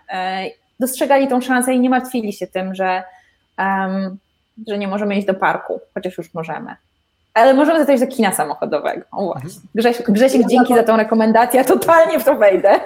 dostrzegali 0.80 1.28
tą 1.28 1.40
szansę 1.40 1.74
i 1.74 1.80
nie 1.80 1.90
martwili 1.90 2.32
się 2.32 2.46
tym, 2.46 2.74
że, 2.74 3.02
um, 3.58 4.16
że 4.68 4.78
nie 4.78 4.88
możemy 4.88 5.16
iść 5.16 5.26
do 5.26 5.34
parku, 5.34 5.80
chociaż 5.94 6.18
już 6.18 6.34
możemy. 6.34 6.76
Ale 7.34 7.54
możemy 7.54 7.84
zajść 7.84 8.02
do 8.02 8.08
kina 8.08 8.32
samochodowego. 8.32 9.04
O 9.12 9.24
właśnie. 9.24 9.48
Mhm. 9.48 9.66
Grzesiek, 9.74 10.10
Grzesiek 10.10 10.46
dzięki 10.46 10.74
za 10.74 10.82
tą 10.82 10.96
rekomendację, 10.96 11.58
ja 11.58 11.64
totalnie 11.64 12.20
w 12.20 12.24
to 12.24 12.34
wejdę. 12.34 12.80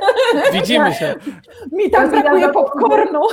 Widzimy 0.52 0.94
się. 0.94 1.14
Mi 1.76 1.90
tak 1.90 2.10
brakuje 2.10 2.48
popcornu. 2.48 3.20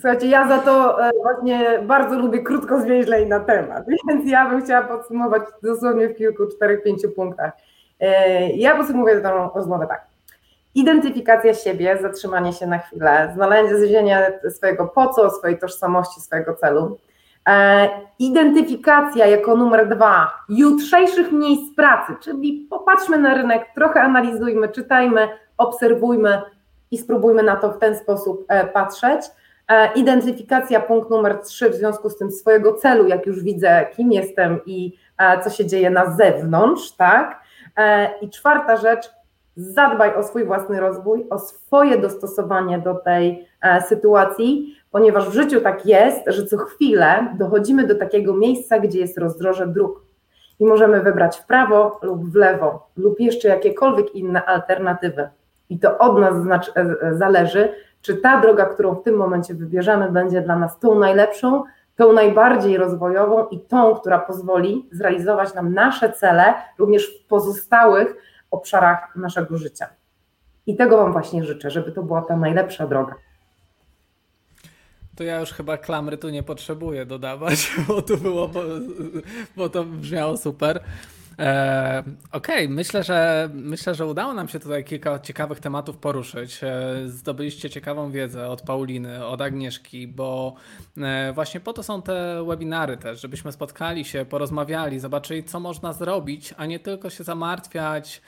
Słuchajcie, 0.00 0.26
ja 0.26 0.48
za 0.48 0.58
to 0.58 1.06
e, 1.08 1.10
właśnie 1.22 1.80
bardzo 1.82 2.18
lubię 2.18 2.42
krótko 2.42 2.80
zwięźlej 2.80 3.26
na 3.26 3.40
temat, 3.40 3.84
więc 4.08 4.30
ja 4.30 4.50
bym 4.50 4.62
chciała 4.62 4.82
podsumować 4.82 5.42
dosłownie 5.62 6.08
w 6.08 6.16
kilku, 6.16 6.46
czterech, 6.46 6.82
pięciu 6.82 7.10
punktach. 7.10 7.52
E, 8.00 8.50
ja 8.50 8.76
podsumuję 8.76 9.20
tę 9.20 9.50
rozmowę 9.54 9.86
tak 9.86 10.05
identyfikacja 10.76 11.54
siebie, 11.54 11.98
zatrzymanie 12.02 12.52
się 12.52 12.66
na 12.66 12.78
chwilę, 12.78 13.32
znalezienie 13.34 14.40
swojego 14.50 14.86
po 14.86 15.08
co, 15.08 15.30
swojej 15.30 15.58
tożsamości, 15.58 16.20
swojego 16.20 16.54
celu. 16.54 16.98
E, 17.48 17.88
identyfikacja 18.18 19.26
jako 19.26 19.56
numer 19.56 19.88
dwa 19.88 20.30
jutrzejszych 20.48 21.32
miejsc 21.32 21.74
pracy, 21.76 22.12
czyli 22.20 22.66
popatrzmy 22.70 23.18
na 23.18 23.34
rynek, 23.34 23.66
trochę 23.74 24.00
analizujmy, 24.00 24.68
czytajmy, 24.68 25.28
obserwujmy 25.58 26.42
i 26.90 26.98
spróbujmy 26.98 27.42
na 27.42 27.56
to 27.56 27.72
w 27.72 27.78
ten 27.78 27.96
sposób 27.96 28.44
e, 28.48 28.66
patrzeć. 28.66 29.20
E, 29.68 29.92
identyfikacja, 29.92 30.80
punkt 30.80 31.10
numer 31.10 31.38
trzy, 31.38 31.70
w 31.70 31.74
związku 31.74 32.10
z 32.10 32.18
tym 32.18 32.30
swojego 32.30 32.72
celu, 32.72 33.08
jak 33.08 33.26
już 33.26 33.42
widzę, 33.42 33.86
kim 33.96 34.12
jestem 34.12 34.60
i 34.66 34.98
co 35.44 35.50
się 35.50 35.66
dzieje 35.66 35.90
na 35.90 36.16
zewnątrz, 36.16 36.92
tak? 36.92 37.40
I 38.20 38.30
czwarta 38.30 38.76
rzecz, 38.76 39.10
zadbaj 39.56 40.14
o 40.14 40.22
swój 40.22 40.44
własny 40.44 40.80
rozwój, 40.80 41.26
o 41.30 41.38
swoje 41.38 41.98
dostosowanie 41.98 42.78
do 42.78 42.94
tej 42.94 43.48
e, 43.62 43.82
sytuacji, 43.82 44.76
ponieważ 44.90 45.28
w 45.28 45.32
życiu 45.32 45.60
tak 45.60 45.86
jest, 45.86 46.20
że 46.26 46.46
co 46.46 46.56
chwilę 46.56 47.34
dochodzimy 47.38 47.86
do 47.86 47.94
takiego 47.94 48.34
miejsca, 48.34 48.78
gdzie 48.78 48.98
jest 49.00 49.18
rozdroże 49.18 49.66
dróg 49.66 50.02
i 50.60 50.64
możemy 50.64 51.00
wybrać 51.00 51.38
w 51.38 51.46
prawo 51.46 51.98
lub 52.02 52.30
w 52.30 52.34
lewo, 52.34 52.88
lub 52.96 53.20
jeszcze 53.20 53.48
jakiekolwiek 53.48 54.14
inne 54.14 54.44
alternatywy. 54.44 55.28
I 55.70 55.78
to 55.78 55.98
od 55.98 56.18
nas 56.18 56.42
znaczy, 56.42 56.72
zależy, 57.12 57.68
czy 58.02 58.16
ta 58.16 58.40
droga, 58.40 58.66
którą 58.66 58.94
w 58.94 59.02
tym 59.02 59.14
momencie 59.14 59.54
wybierzemy, 59.54 60.10
będzie 60.10 60.40
dla 60.40 60.56
nas 60.56 60.78
tą 60.78 60.98
najlepszą, 60.98 61.62
tą 61.96 62.12
najbardziej 62.12 62.76
rozwojową 62.76 63.46
i 63.46 63.60
tą, 63.60 63.94
która 63.94 64.18
pozwoli 64.18 64.88
zrealizować 64.92 65.54
nam 65.54 65.74
nasze 65.74 66.12
cele, 66.12 66.54
również 66.78 67.06
w 67.06 67.26
pozostałych 67.26 68.16
obszarach 68.56 69.16
naszego 69.16 69.58
życia. 69.58 69.86
I 70.66 70.76
tego 70.76 70.96
Wam 70.96 71.12
właśnie 71.12 71.44
życzę, 71.44 71.70
żeby 71.70 71.92
to 71.92 72.02
była 72.02 72.22
ta 72.22 72.36
najlepsza 72.36 72.86
droga. 72.86 73.14
To 75.16 75.24
ja 75.24 75.40
już 75.40 75.52
chyba 75.52 75.76
klamry 75.78 76.18
tu 76.18 76.28
nie 76.28 76.42
potrzebuję 76.42 77.06
dodawać, 77.06 77.70
bo 77.88 78.02
to 78.02 78.16
było, 78.16 78.48
bo, 78.48 78.62
bo 79.56 79.68
to 79.68 79.84
brzmiało 79.84 80.36
super. 80.36 80.80
E, 81.38 82.02
Okej, 82.32 82.64
okay. 82.64 82.68
myślę, 82.68 83.02
że 83.02 83.48
myślę, 83.52 83.94
że 83.94 84.06
udało 84.06 84.34
nam 84.34 84.48
się 84.48 84.60
tutaj 84.60 84.84
kilka 84.84 85.18
ciekawych 85.18 85.60
tematów 85.60 85.96
poruszyć. 85.96 86.64
E, 86.64 86.94
zdobyliście 87.06 87.70
ciekawą 87.70 88.10
wiedzę 88.10 88.48
od 88.48 88.62
Pauliny, 88.62 89.26
od 89.26 89.40
Agnieszki, 89.40 90.08
bo 90.08 90.54
e, 90.98 91.32
właśnie 91.32 91.60
po 91.60 91.72
to 91.72 91.82
są 91.82 92.02
te 92.02 92.44
webinary 92.46 92.96
też, 92.96 93.20
żebyśmy 93.20 93.52
spotkali 93.52 94.04
się, 94.04 94.24
porozmawiali, 94.24 95.00
zobaczyli, 95.00 95.44
co 95.44 95.60
można 95.60 95.92
zrobić, 95.92 96.54
a 96.56 96.66
nie 96.66 96.78
tylko 96.78 97.10
się 97.10 97.24
zamartwiać 97.24 98.22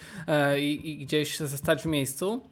i, 0.58 0.90
i 0.90 1.06
gdzieś 1.06 1.38
zostać 1.38 1.82
w 1.82 1.86
miejscu. 1.86 2.50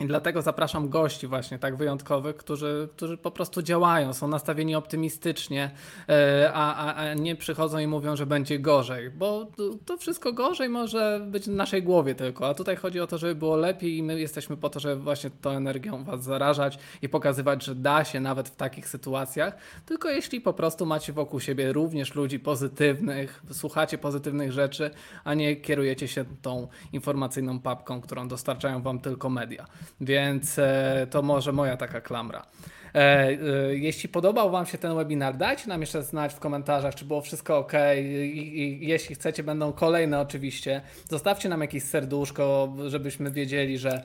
I 0.00 0.06
dlatego 0.06 0.42
zapraszam 0.42 0.88
gości 0.88 1.26
właśnie 1.26 1.58
tak 1.58 1.76
wyjątkowych, 1.76 2.36
którzy, 2.36 2.88
którzy 2.96 3.16
po 3.16 3.30
prostu 3.30 3.62
działają, 3.62 4.12
są 4.12 4.28
nastawieni 4.28 4.74
optymistycznie, 4.74 5.70
e, 6.08 6.50
a, 6.54 6.74
a, 6.74 6.94
a 6.94 7.14
nie 7.14 7.36
przychodzą 7.36 7.78
i 7.78 7.86
mówią, 7.86 8.16
że 8.16 8.26
będzie 8.26 8.58
gorzej, 8.58 9.10
bo 9.10 9.46
to 9.86 9.96
wszystko 9.96 10.32
gorzej 10.32 10.68
może 10.68 11.26
być 11.26 11.44
w 11.44 11.48
naszej 11.48 11.82
głowie 11.82 12.14
tylko, 12.14 12.48
a 12.48 12.54
tutaj 12.54 12.76
chodzi 12.76 13.00
o 13.00 13.06
to, 13.06 13.18
żeby 13.18 13.34
było 13.34 13.56
lepiej 13.56 13.96
i 13.96 14.02
my 14.02 14.20
jesteśmy 14.20 14.56
po 14.56 14.70
to, 14.70 14.80
żeby 14.80 15.02
właśnie 15.02 15.30
tą 15.30 15.50
energią 15.50 16.04
was 16.04 16.24
zarażać 16.24 16.78
i 17.02 17.08
pokazywać, 17.08 17.64
że 17.64 17.74
da 17.74 18.04
się 18.04 18.20
nawet 18.20 18.48
w 18.48 18.56
takich 18.56 18.88
sytuacjach, 18.88 19.56
tylko 19.86 20.08
jeśli 20.10 20.40
po 20.40 20.52
prostu 20.52 20.86
macie 20.86 21.12
wokół 21.12 21.40
siebie 21.40 21.72
również 21.72 22.14
ludzi 22.14 22.40
pozytywnych, 22.40 23.42
słuchacie 23.52 23.98
pozytywnych 23.98 24.52
rzeczy, 24.52 24.90
a 25.24 25.34
nie 25.34 25.56
kierujecie 25.56 26.08
się 26.08 26.24
tą 26.42 26.68
informacyjną 26.92 27.60
papką, 27.60 28.00
którą 28.00 28.28
dostarczają 28.28 28.82
wam 28.82 29.00
tylko 29.00 29.30
media. 29.30 29.66
Więc 30.00 30.58
e, 30.58 31.06
to 31.10 31.22
może 31.22 31.52
moja 31.52 31.76
taka 31.76 32.00
klamra. 32.00 32.46
E, 32.94 32.98
e, 32.98 33.36
jeśli 33.76 34.08
podobał 34.08 34.50
Wam 34.50 34.66
się 34.66 34.78
ten 34.78 34.96
webinar, 34.96 35.36
dajcie 35.36 35.68
nam 35.68 35.80
jeszcze 35.80 36.02
znać 36.02 36.34
w 36.34 36.38
komentarzach, 36.38 36.94
czy 36.94 37.04
było 37.04 37.20
wszystko 37.20 37.58
ok. 37.58 37.72
I, 37.96 38.78
jeśli 38.80 39.14
chcecie, 39.14 39.42
będą 39.42 39.72
kolejne 39.72 40.20
oczywiście. 40.20 40.80
Zostawcie 41.10 41.48
nam 41.48 41.60
jakieś 41.60 41.82
serduszko, 41.82 42.74
żebyśmy 42.86 43.30
wiedzieli, 43.30 43.78
że 43.78 44.02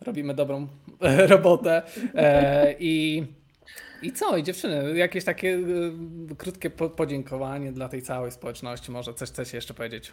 robimy 0.00 0.34
dobrą 0.34 0.68
robotę. 1.34 1.82
I, 2.78 3.24
i 4.02 4.12
co? 4.12 4.36
I 4.36 4.42
dziewczyny, 4.42 4.98
jakieś 4.98 5.24
takie 5.24 5.58
krótkie 6.38 6.70
podziękowanie 6.70 7.72
dla 7.72 7.88
tej 7.88 8.02
całej 8.02 8.32
społeczności. 8.32 8.90
Może 8.90 9.14
coś 9.14 9.28
chcecie 9.28 9.56
jeszcze 9.56 9.74
powiedzieć? 9.74 10.12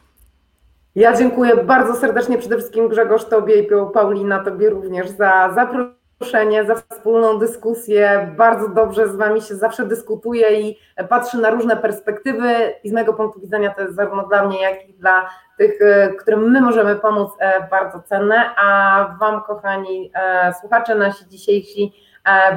Ja 0.97 1.13
dziękuję 1.13 1.55
bardzo 1.55 1.95
serdecznie 1.95 2.37
przede 2.37 2.57
wszystkim 2.57 2.89
Grzegorz 2.89 3.25
Tobie 3.25 3.55
i 3.55 3.67
Paulina 3.93 4.43
Tobie 4.43 4.69
również 4.69 5.09
za 5.09 5.53
zaproszenie, 5.55 6.65
za 6.65 6.75
wspólną 6.75 7.39
dyskusję. 7.39 8.33
Bardzo 8.37 8.69
dobrze 8.69 9.07
z 9.07 9.15
Wami 9.15 9.41
się 9.41 9.55
zawsze 9.55 9.85
dyskutuje 9.85 10.61
i 10.61 10.77
patrzy 11.09 11.37
na 11.37 11.49
różne 11.49 11.77
perspektywy 11.77 12.73
i 12.83 12.89
z 12.89 12.93
mojego 12.93 13.13
punktu 13.13 13.39
widzenia 13.41 13.73
to 13.73 13.81
jest 13.81 13.95
zarówno 13.95 14.27
dla 14.27 14.47
mnie, 14.47 14.61
jak 14.61 14.89
i 14.89 14.93
dla 14.93 15.29
tych, 15.57 15.81
e, 15.81 16.09
którym 16.09 16.51
my 16.51 16.61
możemy 16.61 16.95
pomóc, 16.95 17.31
e, 17.39 17.67
bardzo 17.71 18.01
cenne. 18.01 18.55
A 18.55 19.17
Wam, 19.19 19.41
kochani 19.41 20.11
e, 20.13 20.53
słuchacze 20.61 20.95
nasi 20.95 21.27
dzisiejsi, 21.27 21.93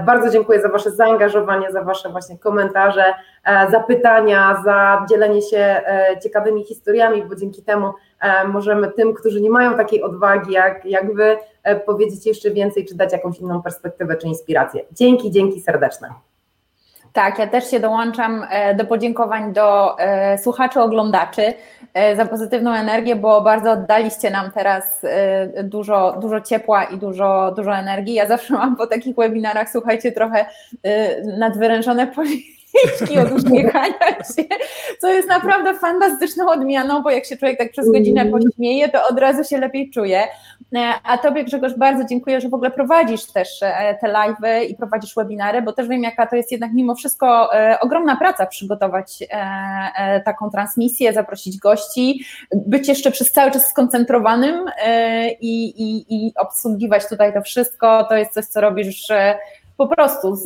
bardzo 0.07 0.31
dziękuję 0.31 0.61
za 0.61 0.69
Wasze 0.69 0.91
zaangażowanie, 0.91 1.73
za 1.73 1.83
Wasze 1.83 2.09
właśnie 2.09 2.39
komentarze, 2.39 3.05
za 3.71 3.81
pytania, 3.81 4.63
za 4.65 5.07
dzielenie 5.11 5.43
się 5.43 5.83
ciekawymi 6.23 6.65
historiami, 6.65 7.25
bo 7.25 7.37
dzięki 7.37 7.63
temu 7.63 7.93
E, 8.21 8.49
możemy 8.49 8.93
tym, 8.93 9.15
którzy 9.15 9.41
nie 9.41 9.51
mają 9.51 9.77
takiej 9.77 10.03
odwagi 10.03 10.53
jak, 10.53 10.85
jak 10.85 11.15
wy, 11.15 11.37
e, 11.63 11.81
powiedzieć 11.81 12.27
jeszcze 12.27 12.51
więcej, 12.51 12.87
czy 12.87 12.95
dać 12.95 13.13
jakąś 13.13 13.39
inną 13.39 13.63
perspektywę, 13.63 14.17
czy 14.17 14.27
inspirację. 14.27 14.85
Dzięki, 14.93 15.31
dzięki 15.31 15.61
serdeczne. 15.61 16.09
Tak, 17.13 17.39
ja 17.39 17.47
też 17.47 17.71
się 17.71 17.81
dołączam 17.81 18.47
e, 18.51 18.75
do 18.75 18.85
podziękowań 18.85 19.53
do 19.53 19.97
słuchaczy, 20.43 20.81
oglądaczy 20.81 21.55
za 22.17 22.27
pozytywną 22.27 22.75
energię, 22.75 23.17
bo 23.17 23.41
bardzo 23.41 23.73
oddaliście 23.73 24.31
nam 24.31 24.51
teraz 24.51 25.07
dużo, 25.65 26.19
dużo 26.21 26.41
ciepła 26.41 26.85
i 26.85 26.99
dużo, 26.99 27.53
dużo 27.57 27.77
energii. 27.77 28.15
Ja 28.15 28.29
zawsze 28.29 28.55
mam 28.55 28.77
po 28.77 28.87
takich 28.87 29.17
webinarach, 29.17 29.71
słuchajcie, 29.71 30.13
trochę 30.13 30.47
nadwyrężone 31.39 32.07
policzki 32.17 33.19
od 33.19 33.33
uśmiechania 33.33 34.25
się, 34.37 34.45
co 35.01 35.09
jest 35.09 35.29
naprawdę 35.29 35.75
fantastyczną 35.75 36.51
odmianą, 36.51 37.03
bo 37.03 37.11
jak 37.11 37.25
się 37.25 37.37
człowiek 37.37 37.59
tak 37.59 37.71
przez 37.71 37.93
godzinę 37.93 38.21
mm. 38.21 38.33
pośmieje, 38.33 38.89
to 38.89 39.09
od 39.09 39.19
razu 39.19 39.45
się 39.45 39.59
lepiej 39.59 39.91
czuje. 39.91 40.23
E, 40.77 40.95
a 41.05 41.19
Tobie 41.19 41.45
Grzegorz 41.45 41.75
bardzo 41.75 42.05
dziękuję, 42.05 42.41
że 42.41 42.49
w 42.49 42.55
ogóle 42.55 42.71
prowadzisz 42.71 43.25
też 43.25 43.63
e, 43.63 43.99
te 44.01 44.07
live'y 44.07 44.65
i 44.69 44.75
prowadzisz 44.75 45.15
webinary, 45.15 45.63
bo 45.63 45.73
też 45.73 45.89
wiem 45.89 46.03
jaka 46.03 46.27
to 46.27 46.37
jest 46.37 46.53
jednak 46.53 46.73
mimo 46.73 46.95
wszystko 46.95 47.55
e, 47.55 47.81
ogromna 47.81 48.17
praca 48.17 48.47
przygotować 48.47 49.19
taką 50.25 50.51
transmisję, 50.51 51.13
zaprosić 51.13 51.59
gości, 51.59 52.25
być 52.55 52.89
jeszcze 52.89 53.11
przez 53.11 53.33
cały 53.33 53.51
czas 53.51 53.69
skoncentrowanym 53.69 54.65
i, 55.41 55.65
i, 55.65 56.07
i 56.09 56.33
obsługiwać 56.37 57.09
tutaj 57.09 57.35
to 57.35 57.43
wszystko, 57.43 58.05
to 58.05 58.17
jest 58.17 58.33
coś, 58.33 58.45
co 58.45 58.61
robisz 58.61 59.09
po 59.77 59.87
prostu 59.87 60.37
z, 60.37 60.43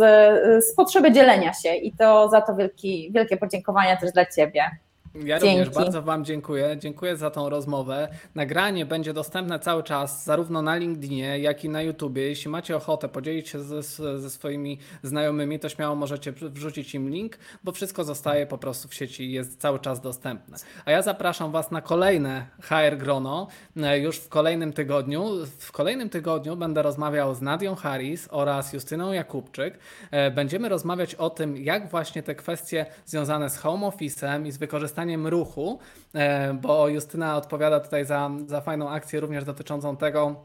z 0.64 0.74
potrzeby 0.74 1.12
dzielenia 1.12 1.52
się 1.52 1.74
i 1.74 1.92
to 1.92 2.28
za 2.28 2.40
to 2.40 2.56
wielki, 2.56 3.10
wielkie 3.12 3.36
podziękowania 3.36 3.96
też 3.96 4.12
dla 4.12 4.26
Ciebie. 4.26 4.70
Ja 5.14 5.38
Dzięki. 5.38 5.58
również 5.58 5.74
bardzo 5.74 6.02
Wam 6.02 6.24
dziękuję. 6.24 6.76
Dziękuję 6.78 7.16
za 7.16 7.30
tą 7.30 7.48
rozmowę. 7.48 8.08
Nagranie 8.34 8.86
będzie 8.86 9.12
dostępne 9.12 9.58
cały 9.58 9.82
czas, 9.82 10.24
zarówno 10.24 10.62
na 10.62 10.76
LinkedInie, 10.76 11.38
jak 11.38 11.64
i 11.64 11.68
na 11.68 11.82
YouTubie. 11.82 12.22
Jeśli 12.22 12.50
macie 12.50 12.76
ochotę 12.76 13.08
podzielić 13.08 13.48
się 13.48 13.60
ze, 13.60 13.82
ze 14.18 14.30
swoimi 14.30 14.78
znajomymi, 15.02 15.58
to 15.58 15.68
śmiało 15.68 15.94
możecie 15.96 16.32
wrzucić 16.32 16.94
im 16.94 17.10
link, 17.10 17.38
bo 17.64 17.72
wszystko 17.72 18.04
zostaje 18.04 18.46
po 18.46 18.58
prostu 18.58 18.88
w 18.88 18.94
sieci 18.94 19.24
i 19.24 19.32
jest 19.32 19.60
cały 19.60 19.78
czas 19.78 20.00
dostępne. 20.00 20.56
A 20.84 20.90
ja 20.90 21.02
zapraszam 21.02 21.52
Was 21.52 21.70
na 21.70 21.80
kolejne 21.80 22.46
HR 22.60 22.96
Grono 22.96 23.48
e, 23.76 23.98
już 23.98 24.16
w 24.18 24.28
kolejnym 24.28 24.72
tygodniu. 24.72 25.24
W 25.58 25.72
kolejnym 25.72 26.10
tygodniu 26.10 26.56
będę 26.56 26.82
rozmawiał 26.82 27.34
z 27.34 27.42
Nadią 27.42 27.74
Harris 27.74 28.28
oraz 28.30 28.72
Justyną 28.72 29.12
Jakubczyk. 29.12 29.78
E, 30.10 30.30
będziemy 30.30 30.68
rozmawiać 30.68 31.14
o 31.14 31.30
tym, 31.30 31.56
jak 31.56 31.90
właśnie 31.90 32.22
te 32.22 32.34
kwestie 32.34 32.86
związane 33.06 33.50
z 33.50 33.58
home 33.58 33.86
office'em 33.86 34.46
i 34.46 34.52
z 34.52 34.58
wykorzystaniem 34.58 35.03
ruchu, 35.26 35.78
e, 36.14 36.54
bo 36.54 36.88
Justyna 36.88 37.36
odpowiada 37.36 37.80
tutaj 37.80 38.04
za, 38.04 38.30
za 38.46 38.60
fajną 38.60 38.90
akcję 38.90 39.20
również 39.20 39.44
dotyczącą 39.44 39.96
tego, 39.96 40.36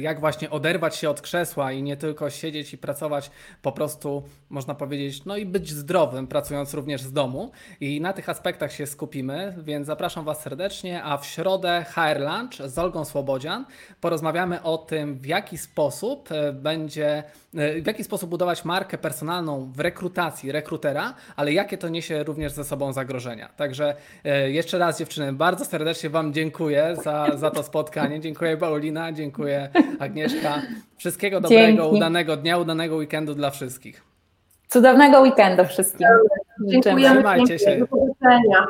jak 0.00 0.20
właśnie 0.20 0.50
oderwać 0.50 0.96
się 0.96 1.10
od 1.10 1.20
krzesła 1.20 1.72
i 1.72 1.82
nie 1.82 1.96
tylko 1.96 2.30
siedzieć 2.30 2.72
i 2.72 2.78
pracować 2.78 3.30
po 3.62 3.72
prostu, 3.72 4.22
można 4.50 4.74
powiedzieć, 4.74 5.24
no 5.24 5.36
i 5.36 5.46
być 5.46 5.70
zdrowym, 5.70 6.26
pracując 6.26 6.74
również 6.74 7.02
z 7.02 7.12
domu. 7.12 7.50
I 7.80 8.00
na 8.00 8.12
tych 8.12 8.28
aspektach 8.28 8.72
się 8.72 8.86
skupimy, 8.86 9.54
więc 9.58 9.86
zapraszam 9.86 10.24
Was 10.24 10.42
serdecznie, 10.42 11.02
a 11.02 11.18
w 11.18 11.26
środę 11.26 11.84
HR 11.88 12.20
Lunch 12.20 12.70
z 12.70 12.78
Olgą 12.78 13.04
Słobodzian 13.04 13.64
porozmawiamy 14.00 14.62
o 14.62 14.78
tym, 14.78 15.18
w 15.18 15.26
jaki 15.26 15.58
sposób 15.58 16.32
e, 16.32 16.52
będzie, 16.52 17.22
e, 17.54 17.80
w 17.82 17.86
jaki 17.86 18.04
sposób 18.04 18.30
budować 18.30 18.64
markę 18.64 18.98
personalną 18.98 19.72
w 19.72 19.80
rekrutacji 19.80 20.52
rekrutera, 20.52 21.14
ale 21.36 21.52
jakie 21.52 21.78
to 21.78 21.88
niesie 21.88 22.24
również 22.24 22.52
ze 22.52 22.64
sobą 22.64 22.92
zagrożenia. 22.92 23.48
Także 23.56 23.96
jeszcze 24.46 24.78
raz 24.78 24.98
dziewczyny, 24.98 25.32
bardzo 25.32 25.64
serdecznie 25.64 26.10
Wam 26.10 26.32
dziękuję 26.32 26.96
za, 27.04 27.36
za 27.36 27.50
to 27.50 27.62
spotkanie. 27.62 28.20
Dziękuję 28.20 28.56
Paulina, 28.56 29.12
dziękuję 29.12 29.45
dziękuję 29.46 29.70
Agnieszka. 29.98 30.62
Wszystkiego 30.96 31.40
dobrego, 31.40 31.82
Dzięki. 31.82 31.96
udanego 31.96 32.36
dnia, 32.36 32.58
udanego 32.58 32.96
weekendu 32.96 33.34
dla 33.34 33.50
wszystkich. 33.50 34.04
Cudownego 34.68 35.20
weekendu 35.20 35.64
wszystkim. 35.64 36.06
Dziękujemy. 36.66 37.14
Trzymajcie 37.14 37.58
się. 37.58 37.76
Do 37.78 37.86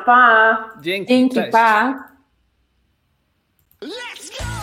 Pa. 0.05 0.69
Dzięki. 0.81 1.07
Dzięki, 1.13 1.39
pa. 1.51 2.03
Let's 3.81 4.39
go! 4.39 4.56